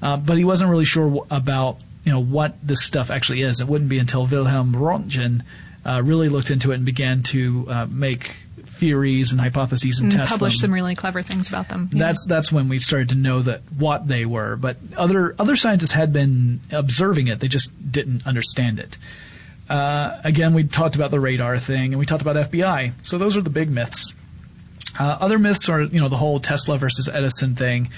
uh, 0.02 0.16
but 0.16 0.38
he 0.38 0.44
wasn't 0.44 0.70
really 0.70 0.84
sure 0.86 1.04
w- 1.04 1.26
about 1.30 1.78
you 2.04 2.12
know 2.12 2.20
what 2.22 2.56
this 2.66 2.82
stuff 2.82 3.10
actually 3.10 3.42
is. 3.42 3.60
It 3.60 3.68
wouldn't 3.68 3.90
be 3.90 3.98
until 3.98 4.26
Wilhelm 4.26 4.72
Röntgen 4.74 5.42
uh, 5.84 6.02
really 6.02 6.28
looked 6.28 6.50
into 6.50 6.72
it 6.72 6.76
and 6.76 6.84
began 6.84 7.22
to 7.24 7.66
uh, 7.68 7.86
make 7.90 8.36
theories 8.64 9.32
and 9.32 9.40
hypotheses 9.40 9.98
and, 9.98 10.12
And 10.12 10.20
test 10.20 10.32
published 10.32 10.60
them 10.60 10.68
some 10.68 10.74
really 10.74 10.94
clever 10.94 11.20
things 11.20 11.48
about 11.48 11.68
them. 11.68 11.90
Yeah. 11.92 11.98
that's 11.98 12.24
that's 12.26 12.52
when 12.52 12.68
we 12.68 12.78
started 12.78 13.08
to 13.10 13.14
know 13.16 13.42
that 13.42 13.60
what 13.76 14.06
they 14.06 14.24
were. 14.24 14.56
But 14.56 14.76
other 14.96 15.34
other 15.38 15.56
scientists 15.56 15.92
had 15.92 16.12
been 16.12 16.60
observing 16.70 17.26
it; 17.28 17.40
they 17.40 17.48
just 17.48 17.70
didn't 17.90 18.26
understand 18.26 18.78
it. 18.80 18.96
Uh, 19.68 20.20
again, 20.24 20.54
we 20.54 20.64
talked 20.64 20.94
about 20.94 21.10
the 21.10 21.20
radar 21.20 21.58
thing, 21.58 21.92
and 21.92 21.98
we 21.98 22.06
talked 22.06 22.22
about 22.22 22.36
FBI. 22.50 22.92
So 23.02 23.18
those 23.18 23.36
are 23.36 23.42
the 23.42 23.50
big 23.50 23.70
myths. 23.70 24.14
Uh, 24.98 25.18
other 25.20 25.38
myths 25.38 25.68
are, 25.68 25.82
you 25.82 26.00
know, 26.00 26.08
the 26.08 26.16
whole 26.16 26.40
Tesla 26.40 26.78
versus 26.78 27.08
Edison 27.08 27.54
thing. 27.54 27.90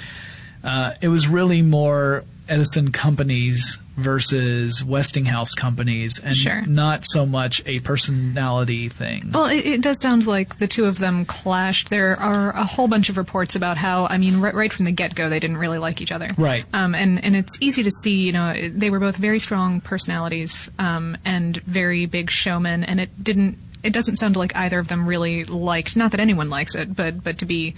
Uh, 0.62 0.95
it 1.01 1.09
was 1.09 1.29
really 1.29 1.62
more. 1.62 2.25
Edison 2.51 2.90
companies 2.92 3.78
versus 3.96 4.82
Westinghouse 4.82 5.55
companies, 5.55 6.18
and 6.18 6.36
Sure. 6.36 6.62
not 6.62 7.05
so 7.07 7.24
much 7.26 7.62
a 7.66 7.80
personality 7.80 8.88
thing. 8.88 9.30
Well, 9.32 9.46
it, 9.46 9.64
it 9.66 9.82
does 9.82 10.01
sound 10.01 10.26
like 10.26 10.59
the 10.59 10.66
two 10.66 10.86
of 10.86 10.98
them 10.98 11.24
clashed. 11.24 11.90
There 11.90 12.18
are 12.18 12.51
a 12.51 12.64
whole 12.64 12.88
bunch 12.88 13.09
of 13.09 13.16
reports 13.16 13.57
about 13.57 13.76
how, 13.76 14.07
I 14.07 14.18
mean, 14.18 14.40
right, 14.40 14.55
right 14.55 14.72
from 14.72 14.86
the 14.86 14.92
get 14.92 15.14
go, 15.14 15.28
they 15.28 15.38
didn't 15.40 15.59
really 15.59 15.78
like 15.78 16.01
each 16.01 16.12
other. 16.12 16.30
Right. 16.36 16.64
Um, 16.72 16.94
and, 16.94 17.22
and 17.22 17.36
it's 17.36 17.57
easy 17.61 17.82
to 17.82 17.90
see, 17.90 18.16
you 18.26 18.32
know, 18.32 18.55
they 18.68 18.90
were 18.90 19.01
both 19.01 19.16
very 19.16 19.38
strong 19.38 19.80
personalities 19.80 20.70
um, 20.78 21.16
and 21.24 21.57
very 21.59 22.07
big 22.07 22.30
showmen, 22.30 22.84
and 22.84 23.01
it 23.01 23.22
didn't. 23.22 23.59
It 23.82 23.94
doesn't 23.94 24.16
sound 24.18 24.36
like 24.36 24.55
either 24.55 24.78
of 24.78 24.88
them 24.88 25.07
really 25.07 25.44
liked. 25.46 25.96
Not 25.96 26.11
that 26.11 26.20
anyone 26.20 26.51
likes 26.51 26.74
it, 26.74 26.94
but 26.94 27.24
but 27.24 27.38
to 27.38 27.46
be 27.46 27.76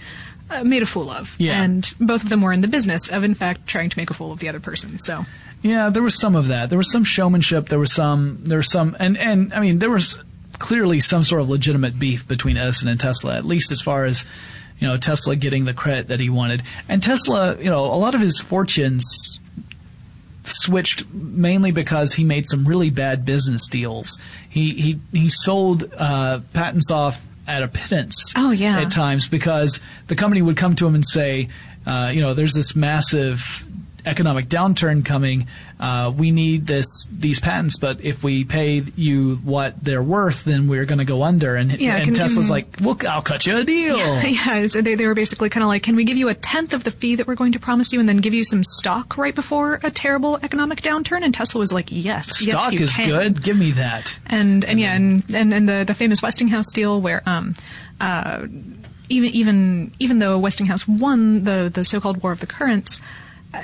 uh, 0.49 0.63
made 0.63 0.83
a 0.83 0.85
fool 0.85 1.09
of. 1.09 1.35
Yeah. 1.39 1.61
And 1.61 1.93
both 1.99 2.23
of 2.23 2.29
them 2.29 2.41
were 2.41 2.51
in 2.51 2.61
the 2.61 2.67
business 2.67 3.09
of, 3.09 3.23
in 3.23 3.33
fact, 3.33 3.67
trying 3.67 3.89
to 3.89 3.97
make 3.97 4.09
a 4.09 4.13
fool 4.13 4.31
of 4.31 4.39
the 4.39 4.49
other 4.49 4.59
person. 4.59 4.99
So. 4.99 5.25
Yeah, 5.61 5.89
there 5.89 6.03
was 6.03 6.19
some 6.19 6.35
of 6.35 6.49
that. 6.49 6.69
There 6.69 6.77
was 6.77 6.91
some 6.91 7.05
showmanship. 7.05 7.69
There 7.69 7.79
was 7.79 7.93
some. 7.93 8.39
There 8.43 8.57
was 8.57 8.69
some, 8.69 8.97
and 8.99 9.17
and 9.17 9.53
I 9.53 9.61
mean, 9.61 9.79
there 9.79 9.89
was 9.89 10.21
clearly 10.59 10.99
some 10.99 11.23
sort 11.23 11.41
of 11.41 11.49
legitimate 11.49 11.97
beef 11.97 12.27
between 12.27 12.57
Edison 12.57 12.89
and 12.89 12.99
Tesla, 12.99 13.37
at 13.37 13.45
least 13.45 13.71
as 13.71 13.81
far 13.81 14.03
as 14.03 14.25
you 14.79 14.87
know 14.87 14.97
Tesla 14.97 15.37
getting 15.37 15.63
the 15.63 15.73
credit 15.73 16.09
that 16.09 16.19
he 16.19 16.29
wanted. 16.29 16.63
And 16.89 17.01
Tesla, 17.01 17.57
you 17.57 17.69
know, 17.69 17.85
a 17.85 17.95
lot 17.95 18.13
of 18.13 18.19
his 18.19 18.41
fortunes 18.41 19.39
switched 20.43 21.11
mainly 21.13 21.71
because 21.71 22.13
he 22.13 22.25
made 22.25 22.45
some 22.45 22.67
really 22.67 22.89
bad 22.89 23.25
business 23.25 23.67
deals. 23.67 24.19
He 24.49 24.71
he 24.71 24.99
he 25.13 25.29
sold 25.29 25.89
uh, 25.97 26.41
patents 26.51 26.91
off 26.91 27.25
at 27.47 27.63
a 27.63 27.67
pittance. 27.67 28.33
Oh, 28.35 28.51
yeah. 28.51 28.79
At 28.79 28.91
times 28.91 29.27
because 29.27 29.79
the 30.07 30.15
company 30.15 30.41
would 30.41 30.57
come 30.57 30.75
to 30.75 30.87
him 30.87 30.95
and 30.95 31.05
say, 31.05 31.49
uh, 31.85 32.11
you 32.13 32.21
know, 32.21 32.33
there's 32.33 32.53
this 32.53 32.75
massive 32.75 33.65
economic 34.05 34.47
downturn 34.47 35.03
coming. 35.05 35.47
Uh, 35.83 36.09
we 36.11 36.31
need 36.31 36.65
this 36.65 37.05
these 37.11 37.41
patents, 37.41 37.77
but 37.77 37.99
if 37.99 38.23
we 38.23 38.45
pay 38.45 38.81
you 38.95 39.35
what 39.43 39.75
they're 39.83 40.01
worth, 40.01 40.45
then 40.45 40.69
we're 40.69 40.85
going 40.85 40.99
to 40.99 41.03
go 41.03 41.23
under. 41.23 41.57
And, 41.57 41.73
Yeah, 41.77 41.97
and 41.97 42.05
can- 42.05 42.13
Tesla's 42.13 42.45
can- 42.45 42.53
like, 42.53 42.79
look, 42.79 43.03
I'll 43.05 43.21
cut 43.21 43.45
you 43.45 43.57
a 43.57 43.65
deal. 43.65 43.97
Yeah, 44.23 44.65
so 44.69 44.81
they, 44.81 44.95
they 44.95 45.05
were 45.05 45.13
basically 45.13 45.49
kind 45.49 45.61
of 45.61 45.67
like, 45.67 45.83
can 45.83 45.97
we 45.97 46.05
give 46.05 46.15
you 46.15 46.29
a 46.29 46.33
tenth 46.35 46.73
of 46.73 46.85
the 46.85 46.91
fee 46.91 47.15
that 47.15 47.27
we're 47.27 47.35
going 47.35 47.51
to 47.51 47.59
promise 47.59 47.91
you 47.91 47.99
and 47.99 48.07
then 48.07 48.19
give 48.19 48.33
you 48.33 48.45
some 48.45 48.63
stock 48.63 49.17
right 49.17 49.35
before 49.35 49.81
a 49.83 49.91
terrible 49.91 50.37
economic 50.41 50.81
downturn? 50.81 51.21
And 51.21 51.33
Tesla 51.33 51.59
was 51.59 51.73
like, 51.73 51.87
yes, 51.91 52.41
yes, 52.41 52.55
Stock 52.57 52.71
you 52.71 52.79
is 52.85 52.95
can. 52.95 53.09
good. 53.09 53.43
Give 53.43 53.57
me 53.57 53.71
that. 53.73 54.17
And, 54.27 54.63
and 54.63 54.79
yeah, 54.79 54.93
and, 54.95 55.23
and, 55.35 55.53
and 55.53 55.67
the, 55.67 55.83
the 55.85 55.93
famous 55.93 56.21
Westinghouse 56.21 56.71
deal 56.71 57.01
where, 57.01 57.21
um, 57.25 57.55
uh, 57.99 58.47
even, 59.09 59.29
even, 59.31 59.91
even 59.99 60.19
though 60.19 60.39
Westinghouse 60.39 60.87
won 60.87 61.43
the, 61.43 61.69
the 61.73 61.83
so-called 61.83 62.23
War 62.23 62.31
of 62.31 62.39
the 62.39 62.47
Currents, 62.47 63.01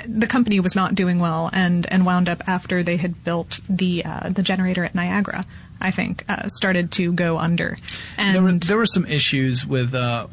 the 0.06 0.26
company 0.26 0.60
was 0.60 0.74
not 0.76 0.94
doing 0.94 1.18
well 1.18 1.50
and, 1.52 1.86
and 1.92 2.06
wound 2.06 2.28
up 2.28 2.42
after 2.46 2.82
they 2.82 2.96
had 2.96 3.24
built 3.24 3.60
the, 3.68 4.04
uh, 4.04 4.28
the 4.30 4.42
generator 4.42 4.84
at 4.84 4.94
Niagara. 4.94 5.44
I 5.82 5.90
think 5.90 6.24
uh, 6.28 6.46
started 6.48 6.92
to 6.92 7.10
go 7.12 7.38
under, 7.38 7.76
and 8.18 8.34
there 8.34 8.42
were 8.42 8.52
there 8.52 8.76
were 8.76 8.84
some 8.84 9.06
issues 9.06 9.66
with 9.66 9.94
uh, 9.94 10.26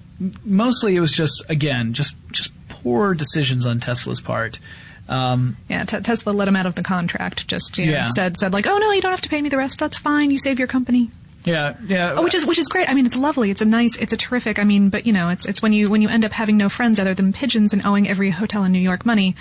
mostly 0.43 0.97
it 0.97 0.99
was 0.99 1.13
just 1.13 1.41
again 1.47 1.93
just 1.93 2.15
just 2.33 2.51
poor 2.67 3.13
decisions 3.13 3.65
on 3.65 3.79
Tesla's 3.79 4.19
part. 4.19 4.59
Um, 5.07 5.55
Yeah, 5.69 5.85
Te- 5.85 6.01
Tesla 6.01 6.31
let 6.31 6.49
him 6.49 6.57
out 6.57 6.65
of 6.65 6.75
the 6.75 6.83
contract. 6.83 7.47
Just 7.47 7.77
you 7.77 7.85
know, 7.85 7.91
Yeah. 7.93 8.09
said 8.09 8.35
said 8.37 8.51
like, 8.51 8.67
oh 8.67 8.77
no, 8.77 8.91
you 8.91 8.99
don't 9.01 9.11
have 9.11 9.21
to 9.21 9.29
pay 9.29 9.41
me 9.41 9.47
the 9.47 9.55
rest. 9.55 9.79
That's 9.79 9.97
fine. 9.97 10.31
You 10.31 10.37
save 10.39 10.59
your 10.59 10.67
company. 10.67 11.11
Yeah, 11.47 11.77
yeah. 11.85 12.15
Oh, 12.17 12.23
which 12.23 12.35
is 12.35 12.45
which 12.45 12.59
is 12.59 12.67
great. 12.67 12.89
I 12.89 12.93
mean, 12.93 13.05
it's 13.05 13.15
lovely. 13.15 13.49
It's 13.51 13.61
a 13.61 13.65
nice. 13.65 13.95
It's 13.95 14.11
a 14.11 14.17
terrific. 14.17 14.59
I 14.59 14.65
mean, 14.65 14.89
but 14.89 15.07
you 15.07 15.13
know, 15.13 15.29
it's 15.29 15.45
it's 15.45 15.61
when 15.61 15.71
you 15.71 15.89
when 15.89 16.01
you 16.01 16.09
end 16.09 16.25
up 16.25 16.33
having 16.33 16.57
no 16.57 16.67
friends 16.67 16.99
other 16.99 17.13
than 17.13 17.31
pigeons 17.31 17.71
and 17.71 17.85
owing 17.85 18.09
every 18.09 18.31
hotel 18.31 18.65
in 18.65 18.73
New 18.73 18.79
York 18.79 19.05
money. 19.05 19.33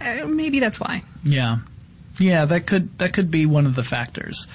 Uh, 0.00 0.26
maybe 0.26 0.58
that's 0.58 0.80
why. 0.80 1.02
Yeah, 1.22 1.58
yeah, 2.18 2.46
that 2.46 2.66
could 2.66 2.96
that 2.98 3.12
could 3.12 3.30
be 3.30 3.44
one 3.44 3.66
of 3.66 3.74
the 3.74 3.84
factors. 3.84 4.46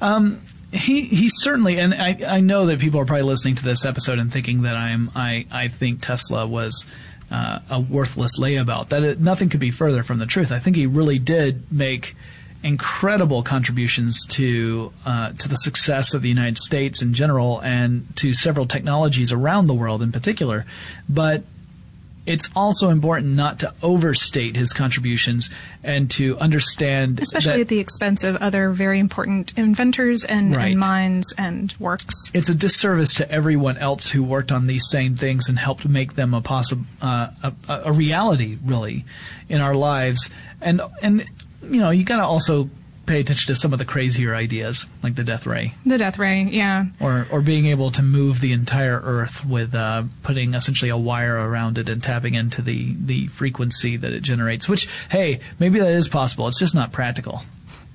Um, 0.00 0.40
he 0.72 1.02
he 1.02 1.28
certainly, 1.28 1.80
and 1.80 1.92
I 1.94 2.18
I 2.26 2.40
know 2.40 2.66
that 2.66 2.78
people 2.78 3.00
are 3.00 3.06
probably 3.06 3.24
listening 3.24 3.56
to 3.56 3.64
this 3.64 3.84
episode 3.84 4.20
and 4.20 4.32
thinking 4.32 4.62
that 4.62 4.76
I'm 4.76 5.10
I 5.16 5.46
I 5.50 5.68
think 5.68 6.00
Tesla 6.00 6.46
was. 6.46 6.86
Uh, 7.30 7.60
a 7.70 7.80
worthless 7.80 8.38
layabout. 8.38 8.90
That 8.90 9.02
it, 9.04 9.18
nothing 9.18 9.48
could 9.48 9.58
be 9.58 9.70
further 9.70 10.02
from 10.02 10.18
the 10.18 10.26
truth. 10.26 10.52
I 10.52 10.58
think 10.58 10.76
he 10.76 10.84
really 10.84 11.18
did 11.18 11.72
make 11.72 12.14
incredible 12.62 13.42
contributions 13.42 14.24
to 14.26 14.92
uh, 15.04 15.32
to 15.32 15.48
the 15.48 15.56
success 15.56 16.14
of 16.14 16.22
the 16.22 16.28
United 16.28 16.58
States 16.58 17.02
in 17.02 17.14
general, 17.14 17.60
and 17.62 18.06
to 18.16 18.34
several 18.34 18.66
technologies 18.66 19.32
around 19.32 19.66
the 19.66 19.74
world 19.74 20.02
in 20.02 20.12
particular. 20.12 20.64
But 21.08 21.42
it's 22.24 22.48
also 22.54 22.88
important 22.90 23.34
not 23.34 23.58
to 23.58 23.74
overstate 23.82 24.54
his 24.54 24.72
contributions 24.72 25.50
and 25.82 26.08
to 26.08 26.38
understand 26.38 27.18
Especially 27.20 27.50
that 27.54 27.60
at 27.62 27.66
the 27.68 27.80
expense 27.80 28.22
of 28.22 28.36
other 28.36 28.70
very 28.70 29.00
important 29.00 29.52
inventors 29.56 30.24
and, 30.24 30.54
Right. 30.54 30.70
and 30.70 30.78
minds 30.78 31.34
and 31.36 31.74
works. 31.80 32.30
it's 32.32 32.48
a 32.48 32.54
disservice 32.54 33.14
to 33.14 33.28
everyone 33.28 33.76
else 33.76 34.08
who 34.10 34.22
worked 34.22 34.52
on 34.52 34.68
these 34.68 34.88
same 34.88 35.16
things 35.16 35.48
and 35.48 35.58
helped 35.58 35.88
make 35.88 36.14
them 36.14 36.32
a 36.32 36.40
possible 36.40 36.84
uh, 37.00 37.30
a, 37.42 37.52
a 37.68 37.82
a 37.86 37.92
reality 37.92 38.56
really 38.64 39.04
in 39.48 39.60
our 39.60 39.74
lives 39.74 40.30
and 40.60 40.80
and 41.02 41.26
you 41.62 41.80
know 41.80 41.90
you 41.90 42.04
got 42.04 42.16
to 42.18 42.24
also 42.24 42.68
pay 43.04 43.18
attention 43.18 43.52
to 43.52 43.56
some 43.58 43.72
of 43.72 43.80
the 43.80 43.84
crazier 43.84 44.32
ideas 44.32 44.88
like 45.02 45.16
the 45.16 45.24
death 45.24 45.44
ray 45.44 45.74
The 45.84 45.98
death 45.98 46.18
ray, 46.18 46.44
yeah. 46.44 46.84
or 47.00 47.26
or 47.32 47.40
being 47.40 47.66
able 47.66 47.90
to 47.92 48.02
move 48.02 48.40
the 48.40 48.52
entire 48.52 49.00
earth 49.02 49.44
with 49.44 49.74
uh, 49.74 50.04
putting 50.22 50.54
essentially 50.54 50.88
a 50.90 50.96
wire 50.96 51.36
around 51.36 51.78
it 51.78 51.88
and 51.88 52.00
tapping 52.02 52.34
into 52.34 52.62
the 52.62 52.94
the 52.98 53.26
frequency 53.26 53.96
that 53.96 54.12
it 54.12 54.22
generates 54.22 54.68
which 54.68 54.88
hey 55.10 55.40
maybe 55.58 55.80
that 55.80 55.92
is 55.92 56.08
possible 56.08 56.46
it's 56.46 56.58
just 56.60 56.74
not 56.74 56.92
practical 56.92 57.42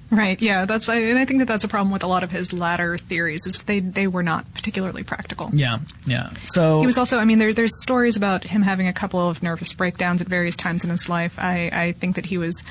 Right, 0.09 0.41
yeah, 0.41 0.63
that's 0.63 0.87
I, 0.87 0.95
and 0.99 1.19
I 1.19 1.25
think 1.25 1.39
that 1.39 1.49
that's 1.49 1.65
a 1.65 1.67
problem 1.67 1.91
with 1.91 2.01
a 2.01 2.07
lot 2.07 2.23
of 2.23 2.31
his 2.31 2.53
latter 2.53 2.97
theories 2.97 3.45
is 3.45 3.61
they 3.63 3.81
they 3.81 4.07
were 4.07 4.23
not 4.23 4.53
particularly 4.53 5.03
practical. 5.03 5.49
yeah 5.51 5.79
yeah 6.05 6.29
so 6.45 6.79
He 6.79 6.85
was 6.85 6.97
also, 6.97 7.17
I 7.17 7.25
mean, 7.25 7.39
there, 7.39 7.51
there's 7.51 7.81
stories 7.81 8.15
about 8.15 8.45
him 8.45 8.61
having 8.61 8.87
a 8.87 8.93
couple 8.93 9.19
of 9.27 9.43
nervous 9.43 9.73
breakdowns 9.73 10.21
at 10.21 10.27
various 10.27 10.55
times 10.55 10.85
in 10.85 10.89
his 10.91 11.09
life. 11.09 11.37
I, 11.37 11.69
I 11.73 11.91
think 11.91 12.15
that 12.15 12.25
he 12.25 12.37
was 12.37 12.63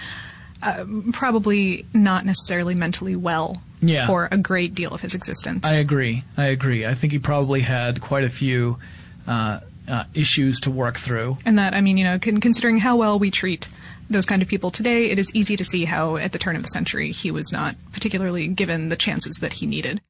uh, 0.62 0.84
probably 1.12 1.86
not 1.92 2.24
necessarily 2.24 2.74
mentally 2.74 3.16
well 3.16 3.62
Yeah. 3.80 4.06
for 4.06 4.28
a 4.30 4.38
great 4.38 4.74
deal 4.74 4.92
of 4.92 5.00
his 5.00 5.14
existence. 5.14 5.64
I 5.64 5.74
agree. 5.74 6.24
I 6.36 6.46
agree. 6.46 6.86
I 6.86 6.94
think 6.94 7.12
he 7.12 7.18
probably 7.18 7.60
had 7.60 8.00
quite 8.00 8.24
a 8.24 8.30
few 8.30 8.78
uh, 9.26 9.60
uh, 9.88 10.04
issues 10.14 10.60
to 10.60 10.70
work 10.70 10.96
through. 10.98 11.38
and 11.44 11.58
that, 11.58 11.74
I 11.74 11.80
mean, 11.80 11.96
you 11.96 12.04
know, 12.04 12.18
con- 12.18 12.40
considering 12.40 12.78
how 12.78 12.96
well 12.96 13.18
we 13.18 13.30
treat 13.30 13.68
those 14.08 14.24
kind 14.26 14.40
of 14.42 14.48
people 14.48 14.70
today, 14.70 15.10
it 15.10 15.18
is 15.18 15.34
easy 15.34 15.56
to 15.56 15.64
see 15.64 15.84
how 15.84 16.16
at 16.16 16.32
the 16.32 16.38
turn 16.38 16.56
of 16.56 16.62
the 16.62 16.68
century 16.68 17.10
he 17.12 17.30
was 17.30 17.50
not 17.52 17.74
particularly 17.92 18.46
given 18.48 18.88
the 18.88 18.96
chances 18.96 19.36
that 19.40 19.54
he 19.54 19.66
needed. 19.66 20.00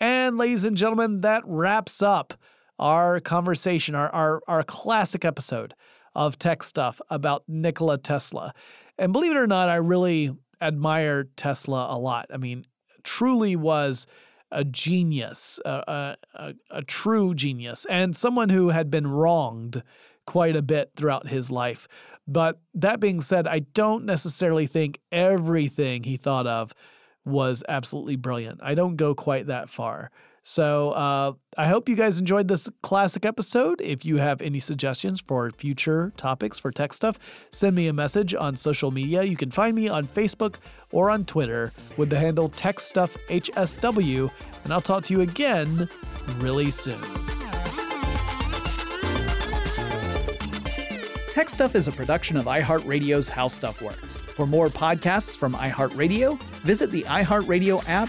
And 0.00 0.36
ladies 0.36 0.64
and 0.64 0.76
gentlemen, 0.76 1.20
that 1.22 1.42
wraps 1.46 2.02
up 2.02 2.34
our 2.78 3.18
conversation, 3.20 3.94
our, 3.94 4.08
our, 4.10 4.42
our 4.46 4.62
classic 4.62 5.24
episode 5.24 5.74
of 6.14 6.38
tech 6.38 6.62
stuff 6.62 7.00
about 7.08 7.44
Nikola 7.48 7.98
Tesla. 7.98 8.52
And 8.98 9.12
believe 9.12 9.32
it 9.32 9.36
or 9.36 9.46
not, 9.46 9.68
I 9.68 9.76
really 9.76 10.34
admire 10.60 11.24
Tesla 11.36 11.88
a 11.90 11.98
lot. 11.98 12.26
I 12.32 12.36
mean, 12.36 12.64
truly 13.02 13.56
was 13.56 14.06
a 14.50 14.64
genius, 14.64 15.60
a, 15.64 16.16
a, 16.34 16.54
a, 16.70 16.82
true 16.82 17.34
genius, 17.34 17.84
and 17.90 18.16
someone 18.16 18.48
who 18.48 18.68
had 18.70 18.90
been 18.90 19.06
wronged 19.06 19.82
quite 20.26 20.56
a 20.56 20.62
bit 20.62 20.92
throughout 20.96 21.28
his 21.28 21.50
life. 21.50 21.88
But 22.28 22.60
that 22.74 23.00
being 23.00 23.20
said, 23.20 23.46
I 23.46 23.60
don't 23.60 24.04
necessarily 24.04 24.66
think 24.66 25.00
everything 25.12 26.04
he 26.04 26.16
thought 26.16 26.46
of 26.46 26.72
was 27.24 27.62
absolutely 27.68 28.16
brilliant. 28.16 28.60
I 28.62 28.74
don't 28.74 28.96
go 28.96 29.14
quite 29.14 29.46
that 29.46 29.68
far. 29.68 30.10
So 30.48 30.92
uh, 30.92 31.32
I 31.56 31.66
hope 31.66 31.88
you 31.88 31.96
guys 31.96 32.20
enjoyed 32.20 32.46
this 32.46 32.68
classic 32.84 33.26
episode. 33.26 33.80
If 33.80 34.04
you 34.04 34.18
have 34.18 34.40
any 34.40 34.60
suggestions 34.60 35.20
for 35.20 35.50
future 35.50 36.12
topics 36.16 36.56
for 36.56 36.70
tech 36.70 36.94
stuff, 36.94 37.18
send 37.50 37.74
me 37.74 37.88
a 37.88 37.92
message 37.92 38.32
on 38.32 38.56
social 38.56 38.92
media. 38.92 39.24
You 39.24 39.36
can 39.36 39.50
find 39.50 39.74
me 39.74 39.88
on 39.88 40.06
Facebook 40.06 40.58
or 40.92 41.10
on 41.10 41.24
Twitter 41.24 41.72
with 41.96 42.10
the 42.10 42.18
handle 42.20 42.48
TechStuffHSW, 42.50 44.30
and 44.62 44.72
I'll 44.72 44.80
talk 44.80 45.04
to 45.06 45.14
you 45.14 45.22
again 45.22 45.88
really 46.36 46.70
soon. 46.70 47.00
Tech 51.32 51.50
Stuff 51.50 51.74
is 51.74 51.88
a 51.88 51.92
production 51.92 52.36
of 52.36 52.44
iHeartRadio's 52.44 53.28
How 53.28 53.48
Stuff 53.48 53.82
Works. 53.82 54.14
For 54.14 54.46
more 54.46 54.68
podcasts 54.68 55.36
from 55.36 55.54
iHeartRadio, 55.54 56.40
visit 56.62 56.92
the 56.92 57.02
iHeartRadio 57.02 57.86
app, 57.88 58.08